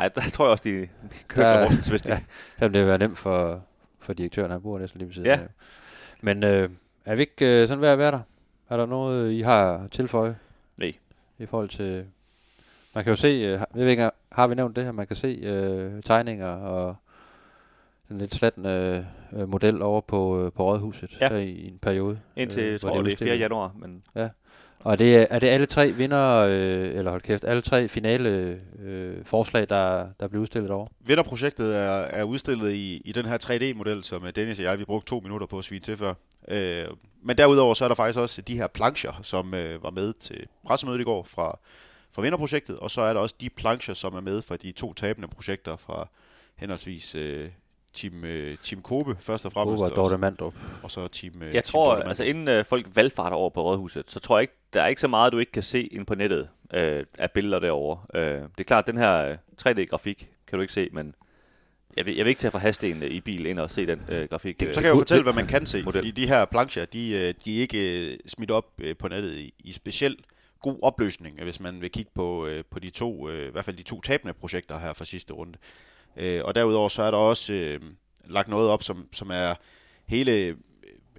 Ej, 0.00 0.08
der 0.08 0.20
tror 0.20 0.44
jeg 0.44 0.50
også, 0.50 0.64
de 0.64 0.88
kører 1.28 1.46
til 1.46 1.54
Der- 1.60 1.60
Horsens, 1.68 1.86
hvis 1.88 2.02
de... 2.02 2.08
ja. 2.60 2.66
Det 2.66 2.72
vil 2.72 2.86
være 2.86 2.98
nemt 2.98 3.18
for, 3.18 3.62
for 3.98 4.12
direktøren, 4.12 4.50
han 4.50 4.62
bor 4.62 4.78
næsten 4.78 4.98
lige 4.98 5.06
ved 5.06 5.14
siden 5.14 5.26
Ja. 5.26 5.32
af. 5.32 5.46
Men 6.20 6.44
øh, 6.44 6.68
er 7.04 7.14
vi 7.14 7.20
ikke 7.20 7.62
øh, 7.62 7.68
sådan 7.68 7.80
ved 7.82 7.88
at 7.88 7.98
være 7.98 8.10
der? 8.12 8.20
Er 8.68 8.76
der 8.76 8.86
noget, 8.86 9.32
I 9.32 9.40
har 9.40 9.72
at 9.78 9.90
tilføje? 9.90 10.36
Nej. 10.76 10.92
I 11.38 11.46
forhold 11.46 11.68
til... 11.68 12.04
Man 12.94 13.04
kan 13.04 13.10
jo 13.10 13.16
se, 13.16 13.28
øh, 13.28 13.50
jeg 13.50 13.66
ved 13.72 13.86
ikke, 13.86 14.10
har 14.32 14.46
vi 14.46 14.54
nævnt 14.54 14.76
det 14.76 14.84
her, 14.84 14.92
man 14.92 15.06
kan 15.06 15.16
se 15.16 15.28
øh, 15.42 16.02
tegninger 16.02 16.48
og 16.50 16.96
en 18.10 18.18
lidt 18.18 18.34
slattende 18.34 19.06
øh, 19.32 19.48
model 19.48 19.82
over 19.82 20.00
på, 20.00 20.44
øh, 20.44 20.52
på 20.52 20.62
Rådhuset 20.64 21.16
Ja. 21.20 21.28
her 21.28 21.36
i, 21.38 21.48
i 21.50 21.68
en 21.68 21.78
periode. 21.78 22.20
Indtil, 22.36 22.62
øh, 22.62 22.72
jeg 22.72 22.80
tror, 22.80 22.88
det 22.90 22.96
er 22.96 23.00
udstillet. 23.00 23.32
4. 23.32 23.36
januar, 23.38 23.72
men 23.78 24.02
og 24.84 24.92
er 24.92 24.96
det, 24.96 25.26
er 25.30 25.38
det 25.38 25.46
alle 25.46 25.66
tre 25.66 25.92
vinder, 25.92 26.38
øh, 26.38 26.98
eller 26.98 27.10
hold 27.10 27.22
kæft, 27.22 27.44
alle 27.44 27.62
tre 27.62 27.88
finale 27.88 28.60
øh, 28.78 29.24
forslag, 29.24 29.68
der, 29.68 30.06
der 30.20 30.28
bliver 30.28 30.42
udstillet 30.42 30.70
over? 30.70 30.86
Vinderprojektet 31.00 31.76
er, 31.76 31.90
er 31.90 32.24
udstillet 32.24 32.72
i, 32.72 33.02
i 33.04 33.12
den 33.12 33.26
her 33.26 33.38
3D-model, 33.38 34.04
som 34.04 34.24
øh, 34.26 34.32
Dennis 34.34 34.58
og 34.58 34.64
jeg 34.64 34.78
vi 34.78 34.84
brugte 34.84 35.10
to 35.10 35.20
minutter 35.20 35.46
på 35.46 35.58
at 35.58 35.64
svine 35.64 35.80
til 35.80 35.96
før. 35.96 36.14
Øh, 36.48 36.84
men 37.22 37.38
derudover 37.38 37.74
så 37.74 37.84
er 37.84 37.88
der 37.88 37.94
faktisk 37.94 38.18
også 38.18 38.42
de 38.42 38.56
her 38.56 38.66
plancher, 38.66 39.20
som 39.22 39.54
øh, 39.54 39.82
var 39.82 39.90
med 39.90 40.12
til 40.12 40.46
pressemødet 40.66 41.00
i 41.00 41.04
går 41.04 41.22
fra, 41.22 41.58
fra 42.12 42.22
vinderprojektet, 42.22 42.78
og 42.78 42.90
så 42.90 43.00
er 43.00 43.12
der 43.12 43.20
også 43.20 43.34
de 43.40 43.50
plancher, 43.50 43.94
som 43.94 44.14
er 44.14 44.20
med 44.20 44.42
fra 44.42 44.56
de 44.56 44.72
to 44.72 44.92
tabende 44.92 45.28
projekter 45.28 45.76
fra 45.76 46.08
henholdsvis 46.56 47.14
øh, 47.14 47.48
Team, 47.94 48.24
øh, 48.24 48.58
team 48.58 48.82
Kobe 48.82 49.16
først 49.20 49.44
og 49.46 49.52
fremmest, 49.52 49.82
Håber 49.82 49.90
og, 49.90 49.96
Dorte 49.96 50.10
så- 50.10 50.16
Mandrup. 50.16 50.54
og 50.82 50.90
så 50.90 51.08
Team 51.08 51.42
øh, 51.42 51.54
jeg 51.54 51.64
team 51.64 51.70
tror, 51.72 51.94
altså 51.96 52.24
inden 52.24 52.48
øh, 52.48 52.64
folk 52.64 52.86
valgfarter 52.94 53.36
over 53.36 53.50
på 53.50 53.62
Rådhuset, 53.62 54.10
så 54.10 54.20
tror 54.20 54.38
jeg 54.38 54.42
ikke, 54.42 54.54
der 54.72 54.82
er 54.82 54.86
ikke 54.86 55.00
så 55.00 55.08
meget, 55.08 55.32
du 55.32 55.38
ikke 55.38 55.52
kan 55.52 55.62
se 55.62 55.82
ind 55.86 56.06
på 56.06 56.14
nettet 56.14 56.48
øh, 56.74 57.04
af 57.18 57.30
billeder 57.30 57.58
derovre. 57.58 58.20
Øh, 58.20 58.34
det 58.34 58.50
er 58.58 58.62
klart, 58.64 58.86
den 58.86 58.96
her 58.96 59.16
øh, 59.30 59.36
3D-grafik 59.62 60.28
kan 60.46 60.56
du 60.58 60.60
ikke 60.62 60.72
se, 60.72 60.88
men 60.92 61.14
jeg 61.96 62.06
vil, 62.06 62.16
jeg 62.16 62.24
vil 62.24 62.28
ikke 62.30 62.40
tage 62.40 62.50
fra 62.50 62.58
hasten 62.58 63.02
i 63.02 63.20
bil 63.20 63.46
ind 63.46 63.58
og 63.58 63.70
se 63.70 63.86
den 63.86 64.02
øh, 64.08 64.28
grafik. 64.28 64.60
Det, 64.60 64.68
øh, 64.68 64.74
så 64.74 64.80
kan 64.80 64.86
jeg 64.86 64.94
jo 64.94 64.98
fortælle, 64.98 65.22
hvad 65.22 65.32
man 65.32 65.46
kan 65.46 65.66
se, 65.66 65.82
model. 65.82 65.92
fordi 65.98 66.10
de 66.10 66.26
her 66.28 66.44
plancher, 66.44 66.84
de, 66.84 67.10
øh, 67.12 67.34
de 67.44 67.56
er 67.56 67.60
ikke 67.60 68.10
øh, 68.12 68.18
smidt 68.26 68.50
op 68.50 68.66
på 68.98 69.08
nettet 69.08 69.34
i, 69.34 69.54
i 69.58 69.72
specielt 69.72 70.20
god 70.62 70.78
opløsning, 70.82 71.42
hvis 71.42 71.60
man 71.60 71.80
vil 71.80 71.90
kigge 71.90 72.10
på, 72.14 72.48
på 72.70 72.78
de 72.78 72.90
to, 72.90 73.28
i 73.30 73.48
hvert 73.52 73.64
fald 73.64 73.76
de 73.76 73.82
to 73.82 74.00
tabende 74.00 74.34
projekter 74.34 74.78
her 74.78 74.92
fra 74.92 75.04
sidste 75.04 75.32
runde. 75.32 75.58
Øh, 76.16 76.40
og 76.44 76.54
derudover 76.54 76.88
så 76.88 77.02
er 77.02 77.10
der 77.10 77.18
også 77.18 77.52
øh, 77.52 77.80
lagt 78.24 78.48
noget 78.48 78.70
op, 78.70 78.82
som, 78.82 79.08
som 79.12 79.30
er 79.30 79.54
hele 80.06 80.32
øh, 80.32 80.56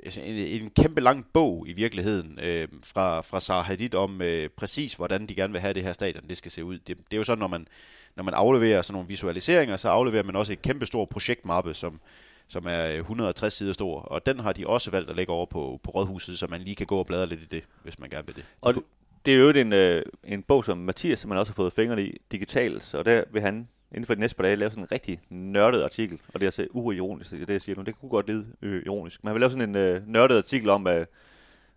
en, 0.03 0.35
en 0.35 0.69
kæmpe 0.69 1.01
lang 1.01 1.25
bog 1.33 1.65
i 1.67 1.73
virkeligheden 1.73 2.39
øh, 2.43 2.67
fra, 2.83 3.21
fra 3.21 3.39
Sarah 3.39 3.65
Hadid 3.65 3.95
om 3.95 4.21
øh, 4.21 4.49
præcis, 4.49 4.93
hvordan 4.93 5.27
de 5.27 5.35
gerne 5.35 5.53
vil 5.53 5.61
have 5.61 5.73
det 5.73 5.83
her 5.83 5.93
stadion, 5.93 6.27
det 6.29 6.37
skal 6.37 6.51
se 6.51 6.65
ud. 6.65 6.77
Det, 6.77 6.97
det 6.97 7.13
er 7.13 7.17
jo 7.17 7.23
sådan, 7.23 7.39
når 7.39 7.47
man, 7.47 7.67
når 8.15 8.23
man 8.23 8.33
afleverer 8.33 8.81
sådan 8.81 8.93
nogle 8.93 9.07
visualiseringer, 9.07 9.77
så 9.77 9.89
afleverer 9.89 10.23
man 10.23 10.35
også 10.35 10.53
et 10.53 10.61
kæmpe 10.61 10.85
stor 10.85 11.05
projektmappe, 11.05 11.73
som, 11.73 11.99
som 12.47 12.65
er 12.67 12.87
øh, 12.87 12.97
160 12.97 13.53
sider 13.53 13.73
stor, 13.73 13.99
og 13.99 14.25
den 14.25 14.39
har 14.39 14.53
de 14.53 14.67
også 14.67 14.91
valgt 14.91 15.09
at 15.09 15.15
lægge 15.15 15.33
over 15.33 15.45
på, 15.45 15.79
på 15.83 15.91
rådhuset, 15.91 16.39
så 16.39 16.47
man 16.49 16.61
lige 16.61 16.75
kan 16.75 16.87
gå 16.87 16.97
og 16.97 17.05
bladre 17.05 17.27
lidt 17.27 17.41
i 17.41 17.45
det, 17.45 17.63
hvis 17.83 17.99
man 17.99 18.09
gerne 18.09 18.27
vil 18.27 18.35
det. 18.35 18.45
Og 18.61 18.73
det, 18.73 18.83
det 19.25 19.33
er 19.33 19.37
jo 19.37 19.49
en, 19.49 19.73
øh, 19.73 20.03
en 20.23 20.43
bog, 20.43 20.65
som 20.65 20.77
Mathias 20.77 21.19
som 21.19 21.29
man 21.29 21.37
også 21.37 21.51
har 21.51 21.55
fået 21.55 21.73
fingrene 21.73 22.05
i 22.05 22.17
digitalt, 22.31 22.83
så 22.83 23.03
der 23.03 23.23
vil 23.31 23.41
han 23.41 23.67
inden 23.91 24.05
for 24.05 24.13
de 24.13 24.19
næste 24.19 24.35
par 24.35 24.43
dage 24.43 24.55
lave 24.55 24.71
sådan 24.71 24.83
en 24.83 24.91
rigtig 24.91 25.19
nørdet 25.29 25.83
artikel, 25.83 26.19
og 26.33 26.39
det 26.39 26.41
er 26.41 26.47
altså 26.47 26.67
uironisk, 26.71 27.31
det 27.31 27.41
er 27.41 27.45
det, 27.45 27.53
jeg 27.53 27.61
siger 27.61 27.75
nu. 27.75 27.83
Det 27.83 27.99
kunne 27.99 28.09
godt 28.09 28.27
lyde 28.27 28.45
øh, 28.61 28.83
ironisk. 28.85 29.23
Men 29.23 29.27
han 29.27 29.33
vil 29.33 29.39
lave 29.39 29.51
sådan 29.51 29.69
en 29.69 29.75
øh, 29.75 30.07
nørdet 30.07 30.37
artikel 30.37 30.69
om 30.69 30.87
øh, 30.87 31.05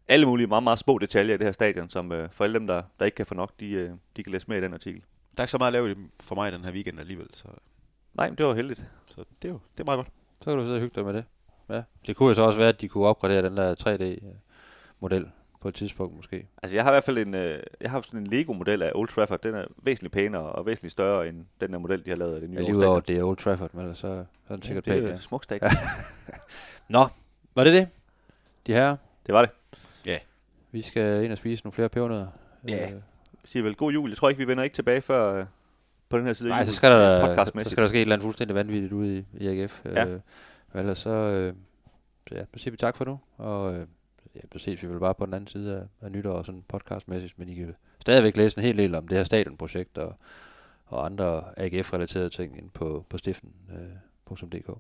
alle 0.09 0.27
mulige 0.27 0.47
meget, 0.47 0.63
meget 0.63 0.79
små 0.79 0.99
detaljer 0.99 1.35
i 1.35 1.39
det 1.39 1.47
her 1.47 1.53
stadion, 1.53 1.91
som 1.91 2.13
øh, 2.13 2.29
for 2.33 2.45
alle 2.45 2.59
dem, 2.59 2.67
der, 2.67 2.83
der 2.99 3.05
ikke 3.05 3.15
kan 3.15 3.27
få 3.27 3.35
nok, 3.35 3.53
de, 3.61 3.71
øh, 3.71 3.91
de 4.17 4.23
kan 4.23 4.33
læse 4.33 4.49
med 4.49 4.59
i 4.59 4.61
den 4.61 4.75
artikel. 4.75 5.01
Der 5.37 5.41
er 5.41 5.45
ikke 5.45 5.51
så 5.51 5.59
meget 5.59 5.69
at 5.69 5.73
lave 5.73 5.97
for 6.21 6.35
mig 6.35 6.53
den 6.53 6.65
her 6.65 6.73
weekend 6.73 7.01
alligevel, 7.01 7.27
så, 7.33 7.49
Nej, 8.15 8.29
men 8.29 8.39
det 8.39 8.47
var 8.47 8.55
heldigt. 8.55 8.85
så 9.07 9.25
det, 9.43 9.49
er 9.49 9.53
jo, 9.53 9.61
det 9.75 9.81
er 9.81 9.85
meget 9.85 9.99
godt. 9.99 10.09
Så 10.39 10.45
kan 10.45 10.57
du 10.59 10.63
sidde 10.63 10.75
og 10.75 10.81
hygge 10.81 10.95
dig 10.95 11.05
med 11.05 11.15
det. 11.15 11.25
Ja. 11.69 11.83
Det 12.07 12.17
kunne 12.17 12.29
jo 12.29 12.35
så 12.35 12.43
også 12.43 12.59
være, 12.59 12.69
at 12.69 12.81
de 12.81 12.89
kunne 12.89 13.07
opgradere 13.07 13.43
den 13.43 13.57
der 13.57 13.75
3D-model 13.75 15.31
på 15.65 15.69
et 15.69 15.75
tidspunkt 15.75 16.17
måske. 16.17 16.47
Altså, 16.63 16.77
jeg 16.77 16.85
har 16.85 16.91
i 16.91 16.95
hvert 16.95 17.05
fald 17.05 17.19
en, 17.19 17.35
øh, 17.35 17.63
jeg 17.81 17.91
har 17.91 18.01
sådan 18.03 18.21
en 18.21 18.27
Lego-model 18.27 18.83
af 18.83 18.93
Old 18.95 19.09
Trafford. 19.09 19.41
Den 19.43 19.55
er 19.55 19.65
væsentligt 19.83 20.15
pænere 20.15 20.43
og 20.43 20.67
væsentligt 20.67 20.93
større 20.93 21.29
end 21.29 21.45
den 21.61 21.73
der 21.73 21.79
model, 21.79 22.05
de 22.05 22.11
har 22.11 22.17
lavet 22.17 22.35
af 22.35 22.41
det 22.41 22.51
nye 22.51 22.57
Ja, 22.59 22.63
lige 22.65 22.77
udover, 22.77 23.01
det 23.01 23.19
er 23.19 23.23
Old 23.25 23.37
Trafford, 23.37 23.71
men 23.75 23.83
ellers 23.83 23.99
så, 23.99 24.25
så 24.47 24.53
er 24.53 24.57
den 24.57 24.63
Ja, 24.63 24.67
sikkert 24.67 24.85
det 24.85 24.99
er 25.05 25.09
ja. 25.09 25.19
smukt 25.19 25.45
stadion. 25.45 25.71
Nå, 26.89 26.99
var 27.55 27.65
det 27.65 27.73
det? 27.73 27.89
De 28.67 28.73
her, 28.73 28.97
det 29.27 29.35
var 29.35 29.43
det. 29.43 29.51
vi 30.73 30.83
skal 30.83 31.25
ind 31.25 31.33
og 31.33 31.39
spise 31.39 31.65
nogle 31.65 31.73
flere 31.73 31.89
pebernødder. 31.89 32.27
Ja. 32.69 32.87
Øh, 32.87 32.93
Jeg 32.93 33.01
siger 33.45 33.63
vel 33.63 33.75
god 33.75 33.93
jul. 33.93 34.11
Jeg 34.11 34.17
tror 34.17 34.29
ikke, 34.29 34.39
vi 34.39 34.47
vender 34.49 34.65
ikke 34.65 34.75
tilbage 34.75 35.01
før 35.01 35.41
øh, 35.41 35.47
på 36.09 36.19
den 36.19 36.27
her 36.27 36.33
side. 36.33 36.51
af 36.51 36.57
Nej, 36.57 36.65
så 36.65 36.75
skal, 36.75 36.91
der, 36.91 37.31
øh, 37.31 37.63
så 37.65 37.71
skal 37.71 37.83
der 37.83 37.89
ske 37.89 37.99
et 37.99 38.01
eller 38.03 38.15
andet 38.15 38.25
fuldstændig 38.25 38.55
vanvittigt 38.55 38.93
ude 38.93 39.19
i, 39.19 39.25
i 39.45 39.47
AGF. 39.49 39.85
Ja. 39.85 40.05
Øh, 40.07 40.21
men 40.73 40.81
ellers 40.81 40.99
så, 40.99 41.11
øh, 41.11 41.55
så 42.29 42.35
ja, 42.35 42.45
så 42.55 42.63
siger 42.63 42.71
vi 42.71 42.77
tak 42.77 42.97
for 42.97 43.05
nu, 43.05 43.21
og 43.37 43.75
øh, 43.75 43.87
ja, 44.35 44.41
så 44.53 44.59
ses 44.59 44.83
vi 44.83 44.89
vel 44.89 45.01
bare 45.01 45.15
på 45.15 45.27
den 45.27 45.35
anden 45.35 45.49
side 45.49 45.77
af, 45.77 46.07
af 46.07 46.13
nytår, 46.13 46.33
og 46.33 46.47
sådan 46.47 46.65
podcastmæssigt, 46.69 47.39
men 47.39 47.49
I 47.49 47.55
kan 47.55 47.75
stadigvæk 48.01 48.37
læse 48.37 48.59
en 48.59 48.65
hel 48.65 48.79
del 48.79 48.95
om 48.95 49.09
det 49.09 49.17
her 49.17 49.25
stadionprojekt 49.25 49.99
og, 49.99 50.15
og 50.87 51.07
andre 51.07 51.59
AGF-relaterede 51.59 52.31
ting 52.31 52.59
ind 52.59 52.71
på, 52.71 53.07
på 53.09 53.19
stiften.dk. 53.19 54.69
Øh, 54.69 54.77